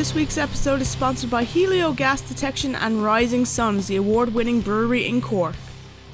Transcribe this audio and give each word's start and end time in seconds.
This 0.00 0.14
week's 0.14 0.38
episode 0.38 0.80
is 0.80 0.88
sponsored 0.88 1.28
by 1.28 1.44
Helio 1.44 1.92
Gas 1.92 2.22
Detection 2.22 2.74
and 2.74 3.04
Rising 3.04 3.44
Suns, 3.44 3.86
the 3.86 3.96
award 3.96 4.32
winning 4.32 4.62
brewery 4.62 5.06
in 5.06 5.20
Cork. 5.20 5.54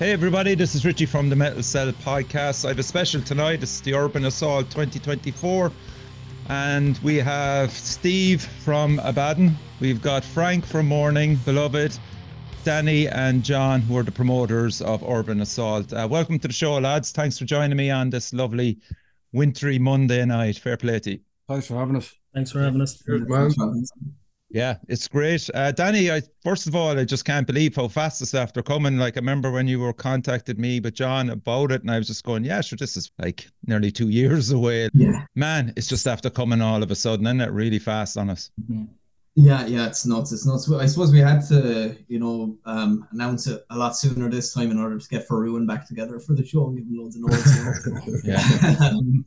Hey 0.01 0.11
everybody, 0.11 0.57
this 0.57 0.75
is 0.75 0.85
Richie 0.85 1.07
from 1.07 1.29
the 1.29 1.37
Metal 1.37 1.63
Cell 1.63 1.93
podcast. 1.93 2.65
I 2.65 2.71
have 2.71 2.81
a 2.81 2.83
special 2.83 3.23
tonight. 3.23 3.63
It's 3.63 3.81
the 3.81 3.95
Urban 3.95 4.25
Assault 4.25 4.71
2024. 4.71 5.71
And 6.49 6.99
we 6.99 7.19
have 7.19 7.71
Steve 7.71 8.43
from 8.43 8.99
Abaddon. 9.05 9.55
We've 9.79 10.03
got 10.03 10.25
Frank 10.25 10.67
from 10.67 10.89
Mourning, 10.89 11.37
Beloveth, 11.45 12.01
Danny 12.65 13.07
and 13.07 13.45
John, 13.45 13.83
who 13.83 13.97
are 13.99 14.03
the 14.03 14.11
promoters 14.11 14.83
of 14.83 15.01
Urban 15.09 15.43
Assault. 15.43 15.93
Uh, 15.93 16.09
welcome 16.11 16.41
to 16.41 16.49
the 16.49 16.55
show, 16.55 16.77
lads. 16.77 17.13
Thanks 17.13 17.39
for 17.39 17.45
joining 17.45 17.77
me 17.77 17.93
on 17.93 18.11
this 18.11 18.33
lovely 18.33 18.81
wintry 19.33 19.79
Monday 19.79 20.25
night. 20.25 20.59
Fair 20.59 20.77
play 20.77 20.99
to 20.99 21.13
you. 21.13 21.21
Thanks 21.47 21.69
for 21.69 21.77
having 21.77 21.95
us. 21.95 22.13
Thanks 22.37 22.53
for 22.53 22.61
having 22.61 22.83
us. 22.83 23.01
Good 23.01 23.31
man. 23.31 23.51
Yeah, 24.51 24.77
it's 24.89 25.09
great. 25.09 25.49
Uh, 25.55 25.73
Danny, 25.73 26.13
I 26.13 26.21
first 26.45 26.67
of 26.67 26.77
all, 26.77 26.99
I 26.99 27.05
just 27.07 27.25
can't 27.25 27.47
believe 27.47 27.75
how 27.75 27.89
fast 27.89 28.21
this 28.21 28.35
after 28.35 28.63
coming. 28.63 28.99
Like 28.99 29.17
I 29.17 29.21
remember 29.21 29.51
when 29.51 29.67
you 29.67 29.81
were 29.81 29.95
contacted 29.95 30.59
me, 30.59 30.79
but 30.79 30.93
John 30.93 31.31
about 31.31 31.73
it, 31.73 31.81
and 31.81 31.91
I 31.91 31.97
was 31.97 32.09
just 32.09 32.25
going, 32.25 32.45
yeah, 32.45 32.61
sure, 32.61 32.77
this 32.77 32.99
is 32.99 33.11
like 33.19 33.49
nearly 33.67 33.91
two 33.91 34.09
years 34.11 34.51
away. 34.51 34.91
Yeah. 34.93 35.25
Man, 35.35 35.73
it's 35.79 35.87
just 35.87 36.07
after 36.07 36.29
coming 36.29 36.61
all 36.61 36.83
of 36.83 36.91
a 36.91 36.95
sudden, 36.95 37.27
isn't 37.27 37.41
it? 37.41 37.51
Really 37.53 37.79
fast 37.79 38.19
on 38.19 38.29
us. 38.29 38.51
Yeah, 39.39 39.67
yeah, 39.67 39.87
it's 39.87 40.07
nuts. 40.07 40.33
It's 40.33 40.47
nuts. 40.47 40.71
I 40.73 40.87
suppose 40.87 41.13
we 41.13 41.19
had 41.19 41.47
to, 41.49 41.95
you 42.09 42.19
know, 42.19 42.57
um, 42.65 43.07
announce 43.13 43.47
it 43.47 43.67
a 43.69 43.77
lot 43.77 43.95
sooner 43.95 44.31
this 44.31 44.55
time 44.55 44.71
in 44.71 44.79
order 44.79 44.99
to 44.99 45.09
get 45.11 45.29
For 45.29 45.39
Ruin 45.39 45.67
back 45.67 45.87
together 45.87 46.19
for 46.19 46.33
the 46.33 46.45
show 46.45 46.67
and 46.69 46.79
give 46.79 46.87
him 46.87 46.97
loads 46.97 47.17
of 47.17 47.23
notes. 47.23 48.25
Yeah. 48.25 48.41
um, 48.81 49.27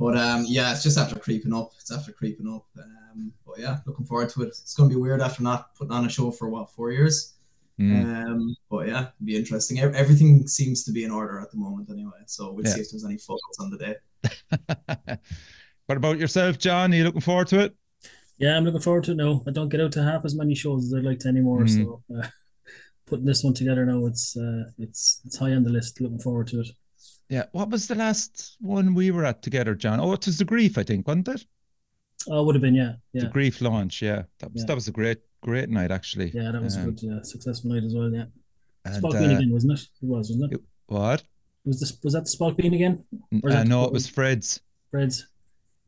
but 0.00 0.16
um, 0.16 0.44
yeah, 0.48 0.72
it's 0.72 0.82
just 0.82 0.98
after 0.98 1.16
creeping 1.16 1.54
up. 1.54 1.70
It's 1.78 1.92
after 1.92 2.10
creeping 2.10 2.48
up. 2.48 2.66
Um, 2.76 3.32
but 3.46 3.60
yeah, 3.60 3.78
looking 3.86 4.04
forward 4.04 4.30
to 4.30 4.42
it. 4.42 4.48
It's 4.48 4.74
going 4.74 4.90
to 4.90 4.96
be 4.96 5.00
weird 5.00 5.20
after 5.20 5.44
not 5.44 5.76
putting 5.76 5.92
on 5.92 6.04
a 6.04 6.08
show 6.08 6.32
for 6.32 6.48
what 6.48 6.68
four 6.72 6.90
years. 6.90 7.34
Mm. 7.78 8.26
Um, 8.26 8.56
but 8.68 8.88
yeah, 8.88 9.00
it'll 9.00 9.26
be 9.26 9.36
interesting. 9.36 9.78
Everything 9.78 10.48
seems 10.48 10.82
to 10.84 10.92
be 10.92 11.04
in 11.04 11.12
order 11.12 11.38
at 11.38 11.52
the 11.52 11.56
moment, 11.56 11.88
anyway. 11.88 12.18
So 12.26 12.50
we'll 12.50 12.66
Yeah. 12.66 12.72
see 12.72 12.80
if 12.80 12.90
there's 12.90 13.04
any 13.04 13.18
focus 13.18 13.58
on 13.60 13.70
the 13.70 13.78
day. 13.78 13.94
what 15.86 15.96
about 15.96 16.18
yourself, 16.18 16.58
John? 16.58 16.92
Are 16.92 16.96
you 16.96 17.04
looking 17.04 17.20
forward 17.20 17.46
to 17.48 17.60
it? 17.60 17.76
Yeah, 18.38 18.56
I'm 18.56 18.64
looking 18.64 18.80
forward 18.80 19.04
to 19.04 19.12
it 19.12 19.16
now. 19.16 19.42
I 19.46 19.50
don't 19.50 19.68
get 19.70 19.80
out 19.80 19.92
to 19.92 20.02
half 20.02 20.24
as 20.24 20.34
many 20.34 20.54
shows 20.54 20.84
as 20.86 20.94
I'd 20.94 21.04
like 21.04 21.20
to 21.20 21.28
anymore. 21.28 21.60
Mhm. 21.62 21.84
So 21.84 22.02
uh, 22.16 22.26
putting 23.06 23.24
this 23.24 23.42
one 23.44 23.54
together 23.54 23.86
now, 23.86 24.04
it's 24.06 24.36
uh, 24.36 24.64
it's 24.78 25.20
it's 25.24 25.38
high 25.38 25.52
on 25.52 25.62
the 25.64 25.70
list. 25.70 26.00
Looking 26.00 26.18
forward 26.18 26.48
to 26.48 26.60
it. 26.60 26.68
Yeah. 27.28 27.44
What 27.52 27.70
was 27.70 27.88
the 27.88 27.94
last 27.94 28.56
one 28.60 28.94
we 28.94 29.10
were 29.10 29.24
at 29.24 29.42
together, 29.42 29.74
John? 29.74 29.98
Oh, 30.00 30.12
it 30.12 30.26
was 30.26 30.38
the 30.38 30.44
Grief, 30.44 30.78
I 30.78 30.82
think, 30.84 31.08
wasn't 31.08 31.28
it? 31.28 31.44
Oh, 32.28 32.44
would 32.44 32.54
have 32.54 32.62
been 32.62 32.74
yeah, 32.74 32.94
yeah. 33.12 33.22
The 33.22 33.28
Grief 33.30 33.60
launch. 33.60 34.02
Yeah, 34.02 34.24
that 34.40 34.52
was 34.52 34.62
Yeah. 34.62 34.66
that 34.66 34.74
was 34.74 34.88
a 34.88 34.92
great 34.92 35.18
great 35.42 35.68
night 35.70 35.90
actually. 35.90 36.30
yeah. 36.34 36.50
That 36.52 36.62
was 36.62 36.76
Um, 36.76 36.84
good. 36.86 37.02
Yeah, 37.02 37.22
successful 37.22 37.70
night 37.70 37.84
as 37.84 37.94
well. 37.94 38.12
Yeah, 38.12 38.26
And, 38.84 39.02
Spailpín 39.02 39.32
uh, 39.32 39.36
again, 39.38 39.50
wasn't 39.52 39.72
it? 39.74 39.80
It 40.02 40.06
was, 40.06 40.30
wasn't 40.30 40.52
it? 40.52 40.56
it- 40.56 40.64
what? 40.88 41.22
Was 41.64 41.80
this 41.80 41.98
was 42.04 42.12
that 42.14 42.24
the 42.26 42.30
Spailpín 42.30 42.74
again? 42.74 43.02
Uh, 43.44 43.64
no, 43.64 43.84
it 43.84 43.92
was 43.92 44.06
Fred's. 44.06 44.60
Fred's. 44.92 45.26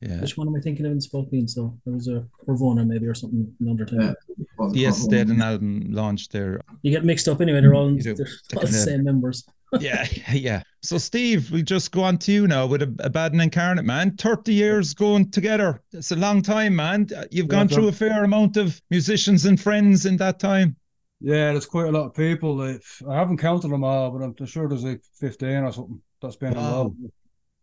Yeah. 0.00 0.20
Which 0.20 0.36
one 0.36 0.46
am 0.46 0.54
I 0.54 0.60
thinking 0.60 0.86
of 0.86 0.92
in 0.92 0.98
Spailpín? 0.98 1.50
So 1.50 1.76
there 1.84 1.94
was 1.94 2.06
a 2.08 2.24
Corvona 2.44 2.84
maybe 2.84 3.06
or 3.06 3.14
something 3.14 3.52
another 3.60 3.84
time. 3.84 4.00
Yeah. 4.00 4.44
Wasn't 4.56 4.76
Yes, 4.78 5.04
it? 5.04 5.10
they 5.10 5.18
had 5.18 5.28
an 5.28 5.42
album 5.42 5.86
launched 5.90 6.30
there. 6.32 6.60
You 6.82 6.90
get 6.92 7.04
mixed 7.04 7.26
up 7.28 7.40
anyway. 7.40 7.60
They're 7.60 7.74
all, 7.74 7.90
You 7.90 8.02
do. 8.02 8.14
they're 8.14 8.26
They're 8.50 8.60
all 8.60 8.66
the 8.66 8.72
same 8.72 9.02
members. 9.04 9.44
yeah, 9.80 10.06
yeah. 10.32 10.62
So, 10.82 10.96
Steve, 10.98 11.50
we 11.50 11.62
just 11.62 11.90
go 11.90 12.02
on 12.04 12.16
to 12.18 12.32
you 12.32 12.46
now 12.46 12.64
with 12.66 12.82
a, 12.82 12.94
Abaddon 13.00 13.40
Incarnate, 13.40 13.84
man. 13.84 14.16
30 14.16 14.54
years 14.54 14.94
going 14.94 15.30
together. 15.30 15.82
It's 15.92 16.12
a 16.12 16.16
long 16.16 16.42
time, 16.42 16.76
man. 16.76 17.08
You've 17.32 17.46
Yeah, 17.46 17.50
gone 17.50 17.68
John. 17.68 17.76
through 17.80 17.88
a 17.88 17.92
fair 17.92 18.22
amount 18.24 18.56
of 18.56 18.80
musicians 18.90 19.44
and 19.46 19.60
friends 19.60 20.06
in 20.06 20.16
that 20.18 20.38
time. 20.38 20.76
Yeah, 21.20 21.50
there's 21.50 21.66
quite 21.66 21.88
a 21.88 21.90
lot 21.90 22.06
of 22.06 22.14
people. 22.14 22.54
Like, 22.56 22.80
I 23.10 23.16
haven't 23.16 23.38
counted 23.38 23.72
them 23.72 23.82
all, 23.82 24.12
but 24.12 24.22
I'm 24.24 24.46
sure 24.46 24.68
there's 24.68 24.84
like 24.84 25.02
15 25.18 25.48
or 25.64 25.72
something 25.72 26.00
that's 26.22 26.36
been 26.36 26.54
Wow. 26.54 26.94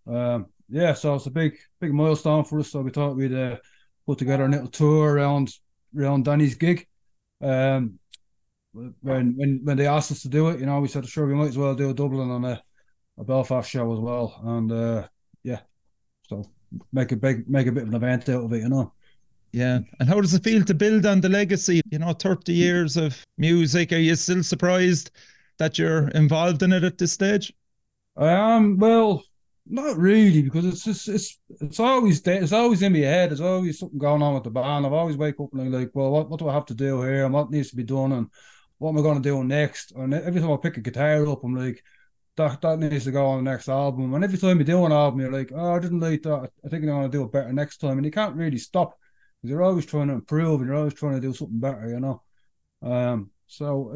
involved. 0.05 0.43
Um, 0.43 0.45
yeah, 0.69 0.93
so 0.93 1.15
it's 1.15 1.25
a 1.25 1.31
big, 1.31 1.57
big 1.79 1.93
milestone 1.93 2.43
for 2.43 2.59
us. 2.59 2.71
So 2.71 2.81
we 2.81 2.91
thought 2.91 3.15
we'd 3.15 3.33
uh, 3.33 3.57
put 4.05 4.17
together 4.17 4.45
a 4.45 4.49
little 4.49 4.67
tour 4.67 5.13
around 5.13 5.51
around 5.97 6.25
Danny's 6.25 6.55
gig. 6.55 6.87
Um, 7.41 7.99
when 8.73 9.35
when 9.35 9.61
when 9.63 9.77
they 9.77 9.87
asked 9.87 10.11
us 10.11 10.21
to 10.23 10.29
do 10.29 10.49
it, 10.49 10.59
you 10.59 10.65
know, 10.65 10.79
we 10.79 10.87
said 10.87 11.07
sure 11.07 11.27
we 11.27 11.33
might 11.33 11.49
as 11.49 11.57
well 11.57 11.75
do 11.75 11.89
a 11.89 11.93
Dublin 11.93 12.31
and 12.31 12.45
a, 12.45 12.63
a 13.17 13.23
Belfast 13.23 13.69
show 13.69 13.91
as 13.93 13.99
well. 13.99 14.39
And 14.43 14.71
uh, 14.71 15.07
yeah, 15.43 15.61
so 16.23 16.49
make 16.91 17.11
a 17.11 17.15
big 17.15 17.49
make 17.49 17.67
a 17.67 17.71
bit 17.71 17.83
of 17.83 17.89
an 17.89 17.95
event 17.95 18.29
out 18.29 18.43
of 18.43 18.53
it, 18.53 18.61
you 18.61 18.69
know. 18.69 18.91
Yeah. 19.55 19.79
And 20.01 20.09
how 20.09 20.19
does 20.19 20.33
it 20.33 20.43
feel 20.43 20.65
to 20.65 20.73
build 20.73 21.05
on 21.05 21.21
the 21.21 21.29
legacy? 21.29 21.81
You 21.89 21.99
know, 21.99 22.11
30 22.11 22.51
years 22.51 22.97
of 22.97 23.25
music. 23.37 23.93
Are 23.93 23.97
you 23.97 24.15
still 24.15 24.43
surprised 24.43 25.11
that 25.59 25.79
you're 25.79 26.09
involved 26.09 26.61
in 26.61 26.73
it 26.73 26.83
at 26.83 26.97
this 26.97 27.13
stage? 27.13 27.53
I 28.17 28.31
am 28.31 28.77
well, 28.77 29.23
not 29.67 29.97
really, 29.97 30.41
because 30.43 30.65
it's 30.65 30.83
just 30.83 31.07
it's 31.09 31.39
it's 31.61 31.79
always 31.79 32.21
there. 32.21 32.41
It's 32.41 32.51
always 32.51 32.81
in 32.81 32.93
my 32.93 32.99
head. 32.99 33.29
There's 33.31 33.41
always 33.41 33.79
something 33.79 33.97
going 33.97 34.21
on 34.21 34.33
with 34.35 34.43
the 34.43 34.51
band. 34.51 34.85
I've 34.85 34.93
always 34.93 35.17
wake 35.17 35.39
up 35.39 35.49
and 35.53 35.61
I'm 35.61 35.71
like, 35.71 35.91
well, 35.93 36.11
what, 36.11 36.29
what 36.29 36.39
do 36.39 36.47
I 36.49 36.53
have 36.53 36.65
to 36.67 36.75
do 36.75 37.01
here? 37.01 37.25
And 37.25 37.33
what 37.33 37.49
needs 37.49 37.69
to 37.71 37.75
be 37.75 37.83
done? 37.83 38.11
And 38.11 38.27
what 38.77 38.89
am 38.89 38.97
I 38.99 39.01
going 39.01 39.21
to 39.21 39.29
do 39.29 39.43
next? 39.43 39.91
And 39.93 40.13
every 40.13 40.39
time 40.41 40.51
I 40.51 40.57
pick 40.57 40.77
a 40.77 40.81
guitar 40.81 41.27
up, 41.27 41.43
I'm 41.43 41.55
like, 41.55 41.83
that 42.37 42.61
that 42.61 42.79
needs 42.79 43.05
to 43.05 43.11
go 43.11 43.25
on 43.25 43.43
the 43.43 43.49
next 43.49 43.69
album. 43.69 44.13
And 44.13 44.23
every 44.23 44.37
time 44.37 44.59
you 44.59 44.65
do 44.65 44.85
an 44.85 44.91
album, 44.91 45.21
you're 45.21 45.31
like, 45.31 45.51
oh, 45.55 45.75
I 45.75 45.79
didn't 45.79 46.01
like 46.01 46.21
that. 46.23 46.51
I 46.63 46.69
think 46.69 46.83
I'm 46.83 46.89
going 46.89 47.09
to 47.09 47.17
do 47.17 47.23
it 47.23 47.31
better 47.31 47.53
next 47.53 47.77
time. 47.77 47.97
And 47.97 48.05
you 48.05 48.11
can't 48.11 48.35
really 48.35 48.57
stop 48.57 48.97
because 49.41 49.49
you're 49.51 49.63
always 49.63 49.85
trying 49.85 50.09
to 50.09 50.13
improve 50.13 50.59
and 50.59 50.67
you're 50.69 50.77
always 50.77 50.93
trying 50.93 51.15
to 51.15 51.21
do 51.21 51.33
something 51.33 51.59
better, 51.59 51.87
you 51.89 51.99
know. 51.99 52.21
Um, 52.83 53.31
so 53.47 53.95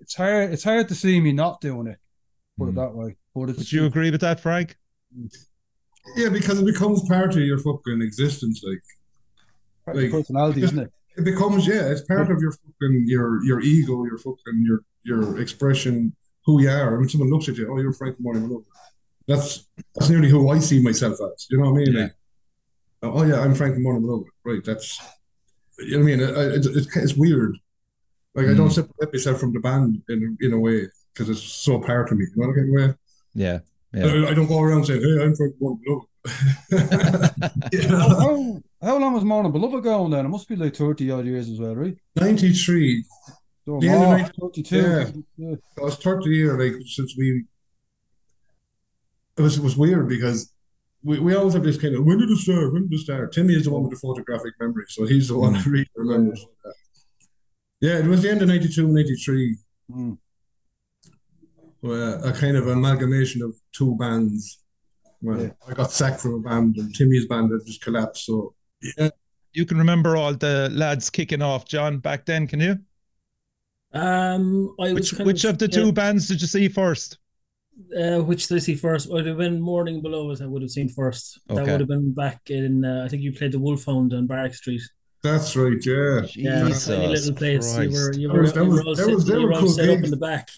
it's 0.00 0.14
hard. 0.14 0.52
It's 0.52 0.64
hard 0.64 0.88
to 0.88 0.94
see 0.94 1.20
me 1.20 1.32
not 1.32 1.60
doing 1.60 1.86
it. 1.86 1.98
Put 2.58 2.68
it 2.68 2.72
Mm. 2.72 2.76
that 2.76 2.94
way. 2.94 3.16
But 3.34 3.50
it's 3.50 3.58
Would 3.58 3.72
you 3.72 3.84
agree 3.86 4.10
with 4.10 4.20
that, 4.22 4.40
Frank? 4.40 4.76
Yeah, 6.16 6.28
because 6.28 6.60
it 6.60 6.66
becomes 6.66 7.06
part 7.08 7.30
of 7.36 7.42
your 7.42 7.58
fucking 7.58 8.02
existence. 8.02 8.62
Like 8.62 8.82
part 9.84 9.96
like, 9.96 10.10
personality, 10.10 10.62
isn't 10.62 10.78
it? 10.78 10.92
it 11.16 11.24
becomes, 11.24 11.66
yeah, 11.66 11.86
it's 11.86 12.02
part 12.02 12.30
of 12.30 12.40
your 12.40 12.52
fucking 12.52 13.04
your 13.06 13.42
your 13.44 13.60
ego, 13.60 14.04
your 14.04 14.18
fucking 14.18 14.62
your 14.66 14.80
your 15.04 15.40
expression, 15.40 16.14
who 16.44 16.60
you 16.62 16.70
are. 16.70 16.98
When 16.98 17.08
someone 17.08 17.30
looks 17.30 17.48
at 17.48 17.56
you, 17.56 17.72
oh, 17.72 17.78
you're 17.80 17.92
Frank 17.92 18.16
Mourning 18.20 18.46
Beloveth. 18.48 18.66
That's 19.26 19.66
that's 19.94 20.10
nearly 20.10 20.28
who 20.28 20.50
I 20.50 20.58
see 20.58 20.82
myself 20.82 21.14
as. 21.14 21.46
You 21.50 21.58
know 21.58 21.70
what 21.70 21.80
I 21.80 21.84
mean? 21.84 21.94
Yeah. 21.94 22.02
Like, 22.02 22.12
oh 23.02 23.22
yeah, 23.22 23.40
I'm 23.40 23.54
Frank 23.54 23.78
Mourning 23.78 24.02
Beloveth. 24.02 24.28
Right. 24.44 24.64
That's 24.64 25.00
you 25.78 25.98
know 25.98 26.04
what 26.04 26.12
I 26.12 26.16
mean. 26.16 26.20
It, 26.20 26.66
it, 26.66 26.76
it's 26.76 26.96
it's 26.96 27.14
weird. 27.14 27.56
Like 28.34 28.46
I 28.46 28.54
don't 28.54 28.68
Mm. 28.68 28.72
separate 28.74 29.12
myself 29.12 29.38
from 29.40 29.52
the 29.52 29.60
band 29.60 30.02
in 30.08 30.36
in 30.40 30.52
a 30.52 30.58
way 30.58 30.88
because 31.12 31.30
it's 31.30 31.42
so 31.42 31.78
part 31.80 32.10
of 32.10 32.18
me. 32.18 32.26
You 32.34 32.42
know 32.42 32.48
what 32.48 32.58
I 32.58 32.62
mean? 32.62 32.94
Yeah. 33.34 33.58
Yeah. 33.94 34.06
I, 34.06 34.30
I 34.30 34.34
don't 34.34 34.46
go 34.48 34.60
around 34.60 34.86
saying, 34.86 35.02
"Hey, 35.02 35.22
I'm 35.24 35.34
Frank 35.36 35.54
Mourning 35.60 35.82
Beloveth." 35.84 36.08
You 37.72 37.80
How, 37.88 38.08
how, 38.08 38.62
how 38.82 38.98
long 38.98 39.12
was 39.14 39.24
Mourning 39.24 39.52
Beloveth 39.52 39.84
going 39.84 40.10
then? 40.10 40.26
It 40.26 40.28
must 40.30 40.48
be 40.48 40.56
like 40.56 40.74
30 40.74 41.10
odd 41.10 41.26
years 41.26 41.48
as 41.48 41.58
well, 41.60 41.76
right? 41.76 41.96
93 42.16 43.04
So 43.66 43.78
The 43.80 43.88
end 43.88 44.02
of 44.02 44.08
more, 44.08 44.18
90 44.18 44.32
32. 44.40 44.76
yeah. 44.76 45.10
yeah. 45.36 45.56
It 45.76 45.82
was 45.82 45.96
30 45.96 46.30
year 46.30 46.58
like 46.58 46.74
since 46.86 47.14
we 47.16 47.44
it 49.36 49.42
was 49.42 49.58
it 49.58 49.62
was 49.62 49.76
weird 49.76 50.08
because 50.08 50.52
we, 51.02 51.18
we 51.18 51.34
always 51.34 51.54
have 51.54 51.62
this 51.64 51.76
kind 51.80 51.94
of 51.94 52.04
when 52.04 52.18
did 52.18 52.30
it 52.30 52.38
start? 52.38 52.72
When 52.72 52.88
did 52.88 52.96
it 52.98 53.00
start? 53.02 53.32
Timmy 53.32 53.54
is 53.54 53.64
the 53.64 53.70
one 53.70 53.82
with 53.82 53.92
the 53.92 53.98
photographic 53.98 54.54
memory, 54.60 54.86
so 54.88 55.04
he's 55.04 55.28
the 55.28 55.36
one 55.38 55.54
who 55.54 55.70
really 55.70 55.88
remembers. 55.94 56.44
Yeah, 57.80 57.98
it 57.98 58.06
was 58.06 58.22
the 58.22 58.30
end 58.30 58.40
of 58.40 58.48
92, 58.48 58.84
and 58.86 58.94
93, 58.94 59.56
Mm. 59.92 60.16
Uh, 61.84 62.20
a 62.22 62.32
kind 62.32 62.56
of 62.56 62.66
amalgamation 62.68 63.42
of 63.42 63.54
two 63.72 63.94
bands. 63.96 64.60
Well, 65.22 65.40
Yeah. 65.42 65.50
I 65.68 65.74
got 65.74 65.90
sacked 65.90 66.20
from 66.20 66.34
a 66.34 66.38
band 66.40 66.76
and 66.76 66.94
Timmy's 66.94 67.26
band 67.26 67.50
had 67.52 67.64
just 67.66 67.82
collapsed. 67.82 68.26
So 68.26 68.54
yeah, 68.98 69.10
You 69.52 69.64
can 69.66 69.78
remember 69.78 70.16
all 70.16 70.34
the 70.34 70.68
lads 70.72 71.10
kicking 71.10 71.42
off, 71.42 71.66
John, 71.66 71.98
back 71.98 72.26
then, 72.26 72.46
can 72.46 72.60
you? 72.60 72.78
Um, 73.92 74.74
I 74.80 74.92
was 74.92 74.94
Which 74.94 75.14
kind 75.16 75.26
which 75.26 75.44
of 75.44 75.58
the 75.58 75.66
yeah, 75.66 75.78
two 75.84 75.92
bands 75.92 76.26
did 76.28 76.40
you 76.40 76.48
see 76.48 76.68
first? 76.68 77.18
Uh, 77.96 78.18
which 78.20 78.46
did 78.48 78.56
I 78.56 78.58
see 78.58 78.74
first? 78.74 79.10
Would 79.10 79.26
have 79.26 79.38
been 79.38 79.60
Morning 79.60 80.00
Below. 80.02 80.30
As 80.30 80.40
I 80.40 80.46
would 80.46 80.62
have 80.62 80.70
seen 80.70 80.88
first. 80.88 81.40
Okay. 81.50 81.64
That 81.64 81.70
would 81.72 81.80
have 81.80 81.88
been 81.88 82.12
back 82.12 82.40
in. 82.50 82.84
Uh, 82.84 83.04
I 83.04 83.08
think 83.08 83.22
you 83.22 83.32
played 83.32 83.52
the 83.52 83.58
Wolfhound 83.58 84.12
on 84.12 84.26
Barrack 84.26 84.54
Street. 84.54 84.82
that's 85.22 85.56
right. 85.56 85.78
Yeah, 85.84 86.20
Yeah, 86.34 86.64
Jesus 86.66 86.86
tiny 86.86 87.06
little 87.08 87.34
place. 87.34 87.78
You 87.78 87.90
were 87.90 88.04
Christ. 88.04 88.18
you 88.20 88.28
That 88.28 88.34
were, 88.34 88.42
was- 88.42 88.52
that 88.52 88.64
you 88.64 88.70
were 88.70 88.76
was- 88.76 88.86
all 88.86 88.94
that 88.94 89.04
set, 89.06 89.14
was- 89.14 89.26
they 89.26 89.34
you 89.34 89.40
were 89.40 89.46
were 89.46 89.54
all 89.54 89.60
cool 89.60 89.68
set 89.70 89.88
up 89.88 90.04
in 90.04 90.10
the 90.10 90.16
back. 90.16 90.48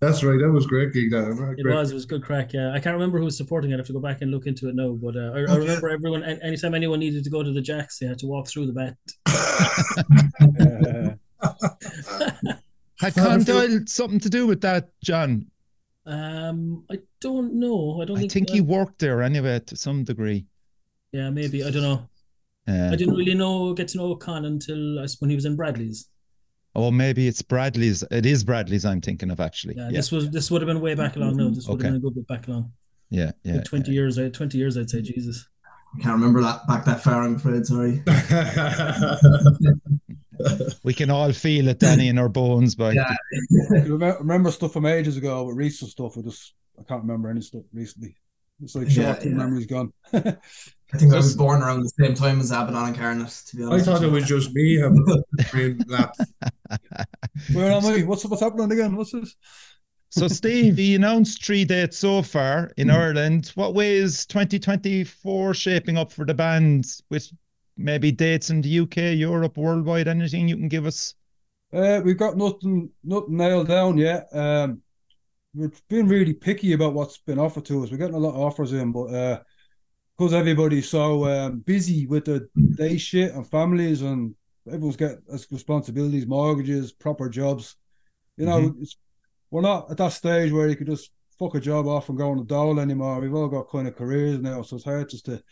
That's 0.00 0.22
right. 0.22 0.38
That 0.38 0.50
was 0.50 0.66
great 0.66 0.92
gig. 0.92 1.10
That 1.10 1.56
It 1.58 1.66
was. 1.66 1.90
It 1.90 1.94
was 1.94 2.06
good 2.06 2.22
crack. 2.22 2.52
Yeah, 2.52 2.72
I 2.72 2.80
can't 2.80 2.94
remember 2.94 3.18
who 3.18 3.24
was 3.24 3.36
supporting 3.36 3.70
it. 3.70 3.74
I 3.74 3.76
have 3.78 3.86
to 3.86 3.92
go 3.92 4.00
back 4.00 4.22
and 4.22 4.30
look 4.30 4.46
into 4.46 4.68
it 4.68 4.74
now. 4.74 4.92
But 4.92 5.16
uh, 5.16 5.32
I, 5.34 5.52
I 5.52 5.56
remember 5.56 5.88
everyone. 5.88 6.22
Anytime 6.22 6.74
anyone 6.74 7.00
needed 7.00 7.24
to 7.24 7.30
go 7.30 7.42
to 7.42 7.52
the 7.52 7.60
Jacks, 7.60 7.98
they 7.98 8.06
had 8.06 8.18
to 8.18 8.26
walk 8.26 8.48
through 8.48 8.66
the 8.66 8.72
band. 8.72 8.96
Uh, 10.60 11.14
Had 12.98 13.14
Well, 13.16 13.26
Con 13.26 13.42
Doyle 13.44 13.80
something 13.86 14.20
to 14.20 14.30
do 14.30 14.46
with 14.46 14.60
that, 14.62 14.88
John? 15.02 15.46
Um, 16.06 16.84
I 16.90 16.98
don't 17.20 17.54
know. 17.54 18.00
I 18.00 18.04
don't 18.04 18.16
I 18.16 18.20
think. 18.20 18.32
think 18.32 18.50
uh, 18.50 18.54
he 18.54 18.60
worked 18.60 18.98
there 19.00 19.22
anyway 19.22 19.60
to 19.66 19.76
some 19.76 20.04
degree. 20.04 20.46
Yeah, 21.12 21.30
maybe. 21.30 21.64
I 21.64 21.70
don't 21.70 21.82
know. 21.82 22.08
Yeah. 22.66 22.90
I 22.90 22.96
didn't 22.96 23.14
really 23.14 23.34
know 23.34 23.74
get 23.74 23.88
to 23.88 23.98
know 23.98 24.14
Con 24.16 24.44
until 24.44 24.98
I, 24.98 25.06
when 25.18 25.30
he 25.30 25.36
was 25.36 25.44
in 25.44 25.56
Bradley's. 25.56 26.08
Oh, 26.78 26.90
maybe 26.90 27.26
it's 27.26 27.40
Bradley's. 27.42 28.02
It 28.10 28.26
is 28.26 28.44
Bradley's. 28.44 28.84
I'm 28.84 29.00
thinking 29.00 29.30
of 29.30 29.40
actually. 29.40 29.74
Yeah, 29.76 29.86
Yeah, 29.88 29.96
this 29.96 30.12
was 30.12 30.28
this 30.30 30.50
would 30.50 30.60
have 30.60 30.66
been 30.66 30.80
way 30.82 30.94
back 30.94 31.16
along 31.16 31.36
now. 31.38 31.48
This 31.48 31.66
would 31.66 31.80
Okay. 31.80 31.84
have 31.90 31.94
been 31.94 31.96
a 31.96 32.00
good 32.00 32.14
bit 32.14 32.28
back 32.28 32.46
along. 32.48 32.70
yeah, 33.10 33.32
yeah. 33.44 33.54
Like 33.54 33.64
Twenty 33.64 33.92
years, 33.92 34.18
uh, 34.18 34.28
twenty 34.32 34.58
years, 34.58 34.76
I'd 34.76 34.90
say. 34.90 35.00
Jesus. 35.02 35.48
I 35.96 36.02
can't 36.02 36.14
remember 36.14 36.42
that 36.42 36.66
back 36.68 36.84
that 36.84 37.02
far. 37.02 37.22
I'm 37.22 37.36
afraid. 37.36 37.64
Sorry. 37.66 38.02
We 40.84 40.92
can 40.92 41.08
all 41.10 41.32
feel 41.32 41.68
it, 41.68 41.78
Danny, 41.78 42.08
in 42.08 42.18
our 42.18 42.28
bones. 42.28 42.74
But 42.74 42.94
Yeah. 42.94 43.14
I 43.74 43.78
remember, 43.78 44.16
remember 44.20 44.50
stuff 44.50 44.74
from 44.74 44.84
ages 44.84 45.16
ago, 45.16 45.46
but 45.46 45.54
recent 45.54 45.90
stuff. 45.90 46.18
I 46.18 46.20
just 46.20 46.52
I 46.78 46.82
can't 46.82 47.00
remember 47.00 47.30
any 47.30 47.40
stuff 47.40 47.62
recently. 47.72 48.16
It's 48.62 48.74
like 48.74 48.88
Yeah, 48.88 49.12
short 49.14 49.22
term 49.22 49.32
yeah. 49.32 49.38
memory's 49.38 49.66
gone. 49.66 49.92
I 50.94 50.98
think 50.98 51.12
I 51.12 51.16
was 51.16 51.36
born 51.36 51.62
around 51.62 51.82
the 51.82 51.88
same 51.88 52.14
time 52.14 52.40
as 52.40 52.52
Abaddon 52.52 52.88
Incarnate. 52.88 53.42
To 53.48 53.56
be 53.56 53.64
honest. 53.64 53.88
I 53.88 53.92
thought 53.92 54.04
it 54.04 54.10
was 54.10 54.24
just 54.24 54.54
me 54.54 54.76
having 54.76 55.04
a 55.08 55.44
brain 55.50 55.84
lapse. 55.88 56.20
Where 57.52 57.72
am 57.72 57.84
I? 57.84 58.02
What's 58.02 58.24
what's 58.24 58.42
happening 58.42 58.70
again? 58.70 58.94
What's 58.96 59.12
this? 59.12 59.34
So, 60.10 60.28
Steve, 60.28 60.78
you 60.78 60.96
announced 60.96 61.44
three 61.44 61.64
dates 61.64 61.98
so 61.98 62.22
far 62.22 62.70
in 62.76 62.90
Ireland. 62.90 63.52
What 63.54 63.74
way 63.74 63.96
is 63.96 64.24
2024 64.26 65.52
shaping 65.52 65.98
up 65.98 66.12
for 66.12 66.24
the 66.24 66.32
band 66.32 66.86
with 67.10 67.30
maybe 67.76 68.12
dates 68.12 68.48
in 68.48 68.62
the 68.62 68.78
UK, 68.80 69.18
Europe, 69.18 69.58
worldwide? 69.58 70.08
Anything 70.08 70.48
you 70.48 70.56
can 70.56 70.68
give 70.68 70.86
us? 70.86 71.14
Uh, 71.72 72.00
we've 72.04 72.16
got 72.16 72.36
nothing 72.36 72.90
nothing 73.02 73.36
nailed 73.36 73.68
down 73.68 73.98
yet. 73.98 74.28
Um, 74.32 74.80
we've 75.54 75.82
been 75.88 76.06
really 76.06 76.32
picky 76.32 76.72
about 76.74 76.94
what's 76.94 77.18
been 77.18 77.40
offered 77.40 77.64
to 77.66 77.82
us. 77.82 77.90
We're 77.90 77.98
getting 77.98 78.14
a 78.14 78.18
lot 78.18 78.34
of 78.34 78.40
offers 78.40 78.72
in, 78.72 78.92
but 78.92 79.12
uh, 79.12 79.40
because 80.16 80.32
everybody's 80.32 80.88
so 80.88 81.26
um, 81.26 81.58
busy 81.60 82.06
with 82.06 82.24
the 82.24 82.48
day 82.76 82.96
shit 82.96 83.32
and 83.32 83.46
families 83.48 84.02
and 84.02 84.34
everyone's 84.66 84.96
got 84.96 85.16
responsibilities, 85.50 86.26
mortgages, 86.26 86.92
proper 86.92 87.28
jobs. 87.28 87.76
You 88.36 88.46
know, 88.46 88.74
it's, 88.80 88.96
we're 89.50 89.60
not 89.62 89.90
at 89.90 89.98
that 89.98 90.12
stage 90.12 90.52
where 90.52 90.68
you 90.68 90.76
could 90.76 90.86
just 90.86 91.10
fuck 91.38 91.54
a 91.54 91.60
job 91.60 91.86
off 91.86 92.08
and 92.08 92.18
go 92.18 92.30
on 92.30 92.38
the 92.38 92.44
dole 92.44 92.80
anymore. 92.80 93.20
We've 93.20 93.34
all 93.34 93.48
got 93.48 93.70
kind 93.70 93.86
of 93.86 93.96
careers 93.96 94.40
now, 94.40 94.62
so 94.62 94.76
it's 94.76 94.84
hard 94.84 95.10
just 95.10 95.26
to 95.26 95.42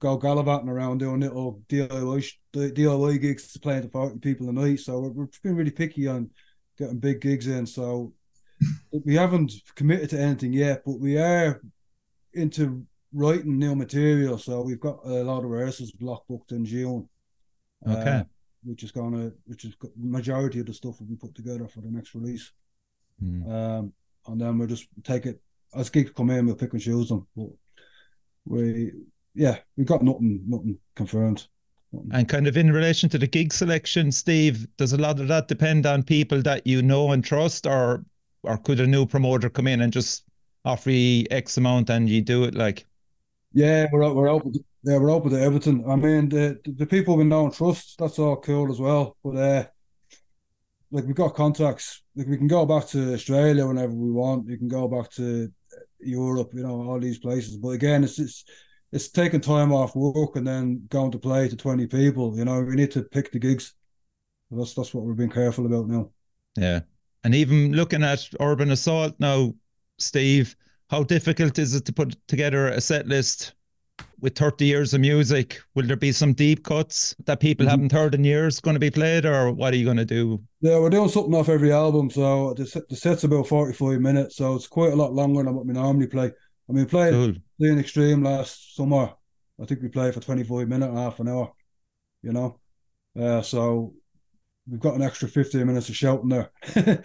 go 0.00 0.16
gallivanting 0.16 0.68
around 0.68 0.98
doing 0.98 1.20
little 1.20 1.60
DIY 1.68 2.32
DIY 2.52 3.20
gigs 3.20 3.52
to 3.52 3.60
playing 3.60 3.82
to 3.82 3.88
forty 3.88 4.18
people 4.18 4.48
a 4.48 4.52
night. 4.52 4.80
So 4.80 5.00
we're, 5.00 5.10
we've 5.10 5.42
been 5.42 5.56
really 5.56 5.70
picky 5.70 6.06
on 6.06 6.30
getting 6.78 6.98
big 6.98 7.20
gigs 7.20 7.46
in. 7.46 7.66
So 7.66 8.14
we 9.04 9.16
haven't 9.16 9.52
committed 9.74 10.10
to 10.10 10.20
anything 10.20 10.52
yet, 10.52 10.82
but 10.86 10.98
we 11.00 11.18
are 11.18 11.60
into 12.32 12.86
writing 13.12 13.58
new 13.58 13.74
material. 13.74 14.38
So 14.38 14.62
we've 14.62 14.80
got 14.80 15.00
a 15.04 15.24
lot 15.24 15.44
of 15.44 15.50
rehearsals 15.50 15.92
block 15.92 16.24
booked 16.28 16.52
in 16.52 16.64
June. 16.64 17.08
Okay. 17.86 18.10
Uh, 18.10 18.24
which 18.64 18.82
is 18.82 18.90
gonna, 18.90 19.30
which 19.46 19.64
is 19.64 19.74
majority 19.96 20.60
of 20.60 20.66
the 20.66 20.74
stuff 20.74 20.98
will 20.98 21.06
be 21.06 21.14
put 21.14 21.34
together 21.34 21.68
for 21.68 21.80
the 21.80 21.90
next 21.90 22.14
release. 22.14 22.50
Hmm. 23.20 23.50
Um, 23.50 23.92
and 24.26 24.40
then 24.40 24.58
we'll 24.58 24.68
just 24.68 24.88
take 25.04 25.26
it 25.26 25.40
as 25.74 25.90
gigs 25.90 26.10
come 26.10 26.30
in, 26.30 26.46
we'll 26.46 26.54
pick 26.54 26.72
and 26.72 26.82
choose 26.82 27.08
them. 27.08 27.26
But 27.36 27.48
we, 28.46 28.92
yeah, 29.34 29.58
we've 29.76 29.86
got 29.86 30.02
nothing, 30.02 30.42
nothing 30.46 30.78
confirmed. 30.94 31.46
Nothing. 31.92 32.10
And 32.12 32.28
kind 32.28 32.46
of 32.46 32.56
in 32.56 32.72
relation 32.72 33.08
to 33.10 33.18
the 33.18 33.26
gig 33.26 33.52
selection, 33.52 34.12
Steve, 34.12 34.66
does 34.76 34.92
a 34.92 34.98
lot 34.98 35.20
of 35.20 35.28
that 35.28 35.48
depend 35.48 35.86
on 35.86 36.02
people 36.02 36.42
that 36.42 36.66
you 36.66 36.82
know 36.82 37.12
and 37.12 37.24
trust, 37.24 37.66
or 37.66 38.04
or 38.42 38.58
could 38.58 38.80
a 38.80 38.86
new 38.86 39.06
promoter 39.06 39.50
come 39.50 39.66
in 39.66 39.80
and 39.80 39.92
just 39.92 40.24
offer 40.64 40.90
you 40.90 41.24
X 41.30 41.56
amount 41.56 41.90
and 41.90 42.08
you 42.08 42.20
do 42.20 42.44
it 42.44 42.54
like? 42.54 42.84
Yeah, 43.52 43.86
we're 43.92 44.12
we're 44.12 44.28
open. 44.28 44.52
To, 44.52 44.60
yeah, 44.82 44.98
we're 44.98 45.10
open 45.10 45.30
to 45.30 45.40
everything. 45.40 45.84
I 45.88 45.96
mean, 45.96 46.28
the 46.28 46.58
the 46.64 46.86
people 46.86 47.16
we 47.16 47.24
know 47.24 47.46
and 47.46 47.54
trust, 47.54 47.96
that's 47.98 48.18
all 48.18 48.36
cool 48.36 48.70
as 48.70 48.78
well. 48.78 49.16
But 49.24 49.36
uh, 49.36 49.64
like 50.90 51.04
we've 51.04 51.14
got 51.14 51.34
contacts. 51.34 52.02
Like 52.14 52.26
we 52.26 52.36
can 52.36 52.48
go 52.48 52.66
back 52.66 52.86
to 52.88 53.14
Australia 53.14 53.66
whenever 53.66 53.92
we 53.92 54.10
want. 54.10 54.46
We 54.46 54.56
can 54.56 54.68
go 54.68 54.88
back 54.88 55.10
to 55.12 55.50
Europe. 56.00 56.50
You 56.52 56.62
know, 56.62 56.82
all 56.82 57.00
these 57.00 57.18
places. 57.18 57.56
But 57.56 57.70
again, 57.70 58.04
it's 58.04 58.18
it's 58.18 58.44
it's 58.92 59.08
taking 59.08 59.40
time 59.40 59.72
off 59.72 59.96
work 59.96 60.36
and 60.36 60.46
then 60.46 60.86
going 60.88 61.10
to 61.12 61.18
play 61.18 61.48
to 61.48 61.56
twenty 61.56 61.86
people. 61.86 62.36
You 62.36 62.44
know, 62.44 62.60
we 62.60 62.74
need 62.74 62.90
to 62.92 63.02
pick 63.02 63.32
the 63.32 63.38
gigs. 63.38 63.74
That's 64.50 64.74
that's 64.74 64.94
what 64.94 65.04
we're 65.04 65.14
being 65.14 65.30
careful 65.30 65.66
about 65.66 65.88
now. 65.88 66.10
Yeah. 66.56 66.80
And 67.24 67.34
even 67.34 67.72
looking 67.72 68.02
at 68.02 68.28
Urban 68.40 68.70
Assault 68.70 69.14
now, 69.18 69.52
Steve, 69.98 70.56
how 70.90 71.02
difficult 71.02 71.58
is 71.58 71.74
it 71.74 71.84
to 71.86 71.92
put 71.92 72.16
together 72.28 72.68
a 72.68 72.80
set 72.80 73.06
list 73.06 73.54
with 74.20 74.36
30 74.36 74.64
years 74.64 74.94
of 74.94 75.00
music? 75.00 75.60
Will 75.74 75.86
there 75.86 75.96
be 75.96 76.12
some 76.12 76.32
deep 76.32 76.64
cuts 76.64 77.14
that 77.24 77.40
people 77.40 77.66
Mhm. 77.66 77.70
haven't 77.70 77.92
heard 77.92 78.14
in 78.14 78.24
years 78.24 78.60
going 78.60 78.74
to 78.74 78.80
be 78.80 78.90
played, 78.90 79.26
or 79.26 79.52
what 79.52 79.72
are 79.72 79.76
you 79.76 79.84
going 79.84 79.96
to 79.98 80.04
do? 80.04 80.40
Yeah, 80.60 80.78
we're 80.78 80.90
doing 80.90 81.08
something 81.08 81.34
off 81.34 81.48
every 81.48 81.72
album, 81.72 82.10
so 82.10 82.54
the 82.54 82.66
set, 82.66 82.88
the 82.88 82.96
set's 82.96 83.24
about 83.24 83.46
forty 83.48 83.74
five 83.74 84.00
minutes, 84.00 84.36
so 84.36 84.54
it's 84.54 84.66
quite 84.66 84.92
a 84.92 84.96
lot 84.96 85.12
longer 85.12 85.42
than 85.42 85.54
what 85.54 85.66
we 85.66 85.72
normally 85.72 86.06
play. 86.06 86.26
I 86.26 86.72
mean, 86.72 86.84
we 86.84 86.90
played 86.90 87.12
Cool. 87.12 87.34
playing 87.58 87.78
Extreme 87.78 88.22
last 88.22 88.74
summer. 88.76 89.14
I 89.60 89.64
think 89.66 89.82
we 89.82 89.88
played 89.88 90.14
for 90.14 90.20
25 90.20 90.68
minutes, 90.68 90.94
half 90.94 91.20
an 91.20 91.28
hour, 91.28 91.52
you 92.22 92.32
know. 92.32 92.60
Uh, 93.18 93.42
so 93.42 93.94
we've 94.70 94.80
got 94.80 94.94
an 94.94 95.02
extra 95.02 95.28
15 95.28 95.66
minutes 95.66 95.88
of 95.88 95.96
shouting 95.96 96.28
there. 96.28 96.50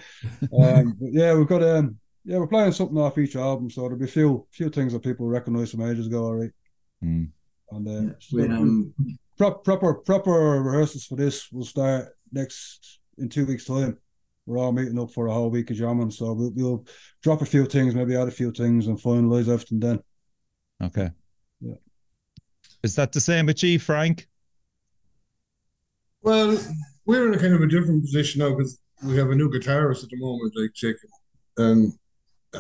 um, 0.54 0.96
but 1.00 1.12
yeah, 1.12 1.34
we've 1.34 1.48
got 1.48 1.64
um 1.64 1.98
yeah, 2.26 2.38
we're 2.38 2.48
playing 2.48 2.72
something 2.72 2.98
off 2.98 3.18
each 3.18 3.36
album, 3.36 3.70
so 3.70 3.82
there'll 3.82 3.98
be 3.98 4.06
a 4.06 4.08
few 4.08 4.48
few 4.52 4.70
things 4.70 4.94
that 4.94 5.04
people 5.04 5.28
recognise 5.28 5.72
from 5.72 5.82
ages 5.82 6.08
ago, 6.08 6.26
all 6.26 6.36
right. 6.36 6.52
Hmm. 7.02 7.24
And 7.72 7.88
uh, 7.88 7.92
Yeah, 7.92 8.12
so 8.20 8.56
um, 8.56 8.94
pro- 9.38 9.56
proper 9.56 9.96
proper 9.96 10.62
rehearsals 10.62 11.06
for 11.06 11.16
this 11.16 11.52
will 11.52 11.66
start 11.66 12.16
next 12.32 13.00
in 13.18 13.30
two 13.30 13.46
weeks' 13.46 13.66
time. 13.66 13.98
We're 14.46 14.58
all 14.58 14.72
meeting 14.72 15.00
up 15.00 15.12
for 15.12 15.28
a 15.28 15.34
whole 15.34 15.50
week 15.50 15.72
of 15.72 15.78
jamming, 15.78 16.12
so 16.12 16.34
we'll, 16.34 16.52
we'll 16.56 16.86
drop 17.22 17.42
a 17.42 17.46
few 17.46 17.66
things, 17.66 17.96
maybe 17.96 18.16
add 18.16 18.28
a 18.28 18.32
few 18.32 18.52
things, 18.52 18.88
and 18.88 19.00
finalise 19.00 19.48
everything 19.48 19.80
then. 19.80 20.04
Okay. 20.84 21.10
Yeah. 21.62 21.76
Is 22.84 22.96
that 22.96 23.14
the 23.14 23.22
same 23.22 23.46
with 23.46 23.64
you, 23.64 23.80
Frank? 23.80 24.28
Well, 26.22 26.58
we're 27.06 27.28
in 27.28 27.34
a 27.34 27.40
kind 27.40 27.54
of 27.54 27.62
a 27.62 27.68
different 27.68 28.02
position 28.04 28.40
now 28.40 28.50
because 28.50 28.80
we 29.06 29.18
have 29.18 29.30
a 29.30 29.36
new 29.36 29.50
guitarist 29.50 30.04
at 30.04 30.10
the 30.10 30.18
moment, 30.18 30.54
like 30.56 30.74
Chick. 30.74 30.98
And 31.58 31.94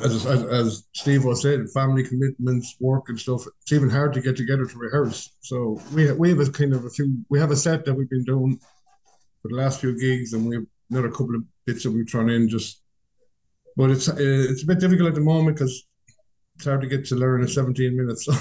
as, 0.01 0.25
as 0.25 0.43
as 0.45 0.87
Steve 0.93 1.23
was 1.23 1.41
saying, 1.41 1.67
family 1.67 2.03
commitments, 2.03 2.75
work 2.79 3.09
and 3.09 3.19
stuff. 3.19 3.45
It's 3.61 3.71
even 3.71 3.89
hard 3.89 4.13
to 4.13 4.21
get 4.21 4.35
together 4.35 4.65
to 4.65 4.77
rehearse. 4.77 5.31
So 5.41 5.79
we 5.93 6.11
we 6.13 6.29
have 6.29 6.39
a 6.39 6.49
kind 6.49 6.73
of 6.73 6.85
a 6.85 6.89
few. 6.89 7.17
We 7.29 7.39
have 7.39 7.51
a 7.51 7.55
set 7.55 7.85
that 7.85 7.93
we've 7.93 8.09
been 8.09 8.23
doing 8.23 8.59
for 9.41 9.49
the 9.49 9.55
last 9.55 9.81
few 9.81 9.97
gigs, 9.99 10.33
and 10.33 10.47
we 10.47 10.55
have 10.55 10.65
another 10.89 11.09
couple 11.09 11.35
of 11.35 11.43
bits 11.65 11.83
that 11.83 11.91
we've 11.91 12.09
thrown 12.09 12.29
in. 12.29 12.49
Just, 12.49 12.81
but 13.77 13.91
it's 13.91 14.09
uh, 14.09 14.15
it's 14.17 14.63
a 14.63 14.67
bit 14.67 14.79
difficult 14.79 15.09
at 15.09 15.15
the 15.15 15.21
moment 15.21 15.57
because 15.57 15.85
it's 16.55 16.65
hard 16.65 16.81
to 16.81 16.87
get 16.87 17.05
to 17.05 17.15
learn 17.15 17.43
a 17.43 17.47
17 17.47 17.95
minute 17.95 18.19
song. 18.19 18.37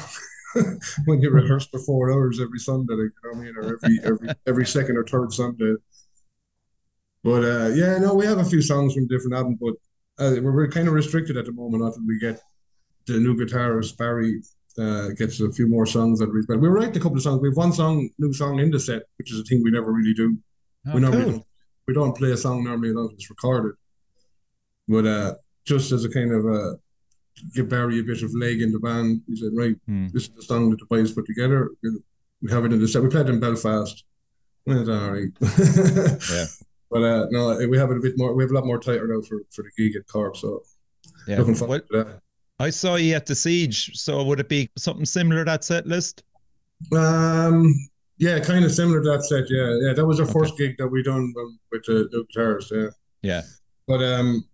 when 1.06 1.20
you 1.20 1.30
rehearse 1.30 1.66
for 1.66 1.80
four 1.80 2.12
hours 2.12 2.40
every 2.40 2.58
Sunday, 2.58 2.94
you 2.94 3.10
know 3.24 3.30
what 3.30 3.38
I 3.38 3.40
mean, 3.40 3.56
or 3.56 3.74
every 3.74 3.98
every 4.04 4.28
every 4.46 4.66
second 4.66 4.96
or 4.96 5.04
third 5.04 5.32
Sunday. 5.32 5.74
But 7.24 7.44
uh, 7.44 7.68
yeah, 7.74 7.98
no, 7.98 8.14
we 8.14 8.26
have 8.26 8.38
a 8.38 8.44
few 8.44 8.62
songs 8.62 8.94
from 8.94 9.06
different 9.06 9.34
albums, 9.34 9.58
but 9.60 9.74
uh, 10.22 10.30
we're, 10.42 10.52
we're 10.58 10.68
kind 10.76 10.88
of 10.88 10.94
restricted 10.94 11.36
at 11.36 11.46
the 11.46 11.52
moment 11.52 11.82
until 11.82 12.06
we 12.06 12.18
get 12.18 12.36
the 13.06 13.18
new 13.18 13.34
guitarist 13.36 13.96
Barry 13.98 14.32
uh, 14.78 15.08
gets 15.20 15.40
a 15.40 15.50
few 15.52 15.66
more 15.66 15.86
songs 15.86 16.18
that 16.20 16.32
we. 16.32 16.40
But 16.48 16.60
we 16.60 16.68
write 16.68 16.96
a 16.96 17.00
couple 17.00 17.16
of 17.18 17.22
songs. 17.22 17.40
We 17.42 17.48
have 17.48 17.56
one 17.56 17.72
song, 17.72 18.08
new 18.18 18.32
song 18.32 18.58
in 18.60 18.70
the 18.70 18.80
set, 18.80 19.02
which 19.18 19.32
is 19.32 19.38
a 19.40 19.44
thing 19.44 19.62
we 19.62 19.70
never 19.70 19.92
really 19.92 20.14
do. 20.14 20.38
Oh, 20.86 20.94
we 20.94 21.00
normally 21.00 21.22
cool. 21.24 21.32
don't, 21.32 21.44
we 21.88 21.94
don't 21.94 22.16
play 22.16 22.30
a 22.32 22.36
song 22.36 22.64
normally 22.64 22.90
unless 22.90 23.12
it's 23.14 23.28
recorded. 23.30 23.74
But 24.88 25.06
uh, 25.06 25.34
just 25.66 25.92
as 25.92 26.04
a 26.04 26.10
kind 26.10 26.32
of 26.32 26.46
uh, 26.46 26.74
give 27.54 27.68
Barry 27.68 28.00
a 28.00 28.02
bit 28.02 28.22
of 28.22 28.34
leg 28.34 28.62
in 28.62 28.72
the 28.72 28.78
band, 28.80 29.22
He 29.28 29.36
said, 29.36 29.50
right, 29.54 29.76
Hmm. 29.86 30.08
this 30.12 30.24
is 30.24 30.30
the 30.30 30.42
song 30.42 30.70
that 30.70 30.78
the 30.80 30.86
boys 30.86 31.12
put 31.12 31.26
together. 31.26 31.70
We 32.42 32.50
have 32.50 32.64
it 32.64 32.72
in 32.72 32.80
the 32.80 32.88
set. 32.88 33.02
We 33.02 33.08
played 33.08 33.28
in 33.28 33.40
Belfast. 33.40 34.04
It's 34.66 34.88
all 34.88 35.10
right. 35.10 35.32
Yeah. 36.30 36.46
But 36.92 37.02
uh, 37.02 37.26
no, 37.30 37.56
we 37.68 37.78
have 37.78 37.90
it 37.90 37.96
a 37.96 38.00
bit 38.00 38.18
more. 38.18 38.34
We 38.34 38.44
have 38.44 38.50
a 38.50 38.54
lot 38.54 38.66
more 38.66 38.78
tighter 38.78 39.06
now 39.08 39.22
for, 39.22 39.40
for 39.50 39.62
the 39.64 39.70
gig 39.82 39.96
at 39.96 40.06
Cork. 40.06 40.36
So 40.36 40.62
Yeah. 41.26 41.38
looking 41.38 41.54
Well, 41.54 41.60
forward 41.80 41.88
to 41.92 42.20
I 42.58 42.68
saw 42.70 42.96
you 42.96 43.14
at 43.14 43.26
the 43.26 43.34
Siege, 43.34 43.96
so 43.98 44.22
would 44.22 44.38
it 44.38 44.48
be 44.48 44.70
something 44.76 45.06
similar 45.06 45.44
that 45.46 45.64
set 45.64 45.86
list? 45.86 46.22
Um, 46.94 47.74
yeah, 48.18 48.38
kind 48.40 48.64
of 48.64 48.72
similar 48.72 49.02
to 49.02 49.08
that 49.10 49.24
set. 49.24 49.44
Yeah, 49.48 49.78
yeah, 49.88 49.94
that 49.94 50.04
was 50.06 50.20
our 50.20 50.26
Okay. 50.26 50.32
first 50.38 50.58
gig 50.58 50.76
that 50.78 50.86
we 50.86 51.02
done 51.02 51.32
um, 51.40 51.58
with 51.72 51.82
the 51.86 52.08
new 52.12 52.24
guitarist. 52.26 52.70
Yeah, 52.70 52.90
Yeah. 53.22 53.42
but 53.88 54.02
um, 54.04 54.44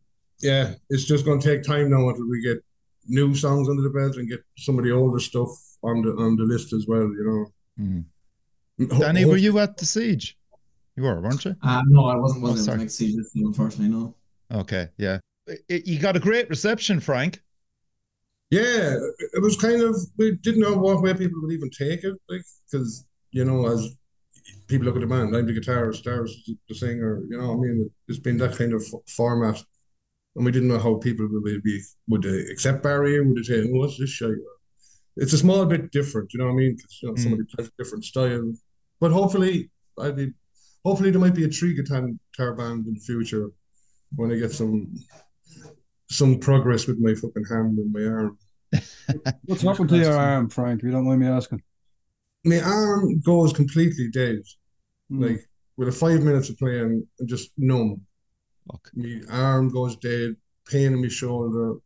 yeah, 0.41 0.75
it's 0.91 1.05
just 1.05 1.25
going 1.25 1.41
to 1.41 1.47
take 1.47 1.65
time 1.65 1.91
now 1.91 2.09
until 2.09 2.29
we 2.29 2.41
get 2.41 2.65
new 3.09 3.35
songs 3.35 3.69
under 3.69 3.83
the 3.83 3.91
belt 3.91 4.17
and 4.17 4.29
get 4.29 4.41
some 4.57 4.79
of 4.79 4.85
the 4.85 4.93
older 4.93 5.19
stuff 5.19 5.51
on 5.83 6.03
the 6.03 6.13
on 6.13 6.37
the 6.37 6.45
list 6.45 6.73
as 6.73 6.87
well. 6.87 7.03
You 7.03 7.53
know. 7.79 8.07
Ho- 8.91 9.01
Danny, 9.01 9.23
ho- 9.23 9.29
were 9.31 9.37
you 9.37 9.59
at 9.59 9.77
the 9.77 9.85
Siege? 9.85 10.38
You 10.99 11.05
were, 11.05 11.21
weren't 11.21 11.45
you? 11.45 11.55
uh, 11.63 11.83
no, 11.87 12.07
I 12.07 12.17
wasn't 12.17 12.41
Oh, 12.43 12.49
willing 12.49 12.57
sorry. 12.63 12.79
next 12.79 13.01
make 13.01 13.09
see 13.11 13.17
this 13.17 13.31
thing, 13.33 13.47
unfortunately. 13.47 13.89
No. 13.97 14.17
Okay, 14.51 14.89
yeah. 14.97 15.21
I- 15.49 15.83
You 15.85 16.01
got 16.01 16.17
a 16.17 16.21
great 16.21 16.51
reception, 16.51 16.99
Frank. 16.99 17.41
Yeah, 18.51 18.97
it 19.37 19.41
was 19.41 19.57
kind 19.57 19.81
of 19.81 19.95
we 20.17 20.33
didn't 20.43 20.63
know 20.63 20.77
what 20.77 21.01
way 21.01 21.15
people 21.15 21.41
would 21.43 21.53
even 21.53 21.71
take 21.71 22.03
it, 22.03 22.15
like 22.29 22.43
because 22.67 23.07
you 23.31 23.45
know, 23.45 23.69
as 23.69 23.95
people 24.67 24.87
look 24.87 24.97
at 24.97 25.03
the 25.03 25.07
band, 25.07 25.37
I'm 25.37 25.47
the 25.47 25.53
guitarist, 25.53 26.03
Dar's 26.03 26.35
the 26.69 26.75
singer, 26.75 27.23
you 27.31 27.39
know, 27.39 27.53
I 27.53 27.57
mean, 27.57 27.89
it's 28.09 28.19
been 28.19 28.39
that 28.39 28.57
kind 28.57 28.73
of 28.73 28.83
format. 29.07 29.63
And 30.35 30.45
we 30.45 30.51
didn't 30.51 30.69
know 30.69 30.79
how 30.81 30.97
people 30.97 31.29
would 31.31 31.63
be, 31.63 31.81
would 32.09 32.23
they 32.23 32.41
accept 32.51 32.83
Barry? 32.83 33.21
Would 33.21 33.37
they 33.37 33.43
say, 33.43 33.61
oh, 33.63 33.79
what's 33.79 33.99
this 33.99 34.11
shit? 34.11 34.31
It's 35.17 35.33
a 35.33 35.39
small 35.39 35.65
bit 35.67 35.91
different, 35.91 36.33
you 36.33 36.39
know 36.39 36.47
what 36.47 36.53
I 36.53 36.57
mean? 36.57 36.77
Because, 36.77 36.99
you 37.03 37.09
know, 37.09 37.15
somebody 37.17 37.43
Mm. 37.45 37.51
plays 37.55 37.69
a 37.69 37.83
different 37.83 38.05
style. 38.05 38.53
But 39.01 39.11
hopefully, 39.13 39.71
I'd 40.01 40.17
be, 40.17 40.33
hopefully 40.85 41.11
there 41.11 41.21
might 41.21 41.35
be 41.35 41.45
a 41.45 41.49
three 41.49 41.75
guitar, 41.75 42.09
guitar 42.33 42.55
band 42.55 42.87
in 42.87 42.95
the 42.95 43.01
future 43.01 43.51
when 44.15 44.33
I 44.33 44.37
get 44.37 44.53
some, 44.53 44.95
some 46.11 46.39
progress 46.39 46.87
with 46.87 46.99
my 46.99 47.15
fucking 47.15 47.45
hand 47.45 47.79
and 47.79 47.93
my 47.93 48.05
arm. 48.05 48.39
What's 49.45 49.63
happened 49.63 49.89
to 49.91 49.99
your 49.99 50.17
arm, 50.17 50.49
Frank? 50.49 50.81
If 50.81 50.87
you 50.87 50.93
don't 50.93 51.07
mind 51.07 51.21
me 51.21 51.29
asking. 51.29 51.63
My 52.45 52.61
arm 52.61 53.21
goes 53.21 53.53
completely 53.53 54.11
dead. 54.11 54.43
Hmm. 55.11 55.23
Like 55.23 55.49
with 55.77 55.89
a 55.89 55.93
five 55.93 56.23
minutes 56.23 56.51
of 56.51 56.59
playing, 56.59 57.07
I'm 57.21 57.27
just 57.27 57.53
numb. 57.57 58.03
Fuck. 58.71 58.91
My 58.95 59.21
arm 59.31 59.71
goes 59.71 59.97
dead, 59.97 60.37
pain 60.67 60.93
in 60.93 61.01
my 61.01 61.09
shoulder, 61.09 61.79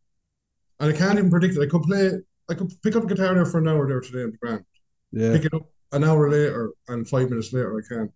and 0.79 0.93
I 0.93 0.97
can't 0.97 1.17
even 1.17 1.29
predict 1.29 1.55
it. 1.55 1.61
I 1.61 1.67
could 1.67 1.83
play, 1.83 2.11
I 2.49 2.53
could 2.55 2.71
pick 2.81 2.95
up 2.95 3.03
a 3.03 3.07
guitar 3.07 3.33
there 3.33 3.45
for 3.45 3.59
an 3.59 3.67
hour 3.67 3.87
there 3.87 4.01
today 4.01 4.23
on 4.23 4.31
the 4.31 4.37
ground, 4.37 4.65
yeah. 5.11 5.31
pick 5.31 5.45
it 5.45 5.53
up 5.53 5.69
an 5.93 6.03
hour 6.03 6.29
later, 6.29 6.73
and 6.89 7.07
five 7.07 7.29
minutes 7.29 7.53
later 7.53 7.77
I 7.77 7.87
can't 7.87 8.11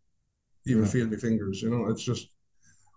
even 0.69 0.83
Yeah. 0.83 0.89
feel 0.89 1.07
my 1.07 1.15
fingers. 1.17 1.61
You 1.61 1.69
know, 1.69 1.87
it's 1.89 2.03
just 2.03 2.29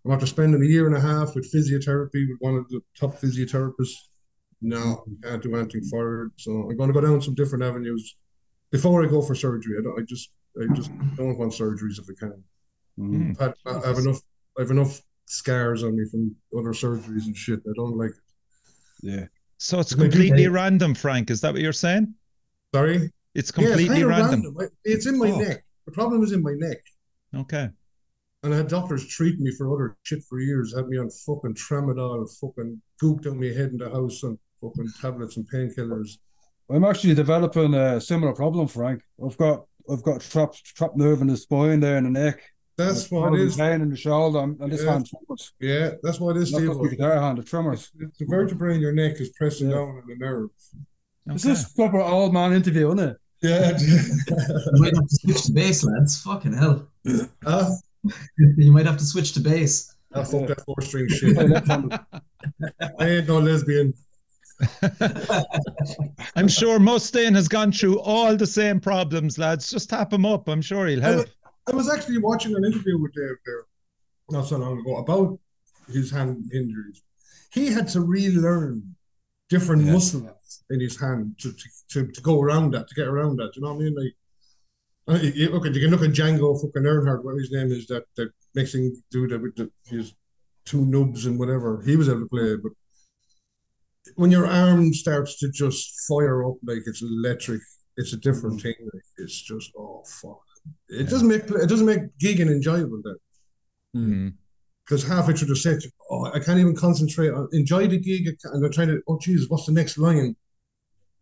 I'm 0.04 0.12
after 0.12 0.26
spending 0.26 0.62
a 0.62 0.66
year 0.66 0.86
and 0.86 0.96
a 0.96 1.00
half 1.00 1.34
with 1.34 1.52
physiotherapy 1.52 2.28
with 2.28 2.38
one 2.40 2.56
of 2.56 2.68
the 2.68 2.80
top 2.98 3.20
physiotherapists. 3.20 3.96
No, 4.62 5.04
I 5.24 5.28
can't 5.30 5.42
do 5.42 5.56
anything 5.56 5.84
for 5.84 6.24
it. 6.24 6.32
So 6.36 6.50
I'm 6.52 6.76
going 6.76 6.92
to 6.92 6.98
go 6.98 7.00
down 7.06 7.20
some 7.22 7.34
different 7.34 7.64
avenues 7.64 8.16
before 8.70 9.02
I 9.04 9.08
go 9.08 9.22
for 9.22 9.34
surgery. 9.34 9.76
I 9.78 9.82
don't. 9.82 9.98
I 9.98 10.02
just, 10.02 10.30
I 10.60 10.72
just 10.74 10.90
don't 11.16 11.38
want 11.38 11.52
surgeries 11.52 11.98
if 11.98 12.06
I 12.10 12.14
can. 12.18 12.44
Mm. 12.98 13.30
I've 13.40 13.54
had, 13.66 13.82
I 13.84 13.86
have 13.88 13.98
enough. 13.98 14.20
I 14.58 14.62
have 14.62 14.70
enough 14.70 15.00
scars 15.26 15.84
on 15.84 15.96
me 15.96 16.04
from 16.10 16.34
other 16.58 16.70
surgeries 16.72 17.26
and 17.26 17.36
shit. 17.36 17.60
I 17.66 17.72
don't 17.76 17.96
like 17.96 18.10
it. 18.10 18.16
Yeah. 19.02 19.26
So 19.58 19.78
it's 19.80 19.96
Maybe- 19.96 20.10
completely 20.10 20.48
random, 20.48 20.94
Frank. 20.94 21.30
Is 21.30 21.40
that 21.42 21.52
what 21.52 21.62
you're 21.62 21.72
saying? 21.72 22.14
Sorry. 22.74 22.96
It's 22.96 23.10
Yeah, 23.34 23.38
it's 23.38 23.50
completely 23.52 24.02
random. 24.04 24.42
random. 24.56 24.68
It's 24.84 25.06
in 25.06 25.18
my 25.18 25.30
Oh. 25.30 25.38
neck. 25.38 25.64
The 25.86 25.92
problem 25.92 26.22
is 26.22 26.32
in 26.32 26.42
my 26.42 26.52
neck. 26.56 26.78
Okay. 27.34 27.68
And 28.42 28.54
I 28.54 28.56
had 28.56 28.68
doctors 28.68 29.06
treat 29.06 29.38
me 29.38 29.50
for 29.56 29.72
other 29.72 29.96
shit 30.02 30.22
for 30.28 30.40
years. 30.40 30.74
Had 30.74 30.88
me 30.88 30.98
on 30.98 31.10
fucking 31.10 31.54
tramadol, 31.54 32.26
fucking 32.40 32.80
gooked 33.02 33.26
on 33.26 33.38
my 33.38 33.46
head 33.48 33.70
in 33.70 33.76
the 33.78 33.90
house 33.90 34.24
on 34.24 34.38
fucking 34.62 34.88
tablets 35.00 35.36
and 35.36 35.46
painkillers. 35.52 36.18
I'm 36.70 36.84
actually 36.84 37.14
developing 37.14 37.74
a 37.74 38.00
similar 38.00 38.32
problem, 38.32 38.66
Frank. 38.68 39.02
I've 39.24 39.36
got 39.36 39.66
I've 39.90 40.02
got 40.02 40.20
trapped 40.20 40.64
trapped 40.64 40.96
nerve 40.96 41.20
in 41.20 41.26
the 41.26 41.36
spine 41.36 41.80
there 41.80 41.98
in 41.98 42.04
the 42.04 42.10
neck. 42.10 42.40
That's 42.78 43.06
I've 43.06 43.10
what 43.12 43.34
it 43.34 43.38
got 43.38 43.40
is. 43.40 43.56
Pain 43.56 43.80
in 43.82 43.90
the 43.90 43.96
shoulder 43.96 44.38
and, 44.38 44.58
and 44.60 44.72
this 44.72 44.82
Yeah. 44.84 44.92
hand 44.92 45.06
tremors. 45.06 45.52
Yeah, 45.60 45.90
that's 46.02 46.20
what 46.20 46.36
it 46.36 46.42
is, 46.42 46.52
That's 46.52 46.62
Steve. 46.64 46.76
not 46.76 46.82
the 46.82 46.96
guitar 46.96 47.20
hand, 47.20 47.38
the 47.38 47.42
tremors. 47.42 47.90
It's 47.98 48.18
the 48.18 48.24
vertebrae 48.26 48.76
in 48.76 48.80
your 48.80 48.92
neck 48.92 49.20
is 49.20 49.30
pressing 49.36 49.68
Yeah. 49.68 49.76
down 49.76 49.88
on 49.88 50.02
the 50.06 50.16
nerve. 50.16 50.48
This 51.26 51.44
is 51.44 51.44
Okay. 51.44 51.54
this 51.54 51.72
proper 51.74 52.00
old 52.00 52.32
man 52.32 52.52
interview, 52.52 52.86
isn't 52.92 53.00
it? 53.00 53.16
Yeah. 53.42 53.78
You 53.78 54.80
might 54.80 54.94
have 54.94 55.06
to 55.08 55.16
switch 55.16 55.42
to 55.44 55.52
bass, 55.52 55.82
lads. 55.84 56.20
Fucking 56.22 56.52
hell. 56.52 56.88
ah, 57.46 57.70
You 58.38 58.72
might 58.72 58.86
have 58.86 58.98
to 58.98 59.04
switch 59.04 59.32
to 59.32 59.40
bass. 59.40 59.94
ah, 60.14 60.22
fuck 60.24 60.46
that 60.48 60.64
four 60.64 60.80
string 60.82 61.08
shit. 61.08 61.36
I 62.98 63.08
ain't 63.08 63.28
no 63.28 63.38
lesbian. 63.38 63.94
I'm 66.36 66.48
sure 66.48 66.78
Mustaine 66.78 67.34
has 67.34 67.48
gone 67.48 67.72
through 67.72 67.98
all 68.00 68.36
the 68.36 68.46
same 68.46 68.78
problems, 68.80 69.38
lads. 69.38 69.70
Just 69.70 69.88
tap 69.88 70.12
him 70.12 70.26
up. 70.26 70.48
I'm 70.48 70.60
sure 70.62 70.86
he'll 70.86 71.00
help. 71.00 71.28
I 71.66 71.74
was 71.74 71.88
actually 71.88 72.18
watching 72.18 72.54
an 72.54 72.64
interview 72.64 72.98
with 72.98 73.14
Dave 73.14 73.36
there 73.46 73.64
not 74.30 74.46
so 74.46 74.58
long 74.58 74.78
ago 74.80 74.96
about 74.98 75.38
his 75.90 76.10
hand 76.10 76.50
injuries. 76.52 77.02
He 77.52 77.72
had 77.72 77.88
to 77.88 78.00
relearn 78.02 78.94
different 79.50 79.84
Yeah. 79.84 79.92
muscles 79.92 80.64
in 80.70 80.80
his 80.80 80.98
hand 80.98 81.34
to, 81.40 81.52
to, 81.52 81.64
to, 81.90 82.06
to 82.12 82.20
go 82.22 82.40
around 82.40 82.72
that, 82.72 82.88
to 82.88 82.94
get 82.94 83.08
around 83.08 83.36
that. 83.36 83.52
Do 83.52 83.60
You 83.60 83.62
know 83.66 83.74
what 83.74 83.80
I 83.80 83.84
mean? 83.84 83.94
Like, 85.08 85.22
you, 85.24 85.30
you- 85.34 85.52
okay, 85.56 85.68
you 85.72 85.80
can 85.80 85.90
look 85.90 86.02
at 86.02 86.10
Django 86.12 86.54
fucking 86.60 86.84
Reinhardt, 86.84 87.24
what 87.24 87.36
his 87.36 87.50
name 87.50 87.70
is, 87.72 87.86
that 87.88 88.04
that 88.16 88.30
mixing 88.54 88.96
dude 89.10 89.30
that 89.30 89.42
with 89.42 89.56
the, 89.56 89.70
his 89.86 90.14
two 90.64 90.86
nubs 90.86 91.26
and 91.26 91.38
whatever. 91.38 91.82
He 91.84 91.96
was 91.96 92.08
able 92.08 92.20
to 92.20 92.28
play 92.28 92.44
it, 92.54 92.62
but 92.62 92.72
when 94.16 94.30
your 94.30 94.46
arm 94.46 94.92
starts 94.94 95.38
to 95.40 95.50
just 95.50 95.92
fire 96.08 96.46
up 96.48 96.56
like 96.64 96.82
it's 96.86 97.02
electric, 97.02 97.60
it's 97.96 98.12
a 98.12 98.16
different 98.16 98.60
thing. 98.60 98.74
Like, 98.92 99.02
it's 99.18 99.40
just 99.42 99.70
oh 99.76 100.02
fuck. 100.06 100.40
It 100.88 101.08
doesn't 101.08 101.28
make 101.28 101.42
it 101.50 101.68
doesn't 101.68 101.86
make 101.86 102.02
gigging 102.22 102.50
enjoyable 102.50 103.00
then 103.04 103.16
Mm. 103.96 104.34
Because 104.90 105.06
halfway 105.06 105.34
through 105.34 105.46
the 105.46 105.54
set, 105.56 105.84
you- 105.84 105.90
oh, 106.10 106.24
I 106.34 106.40
can't 106.40 106.58
even 106.58 106.74
concentrate 106.74 107.30
on 107.30 107.48
enjoy 107.52 107.86
the 107.86 107.96
gig. 107.98 108.26
and 108.42 108.64
I'm 108.64 108.72
trying 108.72 108.88
to, 108.88 109.00
oh 109.06 109.18
Jesus, 109.22 109.48
what's 109.48 109.66
the 109.66 109.72
next 109.72 109.96
line? 109.98 110.34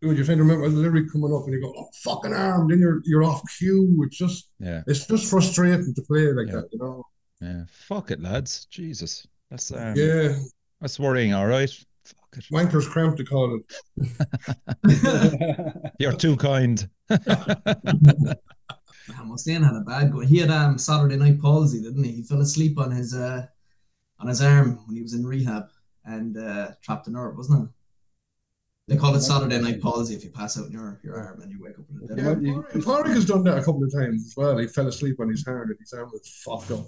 Dude, 0.01 0.15
you're 0.17 0.25
trying 0.25 0.37
to 0.39 0.43
remember 0.43 0.67
the 0.69 0.77
lyric 0.77 1.11
coming 1.11 1.31
up, 1.31 1.43
and 1.43 1.53
you 1.53 1.61
go, 1.61 1.71
oh 1.77 1.87
fucking 2.03 2.33
arm. 2.33 2.67
Then 2.67 2.79
you're 2.79 3.01
you're 3.05 3.23
off 3.23 3.43
cue. 3.59 4.01
It's 4.07 4.17
just 4.17 4.49
Yeah. 4.59 4.81
it's 4.87 5.05
just 5.05 5.29
frustrating 5.29 5.93
to 5.93 6.01
play 6.01 6.31
like 6.31 6.47
Yeah. 6.47 6.55
that, 6.61 6.69
you 6.71 6.79
know. 6.79 7.03
Yeah. 7.41 7.63
Fuck 7.69 8.09
it, 8.11 8.19
lads. 8.21 8.65
Jesus. 8.71 9.27
That's 9.51 9.71
um, 9.71 9.93
yeah, 9.95 10.35
that's 10.81 10.99
worrying, 10.99 11.33
all 11.35 11.45
right. 11.47 11.69
Fuck 12.05 12.37
it. 12.37 12.45
wankers 12.51 12.89
cramp 12.89 13.17
to 13.17 13.23
call 13.25 13.59
it. 13.59 13.65
You're 15.99 16.13
too 16.13 16.35
kind. 16.37 16.89
Mustaine 19.25 19.63
had 19.63 19.75
a 19.75 19.81
bad 19.81 20.11
go. 20.11 20.19
He 20.19 20.37
had 20.37 20.49
um 20.51 20.77
Saturday 20.77 21.17
night 21.17 21.41
palsy, 21.41 21.81
didn't 21.81 22.03
he? 22.03 22.11
He 22.13 22.23
fell 22.23 22.41
asleep 22.41 22.77
on 22.79 22.91
his 22.91 23.13
uh 23.15 23.45
on 24.19 24.27
his 24.27 24.41
arm 24.41 24.79
when 24.85 24.95
he 24.95 25.01
was 25.01 25.13
in 25.13 25.25
rehab 25.25 25.69
and 26.05 26.37
uh 26.37 26.71
trapped 26.81 27.07
a 27.07 27.11
nerve, 27.11 27.37
wasn't 27.37 27.63
it? 27.65 27.69
They 28.87 28.97
call 28.97 29.13
it 29.15 29.21
Saturday 29.21 29.59
night 29.61 29.81
palsy 29.81 30.15
if 30.15 30.23
you 30.23 30.31
pass 30.31 30.57
out 30.59 30.65
in 30.65 30.71
your, 30.71 30.99
your 31.03 31.15
arm 31.17 31.41
and 31.41 31.51
you 31.51 31.61
wake 31.61 31.77
up 31.77 31.85
in 31.91 32.07
the 32.07 32.15
Yeah, 32.15 32.33
dead. 32.33 32.41
you- 32.43 32.53
Porrick 32.63 32.83
Porrick 32.83 33.13
has 33.13 33.25
done 33.25 33.43
that 33.43 33.57
a 33.59 33.63
couple 33.63 33.83
of 33.83 33.93
times 33.93 34.25
as 34.25 34.33
well. 34.35 34.57
He 34.57 34.67
fell 34.67 34.87
asleep 34.87 35.19
on 35.19 35.29
his 35.29 35.45
hand, 35.45 35.69
and 35.69 35.75
his 35.79 35.93
arm 35.93 36.09
was 36.11 36.27
fucked 36.43 36.71
up. 36.71 36.87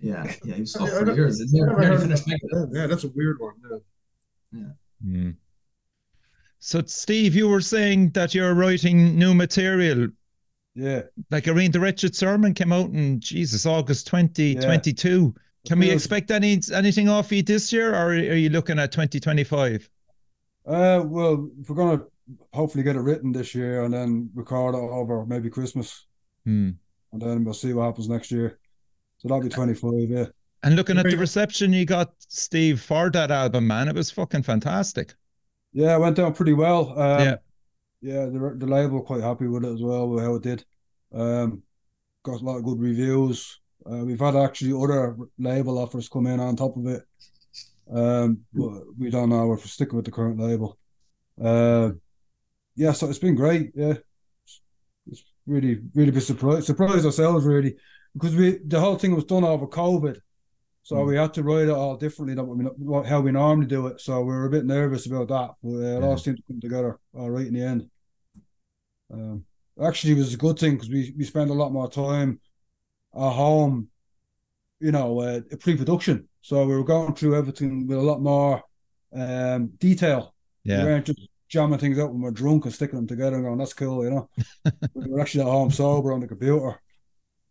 Yeah, 0.00 0.24
yeah, 0.44 0.54
he 0.54 0.60
was 0.62 0.72
fucked 0.72 0.92
I 0.94 0.98
for 1.00 1.04
don't- 1.04 1.16
years. 1.16 1.38
He 1.38 1.60
I 1.60 1.66
never, 1.66 1.66
never 1.66 1.80
nearly 1.82 1.96
heard 1.96 2.02
finished 2.02 2.22
of 2.22 2.28
making 2.28 2.48
it. 2.50 2.54
that. 2.54 2.70
Yeah, 2.72 2.86
that's 2.86 3.04
a 3.04 3.08
weird 3.08 3.38
one. 3.40 3.52
Yeah. 4.52 4.64
Mm. 5.06 5.36
So, 6.60 6.80
Steve, 6.86 7.34
you 7.34 7.48
were 7.48 7.60
saying 7.60 8.10
that 8.10 8.34
you're 8.34 8.54
writing 8.54 9.18
new 9.18 9.34
material. 9.34 10.08
yeah. 10.74 11.02
Like 11.30 11.46
Irene 11.48 11.72
the 11.72 11.80
Wretched 11.80 12.14
Sermon 12.16 12.54
came 12.54 12.72
out 12.72 12.90
in 12.90 13.20
Jesus 13.20 13.66
August 13.66 14.06
2022. 14.06 15.34
Can 15.66 15.78
we 15.78 15.90
expect 15.90 16.30
any 16.30 16.60
anything 16.72 17.08
off 17.08 17.30
you 17.30 17.42
this 17.42 17.72
year, 17.72 17.94
or 17.94 18.08
are 18.08 18.14
you 18.16 18.48
looking 18.48 18.78
at 18.78 18.90
2025? 18.92 19.88
Uh, 20.66 21.02
well, 21.04 21.48
we're 21.68 21.74
gonna 21.74 22.02
hopefully 22.52 22.82
get 22.84 22.96
it 22.96 23.00
written 23.00 23.32
this 23.32 23.54
year 23.54 23.84
and 23.84 23.92
then 23.94 24.30
record 24.34 24.74
it 24.74 24.78
over 24.78 25.24
maybe 25.26 25.50
Christmas, 25.50 26.06
Hmm. 26.44 26.70
and 27.12 27.22
then 27.22 27.44
we'll 27.44 27.54
see 27.54 27.72
what 27.72 27.84
happens 27.84 28.08
next 28.08 28.30
year. 28.32 28.58
So 29.18 29.28
that'll 29.28 29.42
be 29.42 29.48
25, 29.48 29.92
yeah. 30.08 30.26
And 30.64 30.74
looking 30.76 30.98
at 30.98 31.04
the 31.06 31.16
reception 31.16 31.72
you 31.72 31.84
got, 31.84 32.12
Steve, 32.18 32.80
for 32.80 33.10
that 33.10 33.30
album, 33.30 33.66
man, 33.66 33.88
it 33.88 33.94
was 33.94 34.10
fucking 34.10 34.42
fantastic. 34.42 35.14
Yeah, 35.72 35.96
it 35.96 36.00
went 36.00 36.16
down 36.16 36.34
pretty 36.34 36.52
well. 36.52 36.90
Um, 36.98 37.20
Yeah. 37.20 37.36
yeah, 38.00 38.26
the 38.26 38.54
the 38.58 38.66
label 38.66 38.98
were 38.98 39.02
quite 39.04 39.22
happy 39.22 39.46
with 39.46 39.64
it 39.64 39.72
as 39.72 39.82
well, 39.82 40.08
with 40.08 40.24
how 40.24 40.34
it 40.34 40.42
did. 40.42 40.64
Um, 41.12 41.62
got 42.24 42.40
a 42.40 42.44
lot 42.44 42.56
of 42.58 42.64
good 42.64 42.80
reviews. 42.80 43.60
Uh, 43.90 44.04
we've 44.04 44.20
had 44.20 44.36
actually 44.36 44.72
other 44.72 45.16
label 45.38 45.78
offers 45.78 46.08
come 46.08 46.26
in 46.26 46.40
on 46.40 46.56
top 46.56 46.76
of 46.76 46.86
it. 46.86 47.02
Um, 47.92 48.40
but 48.52 48.82
we 48.98 49.10
don't 49.10 49.28
know 49.28 49.52
if 49.52 49.60
we're 49.60 49.66
sticking 49.66 49.96
with 49.96 50.04
the 50.04 50.10
current 50.12 50.38
label. 50.40 50.78
Uh, 51.42 51.90
yeah, 52.76 52.92
so 52.92 53.08
it's 53.08 53.18
been 53.18 53.34
great. 53.34 53.72
Yeah, 53.74 53.94
it's 55.10 55.24
really, 55.46 55.80
really 55.94 56.10
been 56.12 56.20
surprised, 56.20 56.66
surprised 56.66 57.04
ourselves 57.04 57.44
really, 57.44 57.76
because 58.14 58.34
we 58.36 58.58
the 58.66 58.80
whole 58.80 58.96
thing 58.96 59.14
was 59.14 59.24
done 59.24 59.44
over 59.44 59.66
COVID, 59.66 60.18
so 60.84 61.04
we 61.04 61.16
had 61.16 61.34
to 61.34 61.42
write 61.42 61.68
it 61.68 61.70
all 61.70 61.96
differently 61.96 62.34
than 62.34 62.46
what 62.46 62.56
we, 62.56 62.64
what- 62.64 63.06
how 63.06 63.20
we 63.20 63.32
normally 63.32 63.66
do 63.66 63.88
it. 63.88 64.00
So 64.00 64.20
we 64.20 64.26
were 64.32 64.46
a 64.46 64.50
bit 64.50 64.64
nervous 64.64 65.06
about 65.06 65.28
that, 65.28 65.50
but 65.62 65.70
uh, 65.70 65.80
it 65.80 66.00
Yeah. 66.00 66.06
all 66.06 66.18
seemed 66.18 66.38
to 66.38 66.42
come 66.48 66.60
together 66.60 66.98
all 67.14 67.30
right 67.30 67.46
in 67.46 67.54
the 67.54 67.62
end. 67.62 67.90
Um, 69.12 69.44
actually, 69.82 70.12
it 70.14 70.18
was 70.18 70.34
a 70.34 70.38
good 70.38 70.58
thing 70.58 70.74
because 70.74 70.88
we 70.88 71.12
we 71.18 71.24
spent 71.24 71.50
a 71.50 71.54
lot 71.54 71.72
more 71.72 71.90
time 71.90 72.40
at 73.14 73.30
home, 73.32 73.88
you 74.80 74.92
know, 74.92 75.20
uh, 75.20 75.40
pre-production. 75.60 76.28
So 76.40 76.66
we 76.66 76.74
were 76.76 76.84
going 76.84 77.14
through 77.14 77.36
everything 77.36 77.86
with 77.86 77.98
a 77.98 78.02
lot 78.02 78.20
more 78.20 78.62
um, 79.14 79.68
detail. 79.78 80.34
Yeah. 80.64 80.78
We 80.78 80.82
Yeah. 80.82 80.84
weren't 80.88 81.06
just 81.06 81.20
jamming 81.48 81.78
things 81.78 81.98
up 81.98 82.10
when 82.10 82.22
we're 82.22 82.30
drunk 82.30 82.64
and 82.64 82.74
sticking 82.74 82.96
them 82.96 83.06
together 83.06 83.36
and 83.36 83.44
going, 83.44 83.58
"That's 83.58 83.74
cool," 83.74 84.04
you 84.04 84.10
know. 84.10 84.30
we 84.94 85.08
were 85.08 85.20
actually 85.20 85.42
at 85.42 85.50
home 85.50 85.70
sober 85.70 86.12
on 86.12 86.20
the 86.20 86.26
computer. 86.28 86.80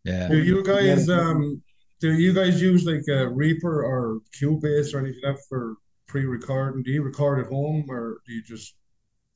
Yeah. 0.03 0.27
Do 0.27 0.41
you 0.41 0.63
guys 0.63 1.08
um 1.10 1.62
do 2.00 2.12
you 2.13 2.34
guys 2.34 2.60
use 2.60 2.84
like 2.86 3.03
a 3.10 3.30
Reaper 3.30 3.86
or 3.86 4.22
Cubase 4.39 4.94
or 4.96 5.00
anything 5.00 5.22
like 5.24 5.36
that 5.36 5.44
for 5.48 5.75
pre-recording? 6.08 6.82
Do 6.82 6.89
you 6.91 7.03
record 7.03 7.46
at 7.46 7.51
home 7.51 7.86
or 7.89 8.18
do 8.25 8.34
you 8.34 8.41
just 8.41 8.75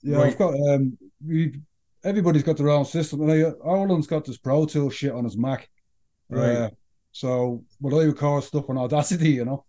Yeah, 0.01 0.17
Right. 0.17 0.27
I've 0.27 0.38
got 0.39 0.55
um 0.70 0.98
we 1.24 1.62
everybody's 2.03 2.44
got 2.44 2.58
their 2.58 2.70
own 2.70 2.86
system. 2.86 3.22
And 3.22 3.32
I, 3.32 3.51
Ireland's 3.70 4.08
got 4.08 4.25
this 4.25 4.38
Pro 4.38 4.65
Tool 4.65 4.89
shit 4.89 5.12
on 5.12 5.24
his 5.25 5.38
Mac. 5.38 5.70
Right. 6.29 6.55
Uh, 6.55 6.70
so 7.12 7.63
what 7.79 7.94
I 7.94 8.05
record 8.05 8.44
stuff 8.44 8.70
on 8.70 8.77
Audacity, 8.77 9.29
you 9.32 9.46
know, 9.46 9.65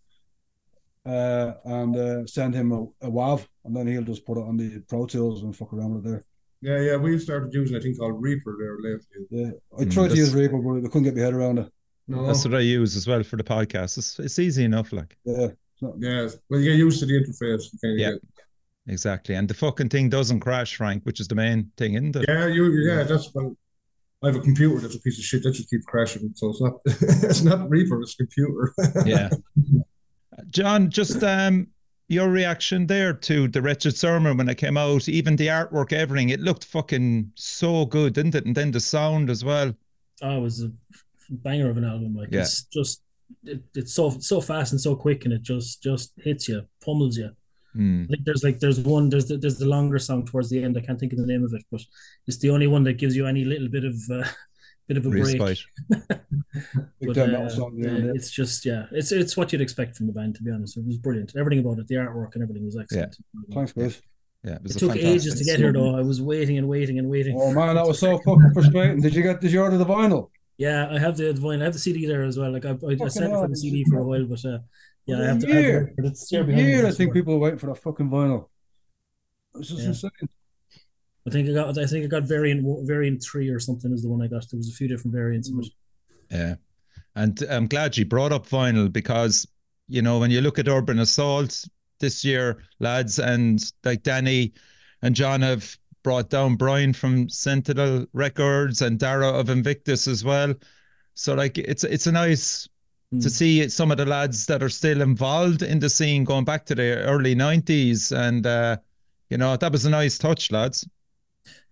uh, 1.05 1.53
and 1.65 1.97
uh, 1.97 2.27
send 2.27 2.55
him 2.55 2.73
a, 2.73 2.83
a 3.07 3.11
WAV, 3.11 3.47
and 3.65 3.77
then 3.77 3.87
he'll 3.87 4.03
just 4.03 4.25
put 4.27 4.39
it 4.39 4.43
on 4.45 4.57
the 4.57 4.81
Pro 4.89 5.07
Tools 5.07 5.43
and 5.43 5.55
fuck 5.57 5.73
around 5.73 5.95
with 5.95 6.07
it 6.07 6.09
there. 6.09 6.25
Yeah, 6.63 6.81
yeah. 6.93 6.97
We 6.97 7.19
started 7.19 7.53
using 7.55 7.77
a 7.77 7.81
thing 7.81 7.95
called 7.97 8.21
Reaper 8.21 8.57
there 8.59 8.77
lately. 8.81 9.27
Yeah, 9.31 9.51
I 9.79 9.85
Mm, 9.85 9.93
tried 9.93 10.11
to 10.11 10.17
use 10.17 10.35
Reaper, 10.35 10.59
but 10.59 10.79
I 10.79 10.89
couldn't 10.89 11.05
get 11.05 11.15
my 11.17 11.23
head 11.23 11.35
around 11.35 11.59
it. 11.59 11.73
No. 12.09 12.27
That's 12.27 12.45
what 12.45 12.55
I 12.55 12.61
use 12.61 12.97
as 12.97 13.07
well 13.07 13.23
for 13.23 13.37
the 13.37 13.45
podcast. 13.45 13.99
It's, 13.99 14.19
it's 14.19 14.39
easy 14.39 14.65
enough, 14.65 14.93
like 14.93 15.17
Yeah, 15.25 15.49
not- 15.83 15.95
Yeah, 15.99 16.29
well, 16.49 16.61
you 16.61 16.71
get 16.73 16.79
used 16.79 17.01
to 17.01 17.07
the 17.07 17.13
interface. 17.15 17.65
You 17.73 17.79
kind 17.83 17.93
of 17.95 17.99
Yeah. 17.99 18.11
get, 18.13 18.21
exactly. 18.93 19.35
And 19.35 19.47
the 19.47 19.55
fucking 19.55 19.89
thing 19.91 20.09
doesn't 20.09 20.41
crash, 20.41 20.77
Frank, 20.77 21.05
which 21.05 21.21
is 21.21 21.29
the 21.29 21.35
main 21.35 21.71
thing, 21.77 21.95
isn't 21.95 22.17
it? 22.17 22.25
yeah, 22.29 22.47
you, 22.47 22.65
yeah. 22.73 23.03
That's 23.05 23.33
well. 23.35 23.57
I 24.23 24.29
have 24.29 24.37
a 24.37 24.41
computer 24.41 24.81
that's 24.81 24.95
a 24.95 25.01
piece 25.01 25.19
of 25.19 25.25
shit 25.25 25.43
that 25.43 25.53
just 25.53 25.69
keeps 25.71 25.85
crashing. 25.85 26.33
So 26.35 26.49
it's 26.51 26.61
not, 26.61 26.73
it's 26.85 27.43
not 27.43 27.69
Reaper, 27.69 28.01
it's 28.01 28.15
computer. 28.15 28.73
yeah. 29.05 29.29
John, 30.51 30.91
just 30.91 31.23
um 31.23 31.67
your 32.09 32.29
reaction 32.29 32.87
there 32.87 33.13
to 33.13 33.49
the 33.49 33.61
Wretched 33.61 33.97
Sermon 33.97 34.37
when 34.37 34.49
it 34.49 34.59
came 34.59 34.77
out, 34.77 35.09
even 35.09 35.35
the 35.35 35.49
artwork, 35.49 35.93
everything, 35.93 36.29
it 36.29 36.41
looked 36.41 36.65
fucking 36.65 37.33
so 37.35 37.85
good, 37.85 38.13
didn't 38.15 38.37
it? 38.37 38.47
And 38.47 38.55
then 38.55 38.71
the 38.71 38.79
sound 38.79 39.29
as 39.29 39.45
well. 39.45 39.75
Oh, 40.23 40.37
it 40.39 40.41
was 40.41 40.63
a 40.63 40.71
banger 41.29 41.69
of 41.69 41.77
an 41.77 41.85
album. 41.85 42.15
Like 42.15 42.29
Yeah. 42.31 42.43
it's 42.43 42.63
just 42.65 43.03
it, 43.45 43.61
it's 43.75 43.93
so 43.93 44.11
so 44.21 44.41
fast 44.41 44.73
and 44.73 44.81
so 44.81 44.95
quick, 44.95 45.25
and 45.25 45.35
it 45.35 45.43
just 45.43 45.83
just 45.83 46.13
hits 46.23 46.49
you, 46.49 46.67
pummels 46.85 47.17
you. 47.17 47.31
I 47.77 48.07
think 48.09 48.25
there's 48.25 48.45
like 48.45 48.59
there's 48.61 48.81
one 48.81 49.09
there's 49.11 49.27
the, 49.27 49.37
there's 49.37 49.59
the 49.59 49.67
longer 49.67 49.99
song 49.99 50.25
towards 50.27 50.51
the 50.51 50.63
end. 50.63 50.77
I 50.77 50.81
can't 50.81 50.99
think 50.99 51.13
of 51.13 51.19
the 51.19 51.27
name 51.27 51.45
of 51.45 51.53
it, 51.53 51.65
but 51.71 51.83
it's 52.27 52.39
the 52.39 52.51
only 52.51 52.67
one 52.67 52.85
that 52.85 52.95
gives 52.95 53.15
you 53.17 53.27
any 53.27 53.45
little 53.45 53.69
bit 53.69 53.85
of 53.85 53.97
uh, 54.11 54.27
bit 54.89 54.97
of 54.97 55.07
a 55.07 55.11
break. 55.11 55.41
Respite. 55.41 55.65
Big 55.89 57.15
But, 57.15 57.19
uh, 57.19 57.49
song, 57.51 57.75
yeah, 57.77 57.91
yeah. 57.91 58.13
it's 58.15 58.31
just 58.31 58.65
yeah, 58.65 58.87
it's 58.93 59.13
it's 59.13 59.37
what 59.37 59.53
you'd 59.53 59.61
expect 59.61 59.97
from 59.97 60.07
the 60.07 60.13
band. 60.13 60.37
To 60.37 60.43
be 60.43 60.51
honest, 60.51 60.77
it 60.77 60.87
was 60.87 60.99
brilliant. 60.99 61.33
Everything 61.37 61.65
about 61.65 61.79
it, 61.79 61.87
the 61.89 61.97
artwork 61.97 62.35
and 62.35 62.43
everything 62.43 62.65
was 62.65 62.77
excellent. 62.77 63.17
Yeah. 63.19 63.55
Thanks, 63.55 63.73
guys. 63.73 64.01
Yeah, 64.45 64.59
it 64.65 64.71
It 64.71 64.79
took 64.79 64.97
ages 64.97 65.35
to 65.39 65.45
get 65.45 65.59
here 65.59 65.73
though. 65.73 65.97
I 65.97 66.03
was 66.03 66.23
waiting 66.23 66.57
and 66.59 66.69
waiting 66.69 66.99
and 66.99 67.11
waiting. 67.11 67.37
Oh 67.39 67.53
man, 67.53 67.75
that 67.75 67.87
was 67.87 67.99
so 67.99 68.19
fucking 68.25 68.53
frustrating. 68.55 69.01
Did 69.01 69.15
you 69.15 69.23
get? 69.23 69.41
Did 69.41 69.51
you 69.53 69.61
order 69.61 69.77
the 69.77 69.85
vinyl? 69.85 70.31
Yeah, 70.57 70.89
I 70.91 70.99
have 70.99 71.17
the 71.17 71.33
vinyl. 71.35 71.61
I 71.61 71.65
have 71.65 71.73
the 71.73 71.79
CD 71.81 72.07
there 72.07 72.23
as 72.25 72.39
well. 72.39 72.53
Like 72.53 72.65
I, 72.65 72.71
I, 72.71 72.73
I 72.73 72.77
Fucking 72.97 73.11
sat 73.11 73.31
for 73.31 73.49
the 73.49 73.57
CD 73.57 73.85
for 73.91 73.99
a 73.99 74.05
while, 74.07 74.25
but 74.25 74.45
uh, 74.45 74.59
yeah, 75.07 75.17
I 75.17 75.21
A 75.21 75.27
have 75.27 75.39
to. 75.41 75.47
I 75.51 75.55
have 75.55 75.63
year. 75.63 75.87
to 75.87 75.93
but 75.97 76.05
it's 76.07 76.33
A 76.33 76.37
here 76.37 76.45
behind 76.45 76.67
year, 76.67 76.87
I 76.87 76.91
think 76.91 77.13
people 77.13 77.35
are 77.35 77.39
waiting 77.39 77.59
for 77.59 77.67
that 77.67 77.83
fucking 77.83 78.11
vinyl. 78.11 78.49
It's 79.55 79.69
just 79.69 79.83
Yeah. 79.83 79.89
insane. 79.89 80.11
I 81.27 81.31
think 81.31 81.49
I 81.49 81.53
got. 81.55 81.77
I 81.79 81.87
think 81.87 82.05
I 82.05 82.09
got 82.09 82.23
variant 82.25 82.65
variant 82.87 83.23
three 83.23 83.49
or 83.49 83.59
something 83.59 83.93
is 83.93 84.03
the 84.03 84.09
one 84.09 84.23
I 84.23 84.29
got. 84.29 84.49
There 84.51 84.59
was 84.59 84.69
a 84.69 84.73
few 84.73 84.89
different 84.89 85.15
variants 85.15 85.49
of 85.51 85.59
it. 85.59 85.65
Mm. 85.65 85.71
Yeah. 86.31 86.55
And 87.17 87.43
I'm 87.51 87.67
glad 87.67 87.97
you 87.97 88.05
brought 88.05 88.33
up 88.33 88.47
vinyl 88.47 88.93
because, 88.93 89.47
you 89.89 90.03
know, 90.03 90.19
when 90.19 90.31
you 90.31 90.41
look 90.43 90.59
at 90.59 90.69
Urban 90.69 90.99
Assault 90.99 91.65
this 91.99 92.25
year, 92.25 92.63
lads, 92.79 93.19
and 93.19 93.63
like 93.85 94.03
Danny 94.03 94.53
and 95.03 95.17
John 95.17 95.41
have 95.41 95.77
brought 96.05 96.29
down 96.31 96.57
Brian 96.57 96.93
from 96.93 97.29
Sentinel 97.29 98.07
Records 98.13 98.83
and 98.83 98.99
Dara 98.99 99.29
of 99.29 99.49
Invictus 99.51 100.07
as 100.07 100.25
well. 100.25 100.55
So 101.15 101.35
like 101.35 101.57
it's 101.59 101.83
it's 101.85 102.07
a 102.07 102.13
nice 102.13 102.69
to 103.21 103.29
Mm. 103.29 103.31
see 103.31 103.69
some 103.69 103.91
of 103.91 103.97
the 103.99 104.07
lads 104.07 104.47
that 104.47 104.63
are 104.63 104.69
still 104.69 105.01
involved 105.03 105.63
in 105.63 105.79
the 105.79 105.89
scene 105.89 106.25
going 106.25 106.45
back 106.45 106.67
to 106.67 106.75
the 106.75 106.97
early 107.05 107.35
90s 107.35 108.13
and 108.13 108.47
uh 108.47 108.77
you 109.31 109.39
know 109.39 109.57
that 109.57 109.73
was 109.73 109.85
a 109.87 109.91
nice 109.91 110.19
touch 110.19 110.51
lads 110.53 110.87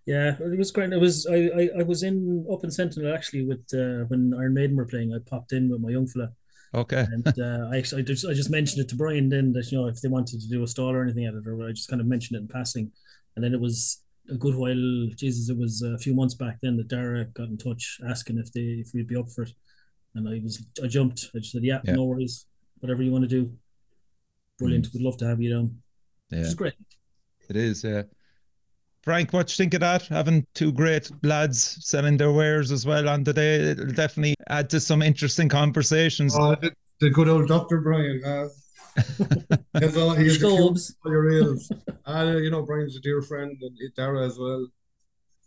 Yeah, 0.07 0.37
it 0.39 0.59
was 0.59 0.71
great. 0.71 0.93
It 0.93 1.01
was 1.01 1.27
I, 1.27 1.49
I, 1.57 1.71
I 1.81 1.83
was 1.83 2.03
in 2.03 2.47
up 2.53 2.63
in 2.63 2.71
Sentinel 2.71 3.13
actually 3.15 3.45
with 3.47 3.65
uh, 3.73 4.05
when 4.09 4.35
Iron 4.37 4.55
Maiden 4.55 4.77
were 4.77 4.85
playing. 4.87 5.15
I 5.15 5.19
popped 5.29 5.53
in 5.53 5.71
with 5.71 5.81
my 5.81 5.91
young 5.91 6.07
fella, 6.07 6.33
okay 6.75 7.07
and 7.15 7.39
uh, 7.39 7.69
I 7.73 7.79
actually 7.79 8.03
I 8.03 8.05
just, 8.05 8.27
I 8.27 8.35
just 8.35 8.51
mentioned 8.51 8.83
it 8.85 8.89
to 8.91 8.97
Brian 8.97 9.29
then 9.31 9.53
that 9.55 9.71
you 9.73 9.79
know 9.79 9.87
if 9.89 10.01
they 10.03 10.09
wanted 10.09 10.41
to 10.41 10.49
do 10.49 10.63
a 10.63 10.67
stall 10.69 10.91
or 10.93 11.03
anything 11.03 11.27
at 11.27 11.35
it, 11.35 11.47
or 11.47 11.67
I 11.69 11.73
just 11.73 11.89
kind 11.89 12.01
of 12.01 12.07
mentioned 12.09 12.37
it 12.39 12.43
in 12.43 12.49
passing, 12.49 12.93
and 13.37 13.45
then 13.45 13.55
it 13.55 13.61
was 13.61 14.03
a 14.31 14.37
good 14.37 14.57
while. 14.57 15.09
Jesus, 15.17 15.51
it 15.51 15.59
was 15.59 15.83
a 15.83 15.99
few 15.99 16.15
months 16.15 16.35
back 16.35 16.59
then 16.63 16.77
that 16.79 16.89
Dara 16.89 17.25
got 17.27 17.49
in 17.49 17.59
touch 17.59 18.01
asking 18.09 18.39
if 18.39 18.53
they 18.53 18.83
if 18.85 18.91
we'd 18.95 19.09
be 19.09 19.17
up 19.17 19.31
for 19.31 19.45
it, 19.45 19.53
and 20.15 20.29
I 20.29 20.41
was 20.43 20.63
I 20.83 20.87
jumped. 20.87 21.31
I 21.35 21.39
just 21.39 21.53
said 21.53 21.65
yeah, 21.65 21.81
Yeah. 21.85 21.95
no 21.95 22.05
worries, 22.05 22.47
whatever 22.81 23.03
you 23.03 23.13
want 23.13 23.25
to 23.25 23.29
do. 23.29 23.53
Brilliant. 24.59 24.89
We'd 24.95 25.03
love 25.03 25.17
to 25.19 25.27
have 25.27 25.41
you 25.41 25.51
down. 25.55 25.77
yeah 26.31 26.39
Which 26.39 26.49
is 26.49 26.55
great. 26.55 26.75
it 27.51 27.57
is 27.57 27.85
yeah 27.85 28.03
Frank, 29.03 29.35
what 29.35 29.51
you 29.51 29.63
think 29.63 29.75
of 29.75 29.81
that? 29.81 30.07
Having 30.07 30.47
two 30.55 30.73
great 30.73 31.11
lads 31.23 31.77
selling 31.87 32.17
their 32.17 32.33
wares 32.33 32.73
as 32.73 32.87
well 32.87 33.07
on 33.07 33.23
the 33.23 33.35
day, 33.35 33.57
it'll 33.57 33.85
definitely 33.89 34.35
add 34.49 34.71
to 34.71 34.81
some 34.81 35.03
interesting 35.03 35.47
conversations. 35.47 36.35
Oh, 36.39 36.55
the, 36.55 36.73
the 37.01 37.11
good 37.11 37.29
old 37.29 37.47
Dr. 37.47 37.83
Brian. 37.83 38.23
Uh, 38.25 38.49
he's 39.81 39.97
all, 39.99 40.15
he's 40.15 40.41
the 40.41 40.49
Scobes. 40.49 40.97
all 41.05 41.13
your 41.13 41.31
ears. 41.31 41.71
Uh, 42.07 42.37
you 42.39 42.51
know, 42.51 42.63
Brian's 42.63 42.97
a 42.97 43.01
dear 43.01 43.21
friend 43.21 43.55
and 43.61 43.77
Dara 43.95 44.25
as 44.25 44.39
well. 44.39 44.67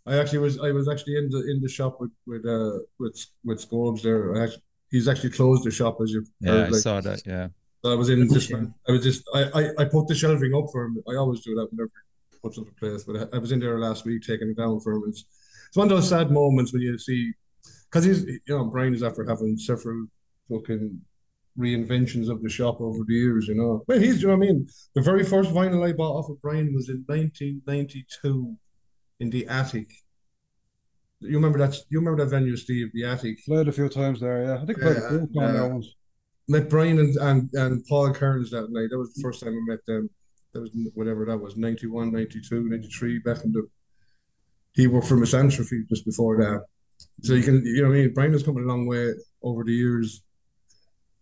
I 0.07 0.17
actually 0.17 0.39
was 0.39 0.59
I 0.59 0.71
was 0.71 0.87
actually 0.87 1.17
in 1.17 1.29
the 1.29 1.39
in 1.51 1.61
the 1.61 1.69
shop 1.69 1.99
with 1.99 2.11
with 2.25 2.45
uh 2.45 2.79
with 2.99 3.25
with 3.43 3.59
Scobes 3.59 4.01
there. 4.03 4.35
I 4.35 4.43
actually, 4.45 4.63
he's 4.89 5.07
actually 5.07 5.31
closed 5.31 5.63
the 5.65 5.71
shop 5.71 5.97
as 6.01 6.11
you 6.11 6.25
Yeah, 6.39 6.51
heard, 6.51 6.73
I 6.73 6.77
saw 6.77 7.01
that. 7.01 7.25
Yeah. 7.25 7.49
So 7.83 7.91
I 7.91 7.95
was 7.95 8.09
in 8.09 8.21
That's 8.21 8.33
this 8.33 8.45
shame. 8.45 8.73
I 8.87 8.91
was 8.93 9.03
just 9.03 9.23
I, 9.33 9.41
I 9.53 9.69
I 9.79 9.85
put 9.85 10.07
the 10.07 10.15
shelving 10.15 10.53
up 10.55 10.67
for 10.71 10.85
him. 10.85 11.03
I 11.09 11.15
always 11.15 11.41
do 11.41 11.55
that 11.55 11.67
whenever 11.71 11.91
he 12.31 12.37
puts 12.41 12.57
up 12.57 12.67
a 12.67 12.79
place. 12.79 13.03
But 13.03 13.15
I, 13.17 13.35
I 13.35 13.39
was 13.39 13.51
in 13.51 13.59
there 13.59 13.79
last 13.79 14.05
week 14.05 14.21
taking 14.23 14.49
it 14.49 14.57
down 14.57 14.79
for 14.79 14.93
him. 14.93 15.03
It's, 15.07 15.25
it's 15.67 15.77
one 15.77 15.87
of 15.87 15.95
those 15.95 16.09
sad 16.09 16.31
moments 16.31 16.71
when 16.71 16.81
you 16.81 16.97
see 16.97 17.33
because 17.89 18.05
he's 18.05 18.23
you 18.25 18.39
know 18.47 18.65
Brian 18.65 18.93
is 18.93 19.03
after 19.03 19.25
having 19.25 19.57
several 19.57 20.07
fucking 20.49 21.01
reinventions 21.59 22.29
of 22.29 22.41
the 22.41 22.49
shop 22.49 22.79
over 22.79 22.99
the 23.05 23.13
years. 23.13 23.47
You 23.47 23.55
know, 23.55 23.83
well 23.87 23.99
he's 23.99 24.21
you 24.21 24.27
know 24.27 24.37
what 24.37 24.45
I 24.45 24.47
mean. 24.47 24.67
The 24.95 25.01
very 25.01 25.25
first 25.25 25.51
vinyl 25.51 25.87
I 25.87 25.91
bought 25.91 26.17
off 26.17 26.29
of 26.29 26.41
Brian 26.41 26.73
was 26.73 26.87
in 26.89 27.03
1992 27.07 28.55
in 29.19 29.29
the 29.29 29.47
attic. 29.47 29.91
You 31.19 31.35
remember 31.35 31.57
that? 31.59 31.75
You 31.89 31.99
remember 31.99 32.23
that 32.23 32.29
venue, 32.29 32.55
Steve? 32.55 32.89
The 32.93 33.05
attic. 33.05 33.43
Played 33.45 33.67
a 33.67 33.71
few 33.71 33.89
times 33.89 34.19
there, 34.19 34.43
yeah. 34.43 34.61
I 34.61 34.65
think 34.65 34.77
I 34.79 34.81
played 34.81 34.97
Yeah, 34.97 35.05
a 35.05 35.09
few 35.09 35.17
uh, 35.17 35.19
times 35.19 35.33
there 35.33 35.53
yeah. 35.53 35.73
once. 35.73 35.95
met 36.47 36.69
Brian 36.69 36.99
and, 36.99 37.15
and, 37.17 37.49
and 37.53 37.85
Paul 37.87 38.13
Kearns 38.13 38.51
that 38.51 38.71
night. 38.71 38.89
That 38.91 38.99
was 38.99 39.13
the 39.13 39.21
first 39.21 39.41
time 39.41 39.53
I 39.53 39.71
met 39.71 39.85
them. 39.87 40.09
That 40.53 40.61
was 40.61 40.71
whatever 40.93 41.25
that 41.25 41.37
was, 41.37 41.57
91, 41.57 42.11
92, 42.11 42.69
93, 42.69 43.19
back 43.19 43.43
in 43.43 43.51
the. 43.51 43.67
He 44.73 44.87
worked 44.87 45.07
for 45.07 45.17
Misanthropy 45.17 45.83
just 45.89 46.05
before 46.05 46.37
that. 46.37 46.63
So 47.23 47.33
you 47.33 47.43
can, 47.43 47.65
you 47.65 47.81
know 47.81 47.89
I 47.89 47.93
mean? 47.93 48.13
Brian 48.13 48.31
has 48.31 48.43
come 48.43 48.57
a 48.57 48.61
long 48.61 48.85
way 48.85 49.13
over 49.41 49.63
the 49.63 49.73
years. 49.73 50.21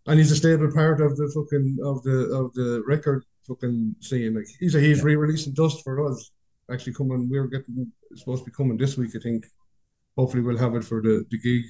And 0.08 0.20
he's 0.20 0.32
a 0.32 0.36
stable 0.36 0.72
part 0.72 1.02
of 1.02 1.16
the 1.18 1.32
fucking, 1.34 1.78
of 1.84 2.04
the, 2.04 2.32
of 2.36 2.54
the 2.54 2.84
record 2.86 3.24
fucking 3.48 3.96
scene. 4.02 4.36
Like, 4.36 4.46
he's 4.60 4.76
a, 4.76 4.80
he's 4.80 5.04
re 5.04 5.16
releasing 5.16 5.54
Dust 5.54 5.84
for 5.84 6.06
us. 6.10 6.32
Actually, 6.72 6.94
coming, 6.94 7.30
we're 7.30 7.48
getting, 7.48 7.92
supposed 8.16 8.44
to 8.44 8.50
be 8.50 8.56
coming 8.56 8.78
this 8.78 8.98
week, 8.98 9.12
I 9.16 9.20
think. 9.20 9.46
Hopefully, 10.18 10.42
we'll 10.42 10.58
have 10.58 10.76
it 10.76 10.84
for 10.84 11.02
the, 11.02 11.24
the 11.30 11.38
gig. 11.38 11.64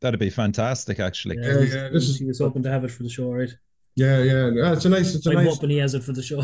That'd 0.00 0.20
be 0.20 0.30
fantastic, 0.30 0.98
actually. 1.00 1.36
Yeah, 1.40 1.58
Yeah, 1.58 1.60
yeah, 1.60 1.88
this 1.90 2.08
is- 2.08 2.18
he 2.18 2.24
was 2.24 2.38
hoping 2.38 2.62
to 2.62 2.70
have 2.70 2.84
it 2.84 2.90
for 2.90 3.02
the 3.02 3.08
show, 3.10 3.30
right? 3.32 3.50
Yeah, 3.96 4.22
yeah. 4.22 4.50
yeah, 4.54 4.68
uh, 4.68 4.72
It's 4.74 4.84
a 4.84 4.88
nice, 4.90 5.14
it's 5.14 5.26
a 5.26 5.30
I'm 5.30 5.36
nice. 5.44 5.54
hoping 5.54 5.70
he 5.70 5.78
has 5.78 5.94
it 5.94 6.04
for 6.04 6.12
the 6.12 6.22
show. 6.22 6.42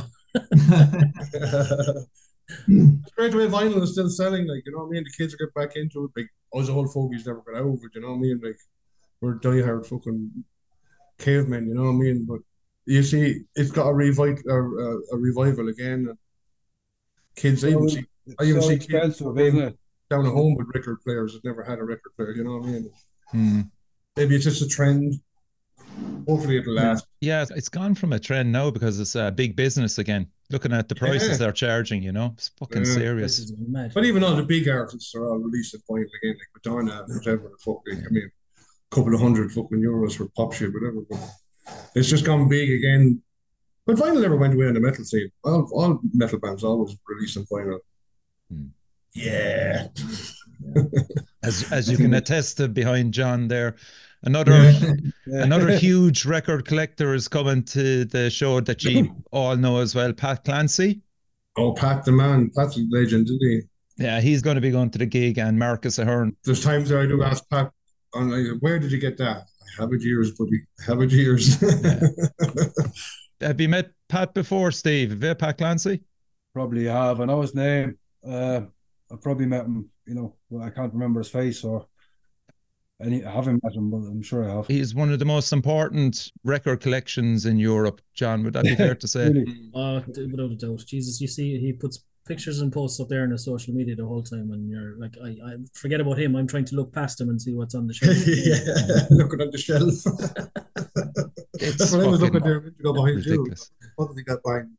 it's 2.68 3.10
great 3.16 3.34
way 3.34 3.46
vinyl 3.46 3.82
is 3.82 3.92
still 3.92 4.08
selling, 4.08 4.46
like 4.46 4.62
you 4.66 4.72
know 4.72 4.78
what 4.78 4.86
I 4.86 4.90
mean. 4.90 5.04
The 5.04 5.10
kids 5.16 5.34
are 5.34 5.36
getting 5.38 5.52
back 5.54 5.76
into 5.76 6.04
it. 6.04 6.10
Like 6.18 6.30
us 6.62 6.68
old 6.70 6.92
fogies 6.92 7.26
never 7.26 7.42
got 7.46 7.56
out 7.60 7.68
of 7.68 7.74
it, 7.74 7.90
you 7.94 8.00
know 8.00 8.08
what 8.10 8.16
I 8.16 8.20
mean? 8.20 8.40
Like 8.42 8.56
we're 9.20 9.38
diehard 9.38 9.86
fucking 9.86 10.44
cavemen, 11.18 11.68
you 11.68 11.74
know 11.74 11.84
what 11.84 11.90
I 11.90 11.94
mean? 11.94 12.24
But 12.28 12.40
you 12.86 13.02
see, 13.02 13.42
it's 13.54 13.70
got 13.70 13.88
a 13.88 13.94
revival, 13.94 14.38
a, 14.48 14.54
a, 14.54 14.98
a 15.12 15.16
revival 15.18 15.68
again. 15.68 16.06
And 16.08 16.18
kids, 17.36 17.64
I 17.64 17.68
even 17.68 17.88
see 17.88 18.04
I 18.38 18.44
even 18.44 18.62
so 18.62 18.68
see 18.68 18.74
kids 18.78 19.20
expensive, 19.20 19.74
down 20.10 20.26
at 20.26 20.32
home 20.32 20.54
with 20.54 20.68
record 20.74 21.00
players 21.02 21.32
that 21.34 21.44
never 21.44 21.62
had 21.62 21.78
a 21.78 21.84
record 21.84 22.12
player, 22.16 22.32
you 22.32 22.44
know 22.44 22.58
what 22.58 22.68
I 22.68 22.72
mean? 22.72 22.90
Hmm. 23.30 23.60
Maybe 24.16 24.34
it's 24.36 24.44
just 24.44 24.62
a 24.62 24.68
trend. 24.68 25.14
Hopefully 26.28 26.58
it'll 26.58 26.74
last. 26.74 27.06
Yeah, 27.20 27.44
it's 27.50 27.68
gone 27.68 27.94
from 27.94 28.12
a 28.12 28.18
trend 28.18 28.50
now 28.52 28.70
because 28.70 29.00
it's 29.00 29.14
a 29.14 29.30
big 29.30 29.56
business 29.56 29.98
again. 29.98 30.26
Looking 30.50 30.72
at 30.72 30.88
the 30.88 30.94
prices 30.94 31.30
Yeah. 31.30 31.36
they're 31.38 31.52
charging, 31.52 32.02
you 32.02 32.12
know, 32.12 32.32
it's 32.34 32.48
fucking 32.58 32.84
Yeah. 32.84 32.94
serious. 32.94 33.38
This 33.38 33.50
is 33.50 33.54
mad. 33.68 33.92
But 33.94 34.04
even 34.04 34.22
all 34.22 34.36
the 34.36 34.42
big 34.42 34.68
artists 34.68 35.14
are 35.14 35.24
all 35.26 35.38
releasing 35.38 35.80
vinyl 35.88 36.06
again, 36.22 36.36
like 36.38 36.48
Madonna 36.54 37.04
and 37.06 37.14
whatever 37.16 37.48
the 37.48 37.56
fuck. 37.58 37.80
I 37.90 38.08
mean, 38.10 38.30
a 38.60 38.94
couple 38.94 39.14
of 39.14 39.20
hundred 39.20 39.50
fucking 39.52 39.78
euros 39.78 40.14
for 40.16 40.28
pop 40.36 40.52
shit, 40.52 40.72
whatever. 40.72 41.00
But 41.08 41.20
it's 41.94 42.08
just 42.08 42.24
gone 42.24 42.48
big 42.48 42.70
again. 42.70 43.22
But 43.86 43.96
vinyl 43.96 44.22
never 44.22 44.36
went 44.36 44.54
away 44.54 44.66
in 44.66 44.74
the 44.74 44.80
metal 44.80 45.04
scene. 45.04 45.30
All, 45.44 45.68
all 45.72 46.00
metal 46.14 46.38
bands 46.38 46.62
always 46.62 46.96
release 47.08 47.36
on 47.36 47.44
vinyl. 47.44 47.78
Hmm. 48.50 48.66
Yeah. 49.14 49.88
As 51.42 51.70
as 51.72 51.88
you 51.90 51.96
can 51.96 52.14
attest 52.14 52.58
to 52.58 52.68
behind 52.68 53.12
John 53.12 53.48
there. 53.48 53.76
Another 54.22 54.52
Yeah. 54.52 54.92
Yeah. 55.26 55.42
another 55.42 55.76
huge 55.76 56.24
record 56.24 56.64
collector 56.64 57.12
is 57.14 57.26
coming 57.26 57.64
to 57.64 58.04
the 58.04 58.30
show 58.30 58.60
that 58.60 58.84
you 58.84 59.14
all 59.32 59.56
know 59.56 59.80
as 59.80 59.94
well, 59.94 60.12
Pat 60.12 60.44
Clancy. 60.44 61.00
Oh, 61.56 61.72
Pat 61.72 62.04
the 62.04 62.12
man. 62.12 62.50
Pat's 62.56 62.78
a 62.78 62.86
legend, 62.90 63.26
isn't 63.26 63.40
he? 63.42 63.62
Yeah, 63.98 64.20
he's 64.20 64.40
going 64.40 64.54
to 64.54 64.60
be 64.60 64.70
going 64.70 64.90
to 64.90 64.98
the 64.98 65.06
gig, 65.06 65.38
and 65.38 65.58
Marcus 65.58 65.98
Ahern. 65.98 66.34
There's 66.44 66.64
times 66.64 66.88
that 66.88 67.00
I 67.00 67.06
do 67.06 67.22
ask 67.22 67.44
Pat, 67.50 67.70
I'm 68.14 68.30
like, 68.30 68.46
where 68.60 68.78
did 68.78 68.90
you 68.90 68.98
get 68.98 69.18
that? 69.18 69.44
I 69.78 69.82
have 69.82 69.92
it 69.92 70.02
years, 70.02 70.30
buddy. 70.32 70.62
I 70.80 70.84
have 70.86 71.02
it 71.02 71.10
years. 71.10 71.62
Have 73.42 73.60
you 73.60 73.68
met 73.68 73.90
Pat 74.08 74.34
before, 74.34 74.70
Steve? 74.70 75.10
Have 75.10 75.22
you 75.22 75.28
met 75.28 75.38
Pat 75.38 75.58
Clancy? 75.58 76.02
Probably 76.54 76.84
have. 76.84 77.20
I 77.20 77.24
know 77.24 77.40
his 77.40 77.54
name. 77.54 77.98
Uh, 78.26 78.62
I 79.10 79.16
probably 79.20 79.46
met 79.46 79.64
him. 79.64 79.90
You 80.06 80.14
know, 80.14 80.34
well, 80.50 80.64
I 80.64 80.70
can't 80.70 80.92
remember 80.92 81.20
his 81.20 81.28
face 81.28 81.64
or. 81.64 81.86
Any, 83.02 83.24
I 83.24 83.32
haven't 83.32 83.60
met 83.64 83.72
him, 83.72 83.90
but 83.90 83.96
I'm 83.96 84.22
sure 84.22 84.48
I 84.48 84.54
have. 84.54 84.68
He's 84.68 84.94
one 84.94 85.12
of 85.12 85.18
the 85.18 85.24
most 85.24 85.52
important 85.52 86.30
record 86.44 86.80
collections 86.80 87.46
in 87.46 87.58
Europe. 87.58 88.00
John, 88.14 88.44
would 88.44 88.52
that 88.52 88.62
be 88.62 88.76
fair 88.76 88.94
to 88.94 89.08
say? 89.08 89.28
Really? 89.32 89.70
Oh, 89.74 89.98
d- 90.00 90.26
without 90.26 90.52
a 90.52 90.54
doubt. 90.54 90.84
Jesus, 90.86 91.20
you 91.20 91.26
see, 91.26 91.58
he 91.58 91.72
puts 91.72 92.04
pictures 92.28 92.60
and 92.60 92.72
posts 92.72 93.00
up 93.00 93.08
there 93.08 93.24
on 93.24 93.30
his 93.30 93.44
social 93.44 93.74
media 93.74 93.96
the 93.96 94.06
whole 94.06 94.22
time, 94.22 94.52
and 94.52 94.70
you're 94.70 94.96
like, 94.98 95.14
I, 95.20 95.30
I 95.30 95.56
forget 95.72 96.00
about 96.00 96.18
him. 96.18 96.36
I'm 96.36 96.46
trying 96.46 96.66
to 96.66 96.76
look 96.76 96.92
past 96.92 97.20
him 97.20 97.28
and 97.28 97.42
see 97.42 97.52
what's 97.54 97.74
on 97.74 97.88
the 97.88 97.94
shelf. 97.94 98.16
yeah, 98.26 99.06
looking 99.10 99.40
at 99.40 99.50
the 99.50 99.58
shelf. 99.58 99.94
It's 101.62 101.76
That's 101.76 101.92
what 101.92 102.04
I 102.04 102.08
was 102.08 102.20
looking 102.20 102.40
there 102.42 102.56
ago 102.56 102.92
behind 102.92 103.24
you. 103.24 103.54
What 103.96 104.10
got 104.26 104.42
behind? 104.42 104.70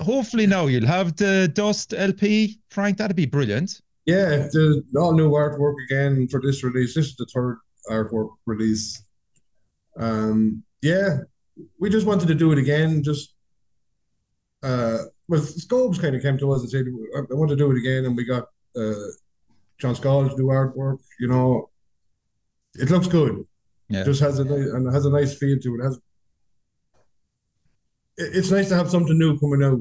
Hopefully 0.02 0.46
now 0.46 0.66
you'll 0.66 0.86
have 0.86 1.16
the 1.16 1.50
Dust 1.54 1.94
LP, 1.94 2.58
Frank. 2.68 2.98
That'd 2.98 3.16
be 3.16 3.26
brilliant. 3.26 3.80
Yeah, 4.06 4.48
the 4.52 4.82
all 4.96 5.12
new 5.12 5.30
artwork 5.30 5.76
again 5.84 6.28
for 6.28 6.40
this 6.40 6.64
release. 6.64 6.94
This 6.94 7.06
is 7.06 7.16
the 7.16 7.26
third 7.26 7.58
artwork 7.90 8.30
release. 8.46 9.02
Um, 9.96 10.64
yeah, 10.82 11.18
we 11.78 11.90
just 11.90 12.06
wanted 12.06 12.28
to 12.28 12.34
do 12.34 12.50
it 12.52 12.58
again. 12.58 13.02
Just 13.02 13.34
uh, 14.62 14.98
well, 15.28 15.40
Scopes 15.40 15.98
kind 15.98 16.16
of 16.16 16.22
came 16.22 16.38
to 16.38 16.52
us 16.52 16.62
and 16.62 16.70
said, 16.70 16.86
"I 17.14 17.34
want 17.34 17.50
to 17.50 17.56
do 17.56 17.70
it 17.70 17.78
again," 17.78 18.06
and 18.06 18.16
we 18.16 18.24
got 18.24 18.48
uh, 18.76 18.94
John 19.78 19.94
to 19.94 20.36
do 20.36 20.46
artwork. 20.46 20.98
You 21.20 21.28
know, 21.28 21.70
it 22.74 22.90
looks 22.90 23.06
good. 23.06 23.46
Yeah. 23.88 24.04
Just 24.04 24.20
has 24.20 24.38
a 24.38 24.44
nice 24.44 24.68
and 24.68 24.92
has 24.92 25.04
a 25.06 25.10
nice 25.10 25.36
feel 25.36 25.58
to 25.58 25.74
it. 25.74 25.78
it 25.80 25.84
has 25.84 25.96
it- 28.18 28.36
it's 28.36 28.50
nice 28.50 28.68
to 28.68 28.74
have 28.76 28.90
something 28.90 29.16
new 29.18 29.38
coming 29.38 29.62
out. 29.62 29.80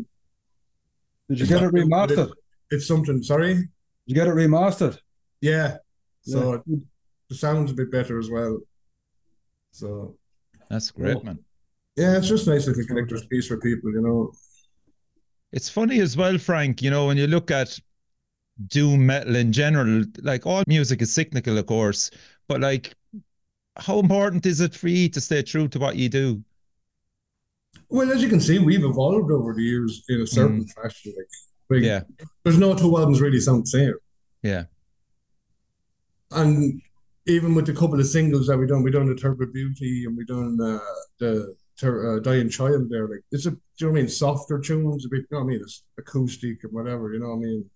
Did 1.29 1.39
you 1.39 1.43
It's 1.43 1.49
get 1.49 1.61
it 1.61 1.65
not 1.65 1.73
new, 1.73 1.89
but 1.89 2.09
remastered? 2.09 2.27
Did 2.27 2.33
It's 2.71 2.87
something. 2.87 3.21
Sorry. 3.23 3.53
Did 3.55 3.67
you 4.05 4.15
get 4.15 4.27
it 4.27 4.35
remastered? 4.35 4.97
Yeah. 5.41 5.77
So 6.21 6.63
the 7.29 7.35
sound's 7.35 7.71
a 7.71 7.73
bit 7.73 7.91
better 7.91 8.19
as 8.19 8.29
well. 8.29 8.59
So 9.71 10.17
That's 10.69 10.91
great, 10.91 11.23
man. 11.23 11.39
yeah, 11.95 12.17
it's 12.17 12.27
just 12.27 12.47
nice 12.47 12.67
little 12.67 12.85
collector's 12.85 13.25
piece 13.27 13.47
for 13.47 13.57
people, 13.57 13.91
you 13.91 14.01
know. 14.01 14.31
It's 15.51 15.69
funny 15.69 15.99
as 16.01 16.15
well, 16.17 16.37
Frank. 16.37 16.81
You 16.81 16.89
know, 16.89 17.07
when 17.07 17.17
you 17.17 17.27
look 17.27 17.51
at 17.51 17.77
doom 18.67 19.05
metal 19.05 19.35
in 19.35 19.51
general, 19.53 20.03
like 20.21 20.45
all 20.45 20.63
music 20.67 21.01
is 21.01 21.13
cyclical, 21.13 21.57
of 21.57 21.65
course, 21.65 22.11
but 22.47 22.59
like, 22.61 22.93
how 23.79 23.99
important 23.99 24.45
is 24.45 24.61
it 24.61 24.75
for 24.75 24.87
you 24.87 25.09
to 25.09 25.21
stay 25.21 25.41
true 25.41 25.67
to 25.69 25.79
what 25.79 25.95
you 25.95 26.09
do? 26.09 26.43
Well, 27.89 28.11
as 28.11 28.21
you 28.21 28.29
can 28.29 28.41
see, 28.41 28.59
we've 28.59 28.83
evolved 28.83 29.31
over 29.31 29.53
the 29.53 29.61
years 29.63 30.03
in 30.09 30.21
a 30.21 30.27
certain 30.27 30.65
fashion. 30.67 31.13
Like, 31.17 31.27
like 31.69 31.83
Yeah, 31.83 32.01
there's 32.43 32.57
no 32.57 32.73
two 32.75 32.97
albums 32.97 33.21
really 33.21 33.39
sound 33.39 33.63
the 33.63 33.67
same. 33.69 33.93
yeah, 34.43 34.65
And 36.31 36.81
even 37.25 37.55
with 37.55 37.65
the 37.65 37.73
couple 37.73 37.99
of 37.99 38.05
singles 38.07 38.47
that 38.47 38.57
we 38.57 38.67
done, 38.67 38.83
we 38.83 38.91
done 38.91 39.07
the 39.07 39.15
Turbo 39.15 39.45
Beauty 39.47 40.05
and 40.05 40.17
we 40.17 40.25
done 40.25 40.57
uh, 40.61 40.79
the 41.19 41.55
Tur- 41.77 42.17
uh, 42.17 42.19
Dying 42.19 42.49
Child 42.49 42.89
there. 42.89 43.07
Like 43.07 43.21
it's 43.31 43.45
a, 43.45 43.51
do 43.51 43.57
you 43.79 43.87
know 43.87 43.91
what 43.93 43.97
I 43.99 44.01
mean? 44.01 44.09
Softer 44.09 44.59
tunes, 44.59 45.05
a 45.05 45.09
bit, 45.09 45.19
you 45.21 45.27
know 45.31 45.39
what 45.39 45.43
I 45.45 45.47
mean? 45.47 45.61
It's 45.61 45.83
acoustic 45.97 46.63
and 46.63 46.73
whatever, 46.73 47.13
you 47.13 47.19
know 47.19 47.29
what 47.29 47.35
I 47.35 47.39
mean? 47.39 47.69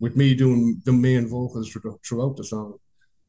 With 0.00 0.16
me 0.16 0.34
doing 0.34 0.82
the 0.84 0.92
main 0.92 1.28
vocals 1.28 1.70
throughout 2.06 2.36
the 2.36 2.44
song, 2.44 2.74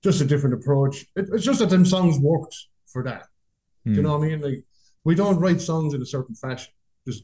just 0.03 0.21
a 0.21 0.25
different 0.25 0.55
approach. 0.55 1.05
It, 1.15 1.29
it's 1.33 1.43
just 1.43 1.59
that 1.59 1.69
them 1.69 1.85
songs 1.85 2.19
worked 2.19 2.55
for 2.87 3.03
that. 3.03 3.27
Hmm. 3.83 3.93
you 3.95 4.01
know 4.01 4.17
what 4.17 4.25
I 4.25 4.29
mean? 4.29 4.41
Like 4.41 4.63
we 5.03 5.15
don't 5.15 5.39
write 5.39 5.61
songs 5.61 5.93
in 5.93 6.01
a 6.01 6.05
certain 6.05 6.35
fashion. 6.35 6.73
Just 7.07 7.23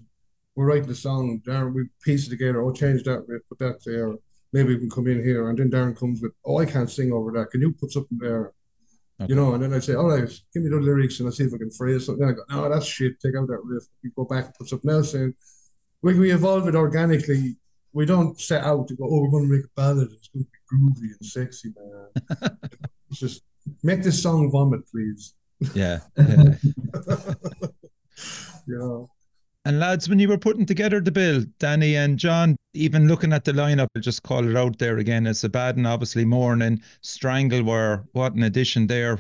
we're 0.56 0.66
writing 0.66 0.88
the 0.88 0.96
song, 0.96 1.42
Darren, 1.46 1.74
we 1.74 1.86
piece 2.04 2.28
it 2.28 2.30
together, 2.30 2.62
oh 2.62 2.72
change 2.72 3.04
that 3.04 3.28
bit, 3.28 3.48
put 3.48 3.60
that 3.60 3.84
there. 3.86 4.14
Maybe 4.54 4.74
we 4.74 4.80
can 4.80 4.90
come 4.90 5.08
in 5.08 5.24
here. 5.24 5.50
And 5.50 5.58
then 5.58 5.72
Darren 5.72 5.98
comes 5.98 6.22
with, 6.22 6.34
Oh, 6.46 6.58
I 6.58 6.66
can't 6.66 6.90
sing 6.90 7.14
over 7.14 7.32
that. 7.32 7.52
Can 7.52 7.62
you 7.62 7.72
put 7.72 7.92
something 7.92 8.18
there? 8.18 8.52
Okay. 9.22 9.30
You 9.30 9.36
know, 9.36 9.54
and 9.54 9.64
then 9.64 9.74
I 9.74 9.80
say, 9.80 9.96
All 9.96 10.10
right, 10.10 10.30
give 10.54 10.64
me 10.64 10.70
the 10.70 10.76
lyrics 10.76 11.20
and 11.20 11.28
I'll 11.28 11.34
see 11.34 11.46
if 11.46 11.54
I 11.54 11.58
can 11.58 11.72
phrase 11.72 12.06
something. 12.06 12.26
Then 12.26 12.36
I 12.36 12.38
go, 12.38 12.62
No, 12.62 12.70
that's 12.70 12.86
shit, 12.86 13.20
take 13.20 13.36
out 13.36 13.48
that 13.48 13.64
riff. 13.64 13.84
We 14.04 14.12
go 14.16 14.26
back 14.26 14.46
and 14.46 14.54
put 14.56 14.68
something 14.68 14.92
else 14.92 15.14
in. 15.14 15.34
When 16.02 16.20
we 16.20 16.32
evolve 16.32 16.68
it 16.68 16.76
organically, 16.76 17.56
we 17.94 18.06
don't 18.06 18.40
set 18.40 18.64
out 18.64 18.88
to 18.90 18.96
go, 18.96 19.06
Oh, 19.06 19.22
we're 19.22 19.32
gonna 19.32 19.52
make 19.52 19.66
a 19.66 19.70
ballad, 19.76 20.10
it's 20.12 20.28
gonna 20.28 20.46
be 20.46 20.58
groovy 20.72 21.12
and 21.20 21.26
sexy, 21.26 21.74
man. 21.76 22.58
it's 23.10 23.20
just 23.20 23.44
make 23.84 24.04
this 24.04 24.22
song 24.22 24.50
vomit, 24.52 24.82
please. 24.90 25.34
yeah. 25.74 26.00
yeah. 26.18 26.54
You. 28.68 29.10
And 29.64 29.80
lads, 29.80 30.10
when 30.10 30.18
you 30.18 30.28
were 30.28 30.40
putting 30.40 30.66
together 30.66 31.00
the 31.00 31.12
bill, 31.12 31.44
Danny 31.60 31.96
and 31.96 32.18
John, 32.18 32.58
even 32.74 33.08
looking 33.08 33.32
at 33.32 33.46
the 33.46 33.52
lineup, 33.52 33.88
I'll 33.96 34.02
just 34.02 34.24
call 34.24 34.48
it 34.48 34.58
out 34.58 34.80
there 34.80 34.98
again. 34.98 35.28
It's 35.28 35.44
Abaddon, 35.44 35.86
obviously, 35.86 36.26
Mourning, 36.26 36.82
Strangle 37.02 37.64
Wire 37.64 38.04
what 38.14 38.34
an 38.34 38.44
addition 38.44 38.88
there. 38.88 39.20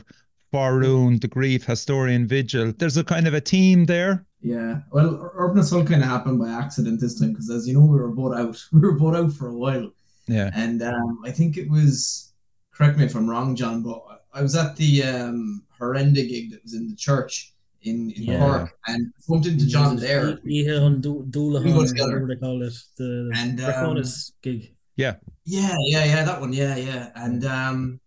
For 0.51 0.79
Ruin, 0.79 1.19
The 1.19 1.27
Grief, 1.27 1.65
Hasturian 1.65 2.25
Vigil. 2.25 2.73
There's 2.77 2.97
a 2.97 3.03
kind 3.03 3.27
of 3.27 3.33
a 3.33 3.41
team 3.41 3.85
there. 3.85 4.25
Yeah, 4.41 4.79
well, 4.91 5.31
Urban 5.35 5.59
Assault 5.59 5.87
kind 5.87 6.01
of 6.01 6.09
happened 6.09 6.39
by 6.39 6.49
accident 6.49 6.99
this 6.99 7.19
time 7.19 7.29
because, 7.29 7.49
as 7.51 7.67
you 7.67 7.75
know, 7.75 7.85
we 7.85 7.99
were 7.99 8.09
both 8.09 8.35
out. 8.35 8.61
We 8.73 8.79
were 8.79 8.93
both 8.93 9.15
out 9.15 9.31
for 9.33 9.49
a 9.49 9.55
while, 9.55 9.91
Yeah. 10.31 10.49
and 10.53 10.81
um, 10.81 11.19
I 11.25 11.31
think 11.31 11.57
it 11.57 11.69
was. 11.69 12.33
Correct 12.73 12.97
me 12.97 13.05
if 13.05 13.15
I'm 13.15 13.29
wrong, 13.29 13.55
John, 13.55 13.83
but 13.83 14.01
I 14.33 14.41
was 14.41 14.55
at 14.55 14.75
the 14.75 15.03
um, 15.03 15.63
Horrenda 15.79 16.27
gig 16.27 16.51
that 16.51 16.63
was 16.63 16.73
in 16.73 16.89
the 16.89 16.95
church 16.95 17.53
in, 17.83 18.09
in 18.11 18.23
Yeah. 18.23 18.39
Cork, 18.39 18.71
and 18.87 19.13
bumped 19.27 19.45
into 19.45 19.67
John 19.67 19.97
there. 19.97 20.37
Ehon 20.37 21.01
Doulahan, 21.01 21.63
We 21.63 21.71
go 21.71 21.79
or 21.79 22.07
whatever 22.07 22.27
they 22.27 22.35
call 22.37 22.61
it, 22.63 22.73
the 22.97 23.31
And, 23.35 23.61
um, 23.61 24.03
gig. 24.41 24.73
Yeah, 24.95 25.15
yeah, 25.45 25.75
yeah, 25.85 26.05
yeah, 26.05 26.23
that 26.23 26.39
one, 26.39 26.53
yeah, 26.53 26.75
yeah. 26.75 27.09
And 27.15 27.45
um, 27.45 27.99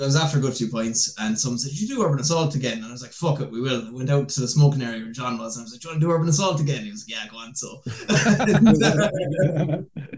I 0.00 0.04
was 0.04 0.16
after 0.16 0.38
a 0.38 0.40
good 0.40 0.54
few 0.54 0.68
points, 0.68 1.14
and 1.18 1.38
someone 1.38 1.58
said, 1.58 1.72
"You 1.72 1.86
do 1.88 2.02
Urban 2.02 2.20
Assault 2.20 2.54
again?" 2.54 2.78
And 2.78 2.86
I 2.86 2.90
was 2.92 3.02
like, 3.02 3.12
"Fuck 3.12 3.40
it, 3.40 3.50
we 3.50 3.60
will." 3.60 3.86
I 3.86 3.90
went 3.90 4.10
out 4.10 4.28
to 4.30 4.40
the 4.40 4.48
smoking 4.48 4.82
area 4.82 5.02
where 5.02 5.12
John 5.12 5.38
was, 5.38 5.56
and 5.56 5.62
I 5.62 5.64
was 5.64 5.72
like, 5.72 5.80
"Do 5.80 5.88
you 5.88 5.92
want 5.92 6.00
to 6.02 6.06
do 6.06 6.12
Urban 6.12 6.28
Assault 6.28 6.60
again?" 6.60 6.84
He 6.84 6.90
was 6.90 7.06
like, 7.06 7.16
"Yeah, 7.16 7.28
go 7.30 7.38
on." 7.38 7.54
So 7.54 7.82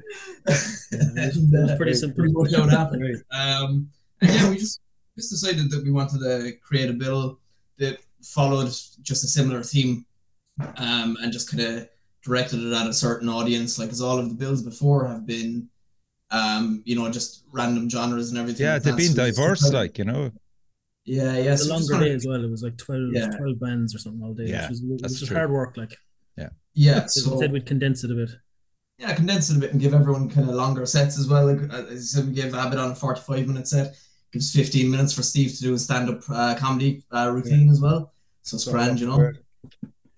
It 0.47 0.51
was, 0.51 0.89
it 0.93 1.63
was 1.63 1.77
pretty 1.77 1.95
simple. 1.95 2.17
pretty 2.23 2.33
much 2.35 2.55
how 2.55 2.65
it 2.65 2.71
happened. 2.71 3.23
Um, 3.33 3.91
and 4.21 4.31
yeah, 4.33 4.51
we 4.51 4.57
just 4.59 4.81
just 5.17 5.31
decided 5.31 5.71
that 5.71 5.83
we 5.85 5.91
wanted 5.91 6.19
to 6.21 6.53
create 6.63 6.91
a 6.91 6.93
bill 6.93 7.39
that 7.79 7.99
followed 8.23 8.67
just 9.03 9.25
a 9.25 9.29
similar 9.29 9.63
theme, 9.63 10.05
um, 10.77 11.17
and 11.21 11.33
just 11.33 11.51
kind 11.51 11.63
of 11.63 11.89
directed 12.23 12.61
it 12.61 12.73
at 12.73 12.87
a 12.87 12.93
certain 12.93 13.29
audience. 13.29 13.79
Like, 13.79 13.91
as 13.91 14.01
all 14.01 14.19
of 14.19 14.29
the 14.29 14.35
bills 14.35 14.63
before 14.63 15.07
have 15.09 15.27
been, 15.27 15.69
um, 16.31 16.83
you 16.85 16.97
know, 16.97 17.11
just 17.11 17.45
random 17.53 17.89
genres 17.91 18.31
and 18.31 18.39
everything. 18.39 18.65
Yeah, 18.67 18.75
like 18.75 18.83
they've 18.85 18.97
been 18.97 19.15
So 19.15 19.23
we 19.25 19.29
just 19.31 19.37
diverse, 19.39 19.73
like, 19.73 19.99
you 19.99 20.05
know. 20.05 20.31
yeah, 21.05 21.37
yeah. 21.39 21.51
The 21.51 21.59
so 21.59 21.65
just 21.65 21.71
longer 21.71 21.93
kinda- 21.95 22.09
day 22.09 22.15
as 22.15 22.27
well. 22.27 22.43
It 22.45 22.51
was 22.51 22.63
like 22.63 22.77
12, 22.79 23.11
Yeah. 23.13 23.27
12 23.29 23.61
bands 23.61 23.95
or 23.95 23.99
something 23.99 24.23
all 24.23 24.35
day, 24.35 24.47
Yeah, 24.47 24.63
which 24.63 24.71
was, 24.71 24.83
which 24.83 25.01
that's 25.03 25.21
was 25.21 25.29
true. 25.29 25.37
hard 25.37 25.51
work. 25.51 25.77
Like, 25.77 25.97
Yeah, 26.77 27.07
so 27.07 27.21
so 27.21 27.31
instead 27.33 27.53
we'd 27.53 27.67
condense 27.67 28.03
it 28.05 28.11
a 28.11 28.15
bit. 28.15 28.31
Yeah, 28.99 29.15
condense 29.15 29.51
it 29.51 29.57
a 29.57 29.61
bit 29.61 29.73
and 29.73 29.81
give 29.81 29.93
everyone 29.95 30.31
kind 30.31 30.49
of 30.49 30.55
longer 30.55 30.87
sets 30.87 31.19
as 31.19 31.29
well. 31.29 31.47
Like 31.53 31.73
uh, 31.73 31.85
as 31.87 31.91
you 31.93 31.99
said, 32.01 32.27
we 32.27 32.33
gave 32.33 32.55
Abaddon 32.55 32.93
a 32.93 32.95
forty-five 32.95 33.47
minute 33.47 33.67
set. 33.67 33.97
Gives 34.33 34.53
fifteen 34.53 34.91
minutes 34.91 35.13
for 35.13 35.23
Steve 35.23 35.53
to 35.55 35.63
do 35.63 35.75
a 35.75 35.79
stand-up 35.79 36.23
uh, 36.29 36.55
comedy 36.57 37.05
uh, 37.13 37.31
routine 37.33 37.69
as 37.71 37.81
well. 37.81 38.13
So 38.43 38.57
it's 38.57 38.69
grand, 38.69 38.99
you 39.01 39.07
know. 39.07 39.33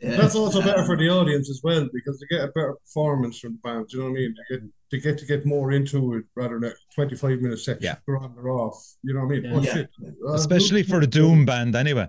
Yeah. 0.01 0.17
That's 0.17 0.35
also 0.35 0.61
better 0.61 0.85
for 0.85 0.97
the 0.97 1.09
audience 1.09 1.49
as 1.49 1.61
well 1.65 1.89
because 1.93 2.21
they 2.21 2.27
get 2.27 2.45
a 2.45 2.49
better 2.49 2.75
performance 2.75 3.39
from 3.39 3.53
the 3.53 3.59
bands. 3.69 3.93
You 3.93 4.01
know 4.01 4.07
what 4.07 4.13
I 4.13 4.21
mean? 4.21 4.35
They 4.51 4.57
get 4.57 4.65
they 4.91 4.99
get 5.01 5.19
to 5.19 5.27
get 5.27 5.47
more 5.47 5.73
into 5.73 6.15
it 6.15 6.25
rather 6.35 6.61
than 6.61 6.71
a 6.71 6.75
twenty-five 6.95 7.41
minute 7.41 7.59
section. 7.59 7.85
Yeah. 7.85 7.97
They're 8.07 8.19
on, 8.19 8.35
they're 8.35 8.51
off. 8.51 8.83
You 9.03 9.15
know 9.15 9.21
what 9.21 9.37
I 9.37 9.41
mean? 9.41 9.45
Yeah. 9.45 9.55
Oh 9.55 9.61
Yeah. 9.63 9.73
shit! 9.75 9.91
Uh, 10.27 10.33
Especially 10.35 10.83
look- 10.83 10.91
for 10.91 11.01
the 11.01 11.07
Doom 11.07 11.47
band, 11.47 11.75
anyway. 11.77 12.09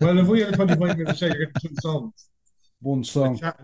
Well, 0.00 0.18
if 0.18 0.26
we 0.26 0.40
had 0.40 0.52
a 0.52 0.56
twenty-five 0.56 0.98
minute 0.98 1.16
set, 1.16 1.32
you 1.36 1.46
get 1.46 1.62
two 1.62 1.74
songs. 1.80 2.28
One 2.80 3.04
song. 3.04 3.38
Chat 3.38 3.58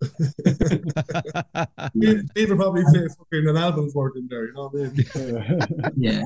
in 0.00 0.06
the 0.14 1.90
middle. 1.94 2.18
Steve 2.18 2.28
Steve 2.30 2.48
would 2.50 2.58
probably 2.58 2.84
say 2.86 3.06
fucking 3.18 3.48
an 3.48 3.56
album's 3.56 3.94
worth 3.94 4.16
in 4.16 4.26
there. 4.28 4.46
You 4.46 4.52
know 4.54 4.68
what 4.68 4.80
I 4.80 4.88
mean? 4.88 5.92
yeah, 5.96 6.22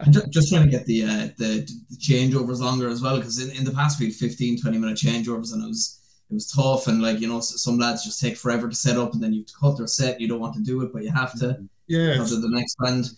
And 0.00 0.12
ju- 0.14 0.22
just 0.30 0.48
trying 0.50 0.64
to 0.64 0.70
get 0.70 0.86
the 0.86 1.04
uh, 1.04 1.28
the, 1.38 1.66
the 1.90 1.96
changeovers 1.96 2.60
longer 2.60 2.88
as 2.88 3.02
well 3.02 3.16
because 3.16 3.38
in, 3.38 3.56
in 3.56 3.64
the 3.64 3.72
past 3.72 4.00
we 4.00 4.06
had 4.06 4.14
15, 4.14 4.60
20 4.60 4.78
minute 4.78 4.96
changeovers 4.96 5.52
and 5.52 5.62
it 5.62 5.68
was 5.68 6.00
it 6.30 6.34
was 6.34 6.50
tough 6.50 6.86
and 6.88 7.02
like 7.02 7.20
you 7.20 7.28
know 7.28 7.40
some 7.40 7.78
lads 7.78 8.04
just 8.04 8.20
take 8.20 8.36
forever 8.36 8.68
to 8.68 8.74
set 8.74 8.96
up 8.96 9.12
and 9.12 9.22
then 9.22 9.32
you 9.32 9.40
have 9.40 9.46
to 9.46 9.54
cut 9.60 9.76
their 9.76 9.86
set. 9.86 10.20
You 10.20 10.28
don't 10.28 10.40
want 10.40 10.54
to 10.54 10.62
do 10.62 10.82
it, 10.82 10.92
but 10.92 11.02
you 11.02 11.10
have 11.10 11.38
to. 11.40 11.58
Yeah. 11.86 12.12
because 12.12 12.32
of 12.32 12.40
the 12.42 12.48
next 12.50 12.76
band. 12.78 13.10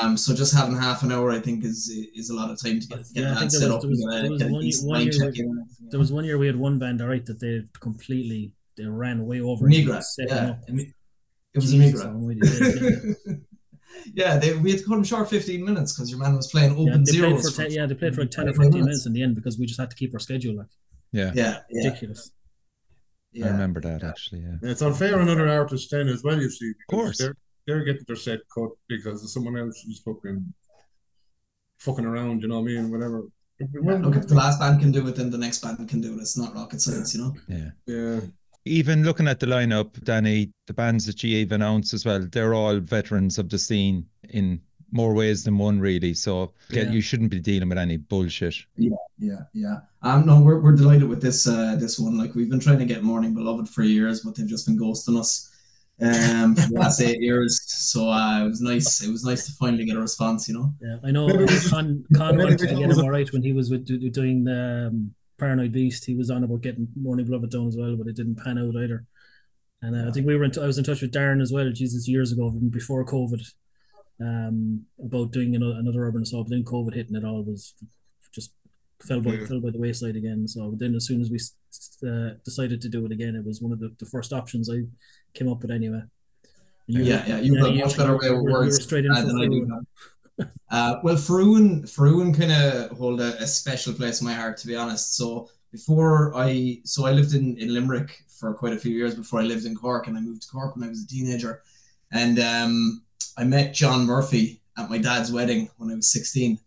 Um, 0.00 0.16
so 0.16 0.34
just 0.34 0.54
having 0.54 0.76
half 0.78 1.02
an 1.02 1.12
hour, 1.12 1.30
I 1.30 1.40
think, 1.40 1.62
is 1.62 1.90
is 2.14 2.30
a 2.30 2.34
lot 2.34 2.50
of 2.50 2.58
time 2.62 2.80
to 2.80 2.86
get, 2.86 2.98
get 3.12 3.22
Yeah, 3.24 3.34
that 3.34 3.52
set 3.52 3.66
was- 3.68 3.70
up. 3.74 3.80
there 3.82 3.90
was- 3.90 4.00
and, 4.00 4.34
uh, 4.34 4.38
there 4.38 4.50
was 4.52 4.80
one- 4.82 4.88
one 4.92 5.02
year 5.02 5.10
check 5.12 5.20
where- 5.20 5.28
in 5.34 5.40
and 5.50 5.60
everything 5.60 5.88
There 5.90 6.00
was 6.00 6.10
one 6.12 6.24
year 6.24 6.38
we 6.38 6.46
had 6.46 6.56
one 6.56 6.78
band, 6.78 7.02
all 7.02 7.08
right, 7.08 7.26
that 7.26 7.40
they 7.40 7.64
completely 7.80 8.52
they 8.76 8.84
ran 8.84 9.24
way 9.26 9.40
over. 9.40 9.66
Negras, 9.66 10.04
yeah. 10.18 10.50
up. 10.50 10.58
It 10.68 10.94
was 11.54 11.72
a 11.72 11.76
Jesus 11.76 12.04
meter. 12.04 12.12
almighty, 12.12 12.40
yeah, 13.24 13.34
yeah, 14.14 14.38
they, 14.38 14.56
we 14.56 14.72
had 14.72 14.80
to 14.80 14.86
cut 14.86 14.98
him 14.98 15.04
short 15.04 15.30
15 15.30 15.64
minutes 15.64 15.92
because 15.92 16.10
your 16.10 16.18
man 16.18 16.34
was 16.34 16.48
playing 16.48 16.72
open 16.72 16.86
Yeah, 16.86 16.96
they 17.04 17.18
played 17.18 17.40
for 17.40 17.50
ten, 17.50 17.70
yeah, 17.70 17.86
they 17.86 17.94
played 17.94 18.14
for 18.14 18.22
like 18.22 18.30
ten 18.30 18.48
or 18.48 18.54
fifteen 18.54 18.84
minutes 18.84 19.06
in 19.06 19.12
the 19.12 19.22
end 19.22 19.36
because 19.36 19.58
we 19.58 19.66
just 19.66 19.78
had 19.78 19.90
to 19.90 19.96
keep 19.96 20.12
our 20.14 20.20
schedule 20.20 20.56
like 20.56 20.66
Yeah, 21.12 21.30
yeah, 21.34 21.60
yeah, 21.70 21.88
ridiculous. 21.88 22.32
I 23.42 23.48
remember 23.48 23.80
that 23.80 24.02
actually. 24.02 24.40
Yeah, 24.40 24.70
It's 24.70 24.82
unfair 24.82 25.20
on 25.20 25.28
other 25.28 25.48
artists 25.48 25.90
then 25.90 26.08
as 26.08 26.22
well, 26.22 26.40
you 26.40 26.50
see. 26.50 26.70
Of 26.70 26.86
course. 26.88 27.18
They're, 27.18 27.36
they're 27.66 27.84
getting 27.84 28.04
their 28.06 28.16
set 28.16 28.40
cut 28.54 28.70
because 28.88 29.32
someone 29.32 29.56
else 29.56 29.84
is 29.84 30.00
fucking 30.04 30.52
fucking 31.78 32.04
around, 32.04 32.42
you 32.42 32.48
know 32.48 32.60
what 32.60 32.70
I 32.70 32.74
mean? 32.74 32.90
Whatever. 32.90 33.24
Yeah, 33.58 33.98
Look, 33.98 34.16
if 34.16 34.26
the 34.26 34.34
last 34.34 34.58
band 34.58 34.80
can 34.80 34.90
do 34.90 35.06
it, 35.06 35.16
then 35.16 35.30
the 35.30 35.38
next 35.38 35.60
band 35.60 35.88
can 35.88 36.00
do 36.00 36.14
it. 36.14 36.20
It's 36.20 36.36
not 36.36 36.54
rocket 36.54 36.80
science, 36.80 37.14
you 37.14 37.22
know? 37.22 37.34
yeah. 37.48 37.70
Yeah. 37.86 38.20
Even 38.66 39.04
looking 39.04 39.28
at 39.28 39.40
the 39.40 39.46
lineup, 39.46 40.02
Danny, 40.04 40.50
the 40.66 40.72
bands 40.72 41.04
that 41.06 41.22
you 41.22 41.36
even 41.38 41.60
announced 41.60 41.92
as 41.92 42.04
well, 42.04 42.26
they're 42.32 42.54
all 42.54 42.78
veterans 42.80 43.38
of 43.38 43.50
the 43.50 43.58
scene 43.58 44.06
in 44.30 44.60
more 44.90 45.12
ways 45.12 45.44
than 45.44 45.58
one, 45.58 45.78
really. 45.80 46.14
So 46.14 46.52
yeah, 46.70 46.84
Yeah. 46.84 46.90
you 46.92 47.00
shouldn't 47.02 47.30
be 47.30 47.40
dealing 47.40 47.68
with 47.68 47.78
any 47.78 47.98
bullshit. 47.98 48.54
Yeah, 48.76 48.90
yeah. 49.18 49.40
yeah. 49.52 49.76
Um, 50.02 50.24
no, 50.24 50.40
we're, 50.40 50.60
we're 50.60 50.76
delighted 50.76 51.08
with 51.08 51.20
this 51.20 51.46
uh, 51.46 51.76
this 51.78 51.98
one. 51.98 52.16
Like 52.16 52.34
we've 52.34 52.48
been 52.48 52.60
trying 52.60 52.78
to 52.78 52.84
get 52.86 53.02
Mourning 53.02 53.34
Beloveth 53.34 53.68
for 53.68 53.82
years, 53.82 54.20
but 54.20 54.34
they've 54.36 54.46
just 54.46 54.66
been 54.66 54.78
ghosting 54.78 55.18
us 55.18 55.50
um 56.00 56.56
for 56.56 56.68
the 56.68 56.74
last 56.80 57.00
eight 57.00 57.20
years. 57.20 57.60
So 57.66 58.08
uh, 58.08 58.44
it 58.44 58.48
was 58.48 58.60
nice. 58.60 59.02
It 59.02 59.10
was 59.10 59.24
nice 59.24 59.46
to 59.46 59.52
finally 59.52 59.84
get 59.84 59.96
a 59.96 60.00
response. 60.00 60.48
You 60.48 60.54
know. 60.54 60.72
Yeah, 60.80 60.96
I 61.04 61.10
know. 61.10 61.26
Maybe 61.26 61.38
I 61.38 61.40
we 61.42 61.46
think 61.48 61.62
should- 61.62 61.70
Con, 61.70 62.04
Con 62.16 62.36
maybe 62.36 62.48
went 62.48 62.60
we 62.62 62.66
to 62.68 62.74
get 62.74 62.90
him 62.90 62.98
all 63.00 63.10
right 63.10 63.30
when 63.32 63.42
he 63.42 63.52
was 63.52 63.70
with 63.70 63.84
doing 64.12 64.44
the 64.44 64.88
um, 64.90 65.14
Paranoid 65.38 65.72
Beast. 65.72 66.04
He 66.04 66.14
was 66.14 66.30
on 66.30 66.44
about 66.44 66.62
getting 66.62 66.88
Mourning 66.96 67.26
Beloveth 67.26 67.50
done 67.50 67.68
as 67.68 67.76
well, 67.76 67.96
but 67.96 68.06
it 68.06 68.16
didn't 68.16 68.36
pan 68.36 68.58
out 68.58 68.76
either. 68.76 69.04
And 69.82 69.94
uh, 69.96 70.08
I 70.08 70.12
think 70.12 70.26
we 70.26 70.36
were 70.36 70.44
in 70.44 70.50
t- 70.50 70.60
I 70.62 70.66
was 70.66 70.78
in 70.78 70.84
touch 70.84 71.02
with 71.02 71.12
Darren 71.12 71.42
as 71.42 71.52
well, 71.52 71.70
Jesus, 71.70 72.08
years 72.08 72.32
ago, 72.32 72.52
even 72.56 72.70
before 72.70 73.04
COVID, 73.04 73.42
um, 74.20 74.86
about 75.04 75.32
doing 75.32 75.54
another, 75.54 75.78
another 75.78 76.04
urban 76.06 76.22
assault. 76.22 76.46
But 76.48 76.54
then 76.54 76.64
COVID 76.64 76.94
hitting 76.94 77.16
it 77.16 77.24
all 77.24 77.42
was 77.42 77.74
just 78.32 78.52
fell 79.02 79.20
by 79.20 79.32
Yeah. 79.32 79.46
fell 79.46 79.60
by 79.60 79.70
the 79.70 79.78
wayside 79.78 80.16
again. 80.16 80.48
So 80.48 80.74
then, 80.78 80.94
as 80.94 81.06
soon 81.06 81.20
as 81.20 81.30
we 81.30 81.38
uh, 82.08 82.34
decided 82.44 82.80
to 82.80 82.88
do 82.88 83.04
it 83.04 83.12
again, 83.12 83.34
it 83.36 83.44
was 83.44 83.60
one 83.60 83.72
of 83.72 83.80
the, 83.80 83.94
the 83.98 84.06
first 84.06 84.32
options 84.32 84.70
I 84.70 84.84
came 85.34 85.48
up 85.48 85.60
with 85.60 85.70
anyway. 85.70 86.02
You 86.86 87.02
Yeah, 87.02 87.24
yeah. 87.26 87.40
You've 87.40 87.60
got 87.60 87.70
a 87.70 87.74
much 87.74 87.96
better 87.96 88.16
way 88.16 88.26
you 88.28 88.36
with 88.36 88.44
you 88.44 88.52
were 88.52 88.60
words 88.60 88.82
straight 88.82 89.04
in 89.04 89.14
for 89.14 89.22
than 89.22 89.40
I 89.40 89.46
do. 89.46 89.84
Uh, 90.70 90.96
well, 91.02 91.16
For 91.16 91.36
Ruin, 91.36 91.86
Faroon 91.86 92.34
kind 92.34 92.52
of 92.52 92.96
hold 92.96 93.20
a, 93.20 93.40
a 93.40 93.46
special 93.46 93.92
place 93.92 94.20
in 94.20 94.26
my 94.26 94.34
heart, 94.34 94.56
to 94.58 94.66
be 94.66 94.76
honest. 94.76 95.16
So 95.16 95.48
before 95.70 96.34
I, 96.34 96.80
so 96.84 97.06
I 97.06 97.12
lived 97.12 97.34
in, 97.34 97.56
in 97.58 97.72
Limerick 97.72 98.24
for 98.28 98.54
quite 98.54 98.72
a 98.72 98.78
few 98.78 98.94
years 98.94 99.14
before 99.14 99.40
I 99.40 99.44
lived 99.44 99.66
in 99.66 99.76
Cork, 99.76 100.06
and 100.06 100.16
I 100.16 100.20
moved 100.20 100.42
to 100.42 100.48
Cork 100.48 100.74
when 100.74 100.84
I 100.84 100.88
was 100.88 101.02
a 101.02 101.06
teenager, 101.06 101.62
and 102.10 102.38
um, 102.38 103.02
I 103.36 103.44
met 103.44 103.74
John 103.74 104.06
Murphy 104.06 104.60
at 104.76 104.90
my 104.90 104.98
dad's 104.98 105.30
wedding 105.30 105.70
when 105.76 105.90
I 105.90 105.94
was 105.94 106.10
sixteen, 106.10 106.58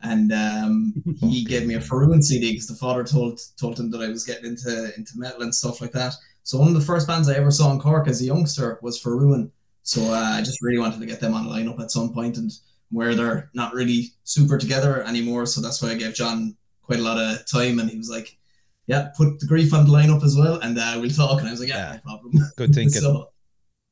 and 0.00 0.32
um, 0.32 0.94
he 1.20 1.44
gave 1.52 1.66
me 1.66 1.74
a 1.74 1.80
For 1.80 2.00
Ruin 2.00 2.22
CD 2.22 2.52
because 2.52 2.68
the 2.68 2.74
father 2.74 3.04
told 3.04 3.40
told 3.58 3.78
him 3.78 3.90
that 3.90 4.00
I 4.00 4.08
was 4.08 4.24
getting 4.24 4.46
into 4.46 4.92
into 4.96 5.18
metal 5.18 5.42
and 5.42 5.54
stuff 5.54 5.80
like 5.80 5.92
that. 5.92 6.14
So 6.44 6.58
one 6.58 6.68
of 6.68 6.74
the 6.74 6.80
first 6.80 7.06
bands 7.06 7.28
I 7.28 7.34
ever 7.34 7.50
saw 7.50 7.72
in 7.72 7.80
Cork 7.80 8.08
as 8.08 8.20
a 8.22 8.24
youngster 8.24 8.78
was 8.82 8.98
For 9.00 9.16
Ruin. 9.16 9.50
So 9.82 10.02
uh, 10.02 10.36
I 10.36 10.42
just 10.42 10.62
really 10.62 10.78
wanted 10.78 11.00
to 11.00 11.06
get 11.06 11.20
them 11.20 11.34
on 11.34 11.46
the 11.46 11.52
lineup 11.52 11.80
at 11.80 11.90
some 11.90 12.12
point, 12.12 12.36
and 12.36 12.50
where 12.90 13.14
they're 13.14 13.50
not 13.54 13.74
really 13.74 14.12
super 14.24 14.58
together 14.58 15.02
anymore. 15.04 15.46
So 15.46 15.60
that's 15.60 15.82
why 15.82 15.90
I 15.90 15.94
gave 15.94 16.14
John 16.14 16.56
quite 16.82 17.00
a 17.00 17.02
lot 17.02 17.18
of 17.18 17.46
time, 17.46 17.78
and 17.78 17.90
he 17.90 17.96
was 17.98 18.08
like, 18.10 18.36
"Yeah, 18.86 19.08
put 19.16 19.38
the 19.40 19.46
grief 19.46 19.74
on 19.74 19.84
the 19.86 19.92
lineup 19.92 20.24
as 20.24 20.36
well, 20.36 20.56
and 20.60 20.78
uh, 20.78 20.96
we'll 21.00 21.10
talk." 21.10 21.38
And 21.40 21.48
I 21.48 21.50
was 21.50 21.60
like, 21.60 21.68
"Yeah, 21.68 21.92
Yeah. 21.92 21.92
no 21.96 22.00
problem." 22.18 22.42
Good 22.56 22.74
thinking. 22.74 23.00
so 23.00 23.30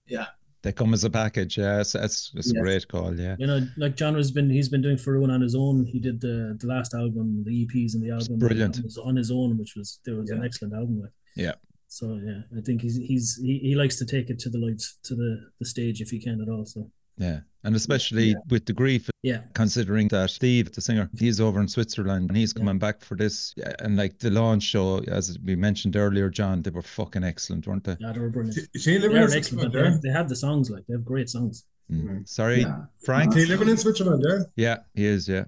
yeah. 0.06 0.26
they 0.62 0.72
come 0.72 0.94
as 0.94 1.04
a 1.04 1.10
package. 1.10 1.58
Yeah, 1.58 1.80
it's, 1.80 1.94
it's, 1.94 2.32
it's 2.34 2.52
Yeah. 2.52 2.60
a 2.60 2.62
great 2.62 2.88
call. 2.88 3.18
Yeah. 3.18 3.36
You 3.38 3.46
know, 3.46 3.60
like 3.76 3.96
John 3.96 4.14
has 4.14 4.30
been 4.30 4.48
he's 4.50 4.68
been 4.68 4.82
doing 4.82 4.96
For 4.98 5.12
Ruin 5.12 5.30
on 5.30 5.40
his 5.42 5.54
own. 5.54 5.84
He 5.84 5.98
did 6.00 6.20
the 6.20 6.56
the 6.60 6.66
last 6.66 6.94
album, 6.94 7.44
the 7.44 7.66
EPs 7.66 7.94
and 7.94 8.02
the 8.02 8.10
album 8.10 8.38
brilliant. 8.38 8.76
on 8.78 8.82
his, 8.84 8.98
on 8.98 9.16
his 9.16 9.30
own, 9.30 9.58
which 9.58 9.74
was 9.76 10.00
there 10.04 10.16
was 10.16 10.30
an 10.30 10.42
excellent 10.44 10.74
album. 10.74 11.00
Like. 11.02 11.12
Yeah. 11.36 11.54
So 11.88 12.18
yeah, 12.24 12.40
I 12.56 12.60
think 12.62 12.82
he's 12.82 12.96
he's 12.96 13.38
he, 13.42 13.58
he 13.62 13.74
likes 13.76 13.96
to 13.98 14.06
take 14.06 14.28
it 14.28 14.38
to 14.40 14.50
the 14.50 14.58
lights 14.58 14.98
to 15.04 15.14
the 15.14 15.50
the 15.60 15.66
stage 15.66 16.00
if 16.00 16.08
he 16.10 16.18
can 16.20 16.40
at 16.40 16.48
all. 16.48 16.64
So 16.66 16.90
Yeah. 17.18 17.40
And 17.64 17.74
especially 17.74 18.28
Yeah. 18.28 18.34
with 18.48 18.64
the 18.66 18.72
grief, 18.72 19.10
yeah, 19.24 19.42
considering 19.54 20.06
that 20.08 20.30
Steve, 20.30 20.70
the 20.72 20.80
singer, 20.80 21.10
he's 21.18 21.40
over 21.40 21.60
in 21.60 21.66
Switzerland 21.66 22.28
and 22.30 22.36
he's 22.36 22.52
Yeah. 22.54 22.60
coming 22.60 22.78
back 22.78 23.02
for 23.02 23.16
this. 23.16 23.54
Yeah, 23.56 23.72
And 23.80 23.96
like 23.96 24.18
the 24.20 24.30
launch 24.30 24.62
show, 24.62 24.98
as 25.08 25.36
we 25.44 25.56
mentioned 25.56 25.96
earlier, 25.96 26.28
John, 26.30 26.62
they 26.62 26.70
were 26.70 26.82
fucking 26.82 27.24
excellent, 27.24 27.66
weren't 27.66 27.82
they? 27.84 27.96
yeah, 27.98 28.12
they 28.12 28.20
were 28.20 28.30
brilliant. 28.30 28.58
Is 28.74 28.84
he 28.84 28.98
living 28.98 29.16
They're 29.16 29.26
in 29.26 29.32
excellent. 29.32 29.44
Switzerland, 29.46 29.72
band. 29.72 30.02
They, 30.02 30.08
they 30.08 30.12
have 30.12 30.28
the 30.28 30.36
songs 30.36 30.70
like 30.70 30.86
they 30.86 30.94
have 30.94 31.04
great 31.04 31.28
songs. 31.28 31.64
Mm. 31.90 32.28
Sorry, 32.28 32.60
yeah. 32.62 32.84
Frank? 33.04 33.32
yeah? 33.34 33.38
Is 33.40 33.44
he 33.46 33.50
living 33.50 33.68
in 33.68 33.76
Switzerland, 33.78 34.24
yeah? 34.28 34.38
Yeah, 34.56 34.76
he 34.94 35.06
is. 35.06 35.28
Yeah. 35.28 35.44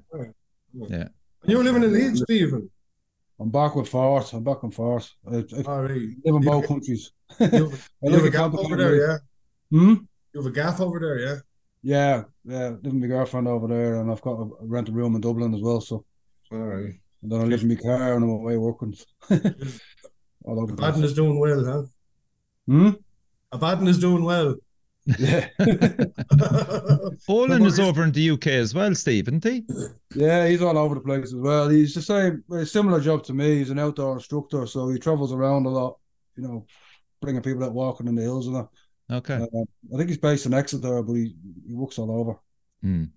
And 0.74 1.04
you're 1.46 1.62
living 1.64 1.84
in 1.84 1.92
Leeds, 1.92 2.22
Stephen. 2.22 2.68
I'm 3.40 3.50
back 3.50 3.76
with 3.76 3.88
Force. 3.88 4.32
I'm 4.32 4.42
back 4.42 4.64
and 4.64 4.74
Force. 4.74 5.14
I, 5.30 5.36
I 5.36 5.62
All 5.66 5.82
right. 5.82 5.90
live 5.92 6.34
in 6.34 6.42
You- 6.42 6.50
both 6.50 6.66
countries. 6.66 7.12
You 7.38 7.46
have, 7.46 7.88
I 8.04 8.08
you 8.08 8.12
have 8.14 8.24
a 8.24 8.26
a 8.26 8.30
gaff 8.30 8.54
over 8.54 8.76
there, 8.76 8.96
yeah? 8.96 9.18
Hmm? 9.70 9.94
You 10.32 10.42
have 10.42 10.46
a 10.46 10.50
gaff 10.50 10.80
over 10.80 10.98
there, 10.98 11.18
yeah? 11.20 11.36
Yeah, 11.88 12.24
yeah. 12.44 12.68
Live 12.68 12.82
with 12.82 12.92
my 12.92 13.06
girlfriend 13.06 13.48
over 13.48 13.66
there, 13.66 13.94
and 14.02 14.10
I've 14.10 14.20
got 14.20 14.32
a 14.32 14.50
rent 14.60 14.90
a 14.90 14.92
room 14.92 15.14
in 15.14 15.22
Dublin 15.22 15.54
as 15.54 15.62
well. 15.62 15.80
So 15.80 16.04
All 16.52 16.58
right. 16.58 16.92
and 17.22 17.32
then 17.32 17.40
I 17.40 17.44
live 17.44 17.62
in 17.62 17.68
my 17.70 17.76
car 17.76 18.12
and 18.12 18.24
I'm 18.24 18.28
away 18.28 18.58
working. 18.58 18.94
All 20.44 20.60
over 20.60 20.66
the 20.66 20.74
Abaddon 20.74 21.00
place. 21.00 21.10
is 21.12 21.14
doing 21.14 21.40
well, 21.40 21.64
huh? 21.64 21.82
Hmm? 22.66 22.90
Abaddon 23.52 23.88
is 23.88 23.98
doing 23.98 24.22
well. 24.22 24.56
Yeah, 25.18 25.48
Olin 27.26 27.64
is 27.64 27.80
over 27.80 28.04
in 28.04 28.12
the 28.12 28.30
UK 28.32 28.48
as 28.48 28.74
well, 28.74 28.94
Steve, 28.94 29.28
isn't 29.28 29.44
he? 29.44 29.64
yeah. 30.14 30.46
He's 30.46 30.60
all 30.60 30.76
over 30.76 30.94
the 30.96 31.00
place 31.00 31.28
as 31.28 31.34
well. 31.36 31.70
He's 31.70 31.94
the 31.94 32.02
same, 32.02 32.44
similar 32.66 33.00
job 33.00 33.24
to 33.24 33.32
me. 33.32 33.56
He's 33.60 33.70
an 33.70 33.78
outdoor 33.78 34.16
instructor, 34.16 34.66
so 34.66 34.90
he 34.90 34.98
travels 34.98 35.32
around 35.32 35.64
a 35.64 35.70
lot. 35.70 35.96
You 36.36 36.42
know, 36.42 36.66
bringing 37.22 37.40
people 37.40 37.64
out 37.64 37.72
walking 37.72 38.08
in 38.08 38.14
the 38.14 38.20
hills 38.20 38.46
and 38.46 38.56
that. 38.56 38.68
Okay. 39.10 39.34
Uh, 39.34 39.46
I 39.94 39.96
think 39.96 40.08
he's 40.08 40.18
based 40.18 40.46
in 40.46 40.54
Exeter, 40.54 41.02
but 41.02 41.12
he, 41.14 41.34
he 41.66 41.74
works 41.74 41.98
all 41.98 42.10
over. 42.10 42.36
Mm. 42.84 43.10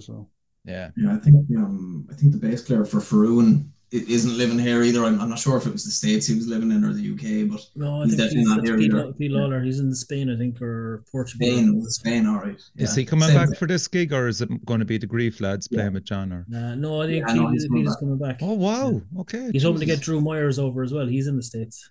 So 0.00 0.28
Yeah. 0.64 0.90
Yeah, 0.96 1.14
I 1.14 1.18
think 1.18 1.36
um, 1.56 2.06
I 2.10 2.14
think 2.14 2.32
the 2.32 2.38
bass 2.38 2.62
player 2.62 2.84
for 2.84 3.00
Faroon 3.00 3.70
i- 3.92 3.96
isn't 4.08 4.38
living 4.38 4.58
here 4.58 4.82
either. 4.82 5.04
I'm, 5.04 5.20
I'm 5.20 5.28
not 5.28 5.38
sure 5.38 5.56
if 5.56 5.66
it 5.66 5.72
was 5.72 5.84
the 5.84 5.90
states 5.90 6.26
he 6.26 6.34
was 6.36 6.46
living 6.46 6.70
in 6.70 6.84
or 6.84 6.92
the 6.94 7.02
UK, 7.12 7.50
but 7.50 7.60
No, 7.76 8.00
I 8.00 8.04
He's 8.06 8.16
think 8.16 8.22
definitely 8.30 8.38
he's, 8.40 8.48
not 8.48 8.64
here 8.64 8.76
Pete, 8.78 8.90
either. 8.92 9.06
Law- 9.06 9.12
Pete 9.12 9.30
Lawler. 9.30 9.60
He's 9.62 9.78
in 9.80 9.94
Spain, 9.94 10.30
I 10.30 10.36
think, 10.38 10.60
or 10.62 11.04
Portugal. 11.12 11.46
Spain 11.48 11.76
was 11.80 11.96
Spain, 11.96 12.26
all 12.26 12.38
right. 12.40 12.58
Is 12.76 12.94
he 12.94 13.04
coming 13.04 13.28
Same 13.28 13.36
back 13.36 13.48
thing. 13.50 13.58
for 13.58 13.66
this 13.66 13.86
gig 13.88 14.12
or 14.12 14.26
is 14.28 14.40
it 14.40 14.64
going 14.64 14.80
to 14.80 14.86
be 14.86 14.98
the 14.98 15.06
Grief 15.06 15.40
lads 15.40 15.68
Yeah. 15.70 15.78
playing 15.78 15.94
with 15.94 16.04
John? 16.04 16.32
Or 16.32 16.46
Uh, 16.54 16.74
no, 16.76 17.02
I 17.02 17.06
think 17.06 17.26
Yeah, 17.28 17.34
no, 17.34 17.42
Pete, 17.50 17.52
he's 17.54 17.66
coming 17.66 17.80
Pete 17.82 17.88
is 17.88 17.92
back. 17.94 18.00
coming 18.00 18.18
back. 18.18 18.38
Oh, 18.40 18.54
wow. 18.54 19.02
Okay. 19.20 19.50
He's 19.52 19.64
hoping 19.64 19.80
to 19.80 19.86
get 19.86 20.00
Drew 20.00 20.20
Myers 20.20 20.58
over 20.58 20.82
as 20.82 20.92
well. 20.92 21.06
He's 21.06 21.26
in 21.26 21.36
the 21.36 21.42
states. 21.42 21.90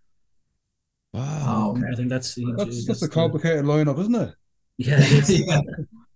Wow. 1.13 1.43
Oh, 1.45 1.71
okay. 1.77 1.91
I 1.91 1.95
think 1.95 2.09
that's 2.09 2.33
he- 2.33 2.45
that's 2.57 2.63
that's 2.69 2.87
that's 2.87 3.01
a 3.03 3.05
the- 3.07 3.11
complicated 3.13 3.65
lineup, 3.65 3.99
isn't 3.99 4.15
it? 4.15 4.33
Yeah, 4.77 4.99
it 4.99 5.11
is. 5.29 5.39
yeah. 5.47 5.61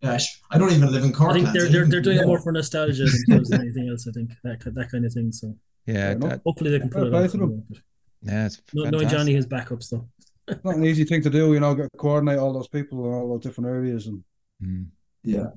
Gosh, 0.01 0.41
I 0.51 0.57
don't 0.57 0.71
even 0.71 0.91
live 0.91 1.03
in 1.03 1.13
Cork. 1.13 1.31
I 1.31 1.33
think 1.33 1.49
they're 1.53 1.69
they're, 1.69 1.85
they're 1.85 2.01
doing 2.01 2.17
Yeah. 2.17 2.23
it 2.23 2.27
more 2.27 2.39
for 2.39 2.51
nostalgia 2.59 3.05
than 3.27 3.45
for 3.45 3.55
anything 3.55 3.89
else. 3.89 4.07
I 4.07 4.11
think 4.11 4.31
that 4.43 4.59
that 4.73 4.91
kind 4.91 5.05
of 5.05 5.13
thing. 5.13 5.31
So 5.31 5.55
Yeah. 5.85 6.15
That, 6.15 6.41
hopefully 6.45 6.71
they 6.71 6.79
can 6.79 6.89
pull 6.89 7.01
Fair 7.01 7.07
it 7.07 7.11
play 7.11 7.23
off. 7.25 7.31
them. 7.31 7.63
yeah. 8.23 8.45
It's 8.47 8.61
No, 8.73 8.89
knowing. 8.89 9.07
Johnny 9.07 9.33
has 9.35 9.45
backups 9.45 9.89
though. 9.89 10.07
It's 10.47 10.63
not 10.63 10.75
an 10.77 10.85
easy 10.85 11.03
thing 11.03 11.21
to 11.23 11.29
do, 11.29 11.53
you 11.53 11.59
know, 11.59 11.75
get 11.75 11.89
coordinate 11.97 12.39
all 12.39 12.53
those 12.53 12.67
people 12.69 13.05
in 13.05 13.13
all 13.13 13.29
those 13.29 13.41
different 13.41 13.69
areas. 13.69 14.07
And 14.07 14.23
Mm. 14.63 14.87
Yeah. 15.23 15.47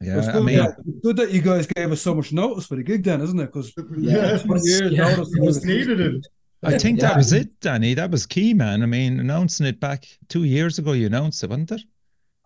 Yeah. 0.00 0.18
it's 0.18 0.28
I 0.28 0.32
good, 0.32 0.44
mean, 0.44 0.58
that, 0.58 0.76
good 1.02 1.16
that 1.16 1.32
you 1.32 1.40
guys 1.40 1.66
gave 1.66 1.90
us 1.92 2.02
so 2.02 2.14
much 2.14 2.32
notice 2.34 2.66
for 2.66 2.76
the 2.76 2.82
gig, 2.82 3.02
then, 3.04 3.22
isn't 3.22 3.38
it? 3.40 3.46
Because 3.46 3.72
Yeah, 3.96 4.32
years 4.62 4.92
Yeah. 4.92 5.08
notice. 5.14 5.32
he 5.32 5.46
just 5.46 5.64
needed 5.64 6.00
it. 6.00 6.26
I 6.64 6.78
think 6.78 7.00
Yeah. 7.00 7.08
that 7.08 7.16
was 7.16 7.32
it, 7.32 7.60
Danny. 7.60 7.94
That 7.94 8.10
was 8.10 8.26
key, 8.26 8.54
man. 8.54 8.82
I 8.82 8.86
mean, 8.86 9.20
announcing 9.20 9.66
it 9.66 9.80
back 9.80 10.06
two 10.28 10.44
years 10.44 10.78
ago, 10.78 10.92
you 10.92 11.06
announced 11.06 11.42
it, 11.44 11.50
wasn't 11.50 11.72
it? 11.72 11.82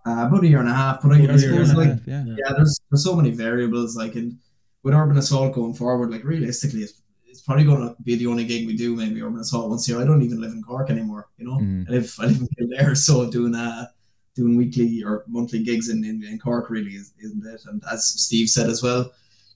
Uh, 0.06 0.26
about 0.26 0.44
a 0.44 0.48
year 0.48 0.60
and 0.60 0.68
a 0.68 0.74
half, 0.74 1.02
but 1.02 1.12
I, 1.12 1.16
I 1.16 1.18
and 1.18 1.30
a 1.30 1.38
suppose 1.38 1.70
half, 1.72 2.00
yeah. 2.06 2.24
yeah, 2.26 2.52
there's 2.56 2.80
there's 2.90 3.04
so 3.04 3.14
many 3.14 3.30
variables. 3.30 3.96
Like 3.96 4.16
in 4.16 4.38
with 4.82 4.94
Urban 4.94 5.18
Assault 5.18 5.54
going 5.54 5.74
forward, 5.74 6.10
like 6.10 6.24
realistically, 6.24 6.80
it's, 6.80 7.02
it's 7.26 7.42
probably 7.42 7.64
going 7.64 7.80
to 7.80 7.94
be 8.04 8.14
the 8.16 8.26
only 8.26 8.44
gig 8.46 8.66
we 8.66 8.76
do. 8.76 8.96
Maybe 8.96 9.20
Urban 9.22 9.40
Assault 9.40 9.68
once 9.68 9.86
a 9.88 9.92
year. 9.92 10.00
I 10.00 10.04
don't 10.04 10.22
even 10.22 10.40
live 10.40 10.52
in 10.52 10.62
Cork 10.62 10.88
anymore. 10.90 11.28
You 11.36 11.46
know, 11.46 11.58
Mm. 11.58 11.88
I 11.88 11.92
live 11.92 12.14
I 12.20 12.26
live 12.26 12.40
in 12.42 12.48
Kildare, 12.56 12.94
so 12.94 13.30
doing 13.30 13.54
uh 13.54 13.86
doing 14.34 14.56
weekly 14.56 15.02
or 15.04 15.24
monthly 15.26 15.62
gigs 15.64 15.88
in, 15.88 16.04
in, 16.04 16.22
in 16.22 16.38
Cork 16.38 16.70
really 16.70 16.92
is, 16.92 17.12
isn't 17.22 17.44
it? 17.44 17.60
And 17.66 17.82
as 17.92 18.06
Steve 18.08 18.48
said 18.48 18.70
as 18.70 18.82
well, 18.84 19.10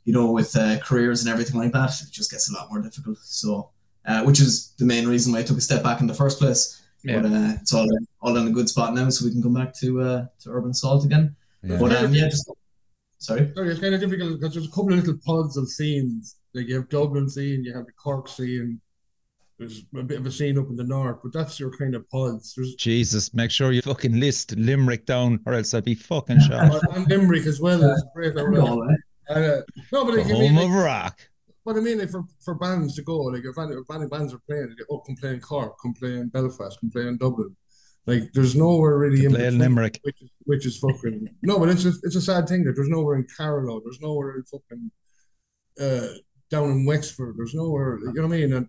you 0.05 0.13
know, 0.13 0.33
with 0.33 0.57
uh, 0.57 0.79
careers 0.81 1.23
and 1.23 1.31
everything 1.33 1.61
like 1.61 1.71
that, 1.73 1.91
it 2.03 2.11
just 2.11 2.33
gets 2.33 2.51
a 2.51 2.53
lot 2.55 2.69
more 2.69 2.83
difficult. 2.83 3.19
So, 3.23 3.71
uh, 4.07 4.23
which 4.25 4.41
is 4.41 4.73
the 4.79 4.85
main 4.85 5.07
reason 5.07 5.33
why 5.33 5.41
I 5.41 5.43
took 5.43 5.59
a 5.59 5.61
step 5.61 5.83
back 5.83 6.01
in 6.01 6.07
the 6.07 6.15
first 6.15 6.39
place. 6.39 6.83
Yeah. 7.05 7.21
But 7.21 7.33
uh, 7.33 7.53
it's 7.61 7.75
all 7.75 7.89
all 8.21 8.37
in 8.37 8.47
a 8.47 8.51
good 8.51 8.69
spot 8.69 8.95
now, 8.95 9.09
so 9.11 9.25
we 9.25 9.33
can 9.33 9.43
come 9.43 9.55
back 9.55 9.75
to 9.81 10.01
uh, 10.01 10.27
to 10.41 10.51
Urban 10.51 10.71
Assault 10.71 11.05
again. 11.05 11.35
Yeah. 11.63 11.79
But 11.79 11.93
um, 11.97 12.15
yeah, 12.15 12.29
just 12.29 12.49
sorry. 13.19 13.51
Sorry, 13.55 13.71
it's 13.71 13.81
kind 13.81 13.95
of 13.95 14.01
difficult 14.01 14.41
because 14.41 14.55
there's 14.55 14.67
a 14.67 14.71
couple 14.71 14.93
of 14.93 15.01
little 15.01 15.19
pods 15.25 15.57
of 15.57 15.69
scenes. 15.69 16.37
Like 16.55 16.69
you 16.69 16.77
have 16.77 16.89
Dublin 16.89 17.29
scene, 17.29 17.65
you 17.65 17.75
have 17.75 17.87
the 17.87 17.93
Cork 17.93 18.29
scene. 18.29 18.81
There's 19.59 19.85
a 19.97 20.03
bit 20.03 20.19
of 20.19 20.27
a 20.27 20.31
scene 20.31 20.59
up 20.59 20.69
in 20.69 20.77
the 20.77 20.85
north, 20.85 21.19
but 21.23 21.33
that's 21.33 21.61
your 21.61 21.71
kind 21.77 21.95
of 21.95 22.09
pods. 22.11 22.55
There's 22.57 22.75
Jesus, 22.75 23.33
make 23.33 23.51
sure 23.51 23.71
you 23.73 23.83
fucking 23.83 24.19
list 24.19 24.57
Limerick 24.57 25.07
down, 25.07 25.41
or 25.47 25.55
else 25.55 25.73
I'd 25.75 25.85
be 25.85 25.95
fucking 25.95 26.41
shocked. 26.49 26.85
and 26.93 27.07
Limerick 27.09 27.47
as 27.47 27.61
well. 27.61 27.83
Is 27.83 28.05
great 28.15 28.35
around. 28.37 28.97
Uh, 29.29 29.61
no, 29.93 30.05
but 30.05 30.15
like, 30.15 30.27
I 30.27 30.29
mean, 30.29 30.55
Home 30.55 30.57
like, 30.57 30.67
of 30.67 30.73
rock. 30.73 31.21
But 31.65 31.77
I 31.77 31.81
mean, 31.81 31.99
like 31.99 32.11
for, 32.11 32.25
for 32.45 32.55
bands 32.57 32.97
to 32.97 33.03
go, 33.03 33.19
like 33.19 33.45
if 33.45 33.57
any, 33.59 33.75
if 33.75 33.91
any 33.95 34.07
bands 34.09 34.35
are 34.35 34.41
playing, 34.49 34.69
they 34.69 34.75
go, 34.75 34.85
oh, 34.91 34.99
come 34.99 35.15
play 35.17 35.31
in 35.31 35.41
Cork, 35.41 35.77
come 35.81 35.95
play 35.95 36.15
in 36.15 36.29
Belfast, 36.29 36.79
come 36.81 36.91
play 36.91 37.07
in 37.07 37.17
Dublin. 37.19 37.55
Like 38.07 38.33
there's 38.35 38.57
nowhere 38.57 38.99
really 38.99 39.21
To 39.21 39.27
in 39.27 39.33
play 39.35 39.47
in 39.47 39.59
between, 39.59 39.61
Limerick. 39.61 40.01
which 40.03 40.21
is 40.23 40.31
which 40.45 40.67
is 40.67 40.79
fucking 40.79 41.29
no, 41.43 41.59
but 41.61 41.69
it's 41.69 41.85
a, 41.85 41.93
it's 42.03 42.17
a 42.17 42.21
sad 42.21 42.49
thing 42.49 42.65
that 42.65 42.73
there's 42.75 42.89
nowhere 42.89 43.15
in 43.17 43.27
Carlow, 43.37 43.81
there's 43.85 44.01
nowhere 44.01 44.35
in 44.37 44.43
fucking 44.43 44.91
uh 45.81 46.09
down 46.51 46.71
in 46.71 46.85
Wexford, 46.85 47.37
there's 47.39 47.55
nowhere. 47.55 47.99
You 48.01 48.13
know 48.13 48.23
what 48.27 48.35
I 48.35 48.39
mean? 48.39 48.53
And 48.55 48.69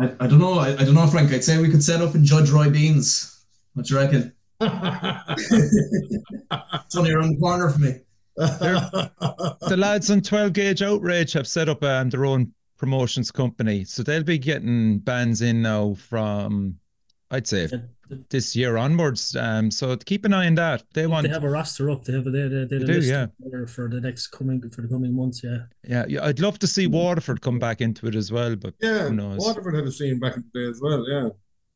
I, 0.00 0.24
I 0.24 0.26
don't 0.26 0.40
know. 0.40 0.58
I, 0.58 0.70
I 0.72 0.84
don't 0.84 0.94
know, 0.94 1.06
Frank. 1.06 1.32
I'd 1.32 1.44
say 1.44 1.60
we 1.62 1.70
could 1.70 1.82
set 1.84 2.02
up 2.02 2.14
in 2.16 2.24
Judge 2.24 2.50
Roy 2.50 2.68
Beans. 2.70 3.44
What 3.74 3.88
you 3.88 3.96
reckon? 3.98 4.32
It's 6.84 6.96
only 6.96 7.12
around 7.12 7.30
the 7.34 7.40
corner 7.40 7.70
for 7.70 7.78
me. 7.78 8.00
The 8.36 9.76
lads 9.76 10.10
on 10.10 10.20
12 10.20 10.52
Gauge 10.52 10.82
Outrage 10.82 11.32
have 11.32 11.46
set 11.46 11.68
up 11.68 11.82
um, 11.82 12.10
their 12.10 12.24
own 12.24 12.52
promotions 12.76 13.30
company. 13.30 13.84
So 13.84 14.02
they'll 14.02 14.22
be 14.22 14.38
getting 14.38 14.98
bands 14.98 15.42
in 15.42 15.62
now 15.62 15.94
from, 15.94 16.76
I'd 17.30 17.46
say, 17.46 17.68
this 18.30 18.56
year 18.56 18.76
onwards. 18.76 19.36
Um, 19.36 19.70
so 19.70 19.96
keep 19.96 20.24
an 20.24 20.32
eye 20.34 20.46
on 20.46 20.54
that. 20.56 20.82
They 20.92 21.06
want, 21.06 21.26
They 21.26 21.32
have 21.32 21.44
a 21.44 21.50
roster 21.50 21.90
up. 21.90 22.04
They 22.04 22.12
have 22.12 22.26
a 22.26 22.30
they, 22.30 22.48
they, 22.48 22.64
they, 22.64 22.78
They 22.78 22.84
do, 22.84 22.92
list 22.92 23.08
yeah. 23.08 23.26
for 23.66 23.88
the 23.88 24.00
next 24.00 24.28
coming 24.28 24.60
for 24.70 24.82
the 24.82 24.88
coming 24.88 25.14
months. 25.14 25.42
Yeah, 25.44 25.58
yeah, 25.86 26.04
yeah, 26.08 26.24
I'd 26.24 26.40
love 26.40 26.58
to 26.60 26.66
see 26.66 26.86
Waterford 26.86 27.40
come 27.40 27.58
back 27.58 27.80
into 27.80 28.06
it 28.06 28.14
as 28.14 28.32
well, 28.32 28.56
but 28.56 28.74
yeah, 28.80 29.08
who 29.08 29.14
knows? 29.14 29.38
Waterford 29.38 29.74
had 29.74 29.84
a 29.84 29.92
scene 29.92 30.18
back 30.18 30.36
in 30.36 30.44
the 30.52 30.60
day 30.60 30.68
as 30.68 30.80
well. 30.82 31.08
Yeah, 31.08 31.28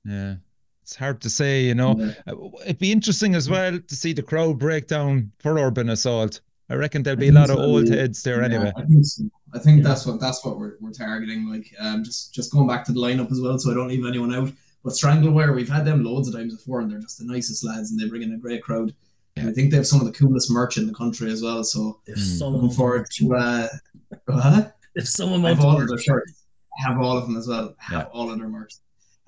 Yeah. 0.04 0.34
It's 0.82 0.94
hard 0.94 1.20
to 1.22 1.30
say, 1.30 1.64
you 1.64 1.74
know. 1.74 1.96
Yeah. 1.98 2.12
Uh, 2.28 2.48
It'd 2.62 2.78
be 2.78 2.92
interesting 2.92 3.34
as 3.34 3.50
well 3.50 3.76
to 3.76 3.96
see 3.96 4.12
the 4.12 4.22
crowd 4.22 4.60
break 4.60 4.86
down 4.86 5.32
for 5.40 5.58
Urban 5.58 5.88
Assault. 5.88 6.40
I 6.68 6.74
reckon 6.74 7.02
there'll 7.02 7.18
be 7.18 7.28
a 7.28 7.32
lot 7.32 7.50
of 7.50 7.58
old 7.58 7.88
heads 7.88 8.22
there 8.22 8.42
anyway. 8.42 8.72
I 8.76 8.82
think 8.84 9.04
so. 9.04 9.24
I 9.54 9.58
think 9.58 9.82
that's 9.84 10.04
what 10.04 10.20
that's 10.20 10.44
what 10.44 10.58
we're, 10.58 10.74
we're 10.80 10.90
targeting. 10.92 11.48
Like, 11.48 11.72
um, 11.78 12.02
just 12.02 12.34
just 12.34 12.52
going 12.52 12.66
back 12.66 12.84
to 12.86 12.92
the 12.92 13.00
lineup 13.00 13.30
as 13.30 13.40
well, 13.40 13.58
so 13.58 13.70
I 13.70 13.74
don't 13.74 13.88
leave 13.88 14.04
anyone 14.04 14.34
out. 14.34 14.50
But 14.82 14.94
Strangle 14.94 15.32
Wire, 15.32 15.52
we've 15.52 15.68
had 15.68 15.84
them 15.84 16.02
loads 16.04 16.28
of 16.28 16.34
times 16.34 16.54
before, 16.56 16.80
and 16.80 16.90
they're 16.90 16.98
just 17.00 17.18
the 17.18 17.24
nicest 17.24 17.64
lads, 17.64 17.90
and 17.90 18.00
they 18.00 18.08
bring 18.08 18.22
in 18.22 18.32
a 18.32 18.36
great 18.38 18.62
crowd. 18.62 18.94
And 19.36 19.48
I 19.48 19.52
think 19.52 19.70
they 19.70 19.76
have 19.76 19.86
some 19.86 20.00
of 20.00 20.06
the 20.06 20.12
coolest 20.12 20.50
merch 20.50 20.76
in 20.76 20.86
the 20.86 20.94
country 20.94 21.30
as 21.30 21.42
well. 21.42 21.62
So 21.62 22.00
if 22.06 22.16
Mm. 22.18 22.52
looking 22.52 22.70
forward 22.70 23.06
to 23.16 23.34
uh, 23.36 23.68
what? 24.26 24.76
if 24.94 25.06
someone 25.08 25.44
I 25.44 25.50
amount 25.50 25.58
have 25.58 25.64
all 25.66 25.76
of 25.76 25.82
of 25.82 25.88
their 25.88 25.98
shirts. 25.98 26.42
I 26.78 26.88
have 26.88 27.00
all 27.00 27.16
of 27.16 27.26
them 27.26 27.36
as 27.36 27.46
well. 27.46 27.74
Have 27.78 27.98
Yeah. 28.00 28.04
all 28.12 28.30
of 28.30 28.38
their 28.38 28.48
merch. 28.48 28.72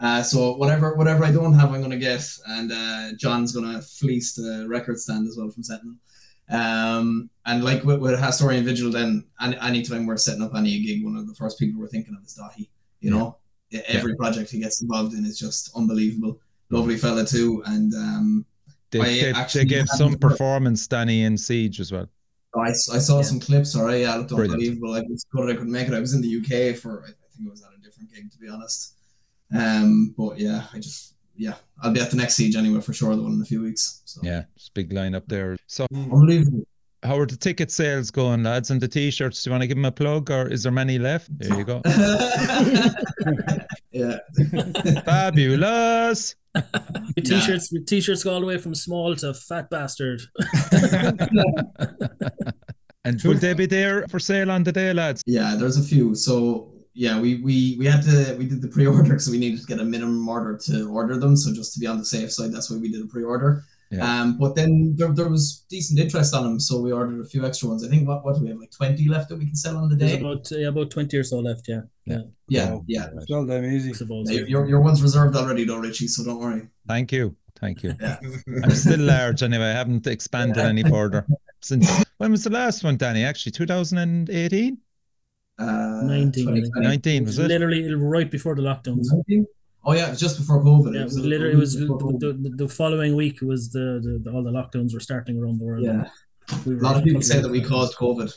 Uh, 0.00 0.22
so 0.22 0.54
whatever 0.56 0.94
whatever 0.94 1.24
I 1.24 1.30
don't 1.32 1.52
have, 1.54 1.72
I'm 1.72 1.82
gonna 1.82 1.98
get, 1.98 2.24
and 2.48 2.72
uh, 2.72 3.12
John's 3.16 3.52
gonna 3.52 3.80
fleece 3.82 4.34
the 4.34 4.66
record 4.68 4.98
stand 4.98 5.26
as 5.28 5.36
well 5.36 5.50
from 5.50 5.62
Sentinel. 5.62 5.96
Um, 6.50 7.30
and 7.46 7.62
like 7.64 7.84
with, 7.84 8.00
with 8.00 8.18
Hasturian 8.18 8.62
Vigil, 8.64 8.90
then 8.90 9.24
any 9.40 9.56
anytime 9.58 10.06
we're 10.06 10.16
setting 10.16 10.42
up 10.42 10.52
any 10.56 10.80
gig, 10.82 11.04
one 11.04 11.16
of 11.16 11.26
the 11.26 11.34
first 11.34 11.58
people 11.58 11.80
we're 11.80 11.88
thinking 11.88 12.14
of 12.18 12.24
is 12.24 12.38
Dahi. 12.38 12.68
You 13.00 13.10
know, 13.10 13.36
every 13.86 14.16
project 14.16 14.50
he 14.50 14.58
gets 14.60 14.82
involved 14.82 15.14
in 15.14 15.24
is 15.24 15.38
just 15.38 15.70
unbelievable. 15.76 16.40
Lovely 16.70 16.96
fella 16.96 17.24
too, 17.24 17.62
and 17.66 17.94
um, 17.94 18.44
They, 18.90 19.00
I 19.00 19.32
they, 19.32 19.44
they 19.54 19.64
gave 19.64 19.88
some 19.88 20.12
heard- 20.12 20.20
performance, 20.20 20.86
Danny, 20.86 21.22
in 21.22 21.36
Siege 21.38 21.80
as 21.80 21.92
well. 21.92 22.08
I, 22.54 22.70
I 22.70 22.72
saw 22.72 23.22
some 23.22 23.38
clips. 23.40 23.76
All 23.76 23.84
right, 23.84 24.00
yeah, 24.00 24.14
it 24.14 24.18
looked 24.18 24.30
Brilliant. 24.30 24.54
unbelievable. 24.54 24.94
I 24.94 25.02
was 25.02 25.24
good. 25.30 25.50
I 25.50 25.52
couldn't 25.54 25.70
make 25.70 25.86
it. 25.86 25.94
I 25.94 26.00
was 26.00 26.14
in 26.14 26.22
the 26.22 26.38
UK 26.38 26.76
for 26.76 27.02
I 27.04 27.06
think 27.34 27.46
it 27.46 27.50
was 27.50 27.62
at 27.62 27.68
a 27.78 27.80
different 27.82 28.12
gig 28.12 28.30
to 28.32 28.38
be 28.38 28.48
honest. 28.48 28.94
Um, 29.56 30.14
but 30.16 30.38
yeah, 30.38 30.64
I 30.72 30.78
just 30.78 31.14
yeah, 31.38 31.54
I'll 31.82 31.92
be 31.92 32.00
at 32.00 32.10
the 32.10 32.16
next 32.16 32.34
siege 32.34 32.56
anyway 32.56 32.80
for 32.80 32.92
sure. 32.92 33.14
The 33.14 33.22
one 33.22 33.32
in 33.32 33.40
a 33.40 33.44
few 33.44 33.62
weeks. 33.62 34.02
So 34.04 34.20
Yeah, 34.24 34.42
it's 34.56 34.68
a 34.68 34.72
big 34.72 34.90
lineup 34.90 35.22
there. 35.28 35.56
So, 35.66 35.86
mm. 35.92 36.12
unbelievable. 36.12 36.64
how 37.04 37.16
are 37.18 37.26
the 37.26 37.36
ticket 37.36 37.70
sales 37.70 38.10
going, 38.10 38.42
lads? 38.42 38.70
And 38.70 38.80
the 38.80 38.88
t 38.88 39.10
shirts, 39.10 39.42
do 39.42 39.50
you 39.50 39.52
want 39.52 39.62
to 39.62 39.68
give 39.68 39.76
them 39.76 39.84
a 39.84 39.92
plug 39.92 40.30
or 40.30 40.48
is 40.48 40.64
there 40.64 40.72
many 40.72 40.98
left? 40.98 41.28
There 41.38 41.56
you 41.56 41.64
go. 41.64 41.80
yeah, 43.92 44.18
Fabulous. 45.04 46.34
With 47.14 47.24
t-shirts, 47.24 47.70
with 47.70 47.86
t-shirts 47.86 48.24
go 48.24 48.32
all 48.34 48.40
the 48.40 48.46
way 48.46 48.58
from 48.58 48.74
small 48.74 49.14
to 49.16 49.32
fat 49.32 49.70
bastard. 49.70 50.20
And 53.04 53.22
will 53.22 53.34
they 53.34 53.54
be 53.54 53.66
there 53.66 54.06
for 54.08 54.18
sale 54.18 54.50
on 54.50 54.64
the 54.64 54.72
day, 54.72 54.92
lads? 54.92 55.22
yeah. 55.24 55.54
There's 55.56 55.76
a 55.76 55.82
few. 55.82 56.16
So 56.16 56.72
yeah, 56.98 57.20
we 57.20 57.36
we 57.36 57.76
we 57.78 57.86
had 57.86 58.02
to 58.02 58.34
we 58.36 58.46
did 58.46 58.60
the 58.60 58.66
pre-order 58.66 59.04
because 59.04 59.30
we 59.30 59.38
needed 59.38 59.60
to 59.60 59.66
get 59.66 59.78
a 59.78 59.84
minimum 59.84 60.28
order 60.28 60.58
to 60.64 60.90
order 60.90 61.16
them. 61.16 61.36
So 61.36 61.54
just 61.54 61.72
to 61.74 61.80
be 61.80 61.86
on 61.86 61.98
the 61.98 62.04
safe 62.04 62.32
side, 62.32 62.52
that's 62.52 62.68
why 62.68 62.76
we 62.76 62.90
did 62.90 63.00
a 63.00 63.06
pre-order. 63.06 63.62
Yeah. 63.92 64.04
Um, 64.04 64.36
but 64.36 64.56
then 64.56 64.94
there, 64.98 65.12
there 65.12 65.28
was 65.28 65.64
decent 65.70 66.00
interest 66.00 66.34
on 66.34 66.42
them, 66.42 66.58
so 66.58 66.80
we 66.80 66.90
ordered 66.90 67.20
a 67.24 67.28
few 67.28 67.46
extra 67.46 67.68
ones. 67.68 67.86
I 67.86 67.88
think 67.88 68.08
what 68.08 68.24
what 68.24 68.34
do 68.34 68.42
we 68.42 68.48
have 68.48 68.58
like 68.58 68.72
twenty 68.72 69.08
left 69.08 69.28
that 69.28 69.38
we 69.38 69.46
can 69.46 69.54
sell 69.54 69.76
on 69.76 69.88
the 69.88 69.94
There's 69.94 70.14
day? 70.14 70.20
about 70.20 70.50
uh, 70.50 70.68
about 70.68 70.90
twenty 70.90 71.16
or 71.16 71.22
so 71.22 71.38
left. 71.38 71.68
Yeah, 71.68 71.82
yeah. 72.04 72.22
Yeah, 72.48 72.70
Oh, 72.72 72.84
yeah. 72.88 73.06
Sell 73.28 73.46
them 73.46 73.64
easy. 73.64 73.92
Yeah, 74.04 74.40
Your, 74.46 74.68
your 74.68 74.80
one's 74.80 75.00
reserved 75.00 75.36
already 75.36 75.64
though, 75.64 75.78
Richie, 75.78 76.08
so 76.08 76.24
don't 76.24 76.40
worry. 76.40 76.66
Thank 76.88 77.12
you. 77.12 77.36
Thank 77.60 77.84
you. 77.84 77.94
Yeah. 78.00 78.18
I'm 78.64 78.70
still 78.70 79.00
large 79.00 79.44
anyway. 79.44 79.66
I 79.66 79.72
haven't 79.72 80.06
expanded 80.08 80.58
any 80.58 80.82
further 80.82 81.24
since 81.60 81.88
when 82.16 82.32
was 82.32 82.42
the 82.42 82.50
last 82.50 82.82
one, 82.82 82.96
Danny? 82.96 83.24
Actually, 83.24 83.52
2018? 83.52 84.78
Uh, 85.58 86.02
19, 86.04 86.48
I 86.48 86.52
think. 86.60 86.76
19, 86.76 87.24
was 87.24 87.38
it? 87.38 87.48
Literally 87.48 87.92
right 87.94 88.30
before 88.30 88.54
the 88.54 88.62
lockdowns. 88.62 89.06
19? 89.12 89.46
Oh 89.84 89.92
yeah, 89.92 90.06
it 90.06 90.10
was 90.10 90.20
just 90.20 90.38
before 90.38 90.62
COVID. 90.62 90.94
Yeah, 90.94 91.00
It 91.00 91.02
it 91.02 91.04
was 91.04 91.18
literally 91.18 91.52
it 91.54 91.56
was 91.56 91.76
a 91.76 91.80
week 91.80 91.88
before 91.88 92.12
COVID. 92.12 92.20
the, 92.20 92.32
the, 92.50 92.56
the 92.64 92.68
following 92.68 93.16
week 93.16 93.40
was 93.42 93.70
the, 93.70 94.00
the, 94.02 94.20
the 94.22 94.30
all 94.30 94.42
the 94.42 94.50
lockdowns 94.50 94.92
were 94.94 95.00
starting 95.00 95.38
around 95.42 95.58
the 95.58 95.64
world. 95.64 95.84
yeah. 95.84 96.08
We 96.64 96.74
A 96.74 96.78
lot 96.78 96.96
of 96.96 97.04
people 97.04 97.22
say 97.22 97.40
that 97.40 97.50
we 97.50 97.62
caused 97.62 97.96
COVID. 97.96 98.32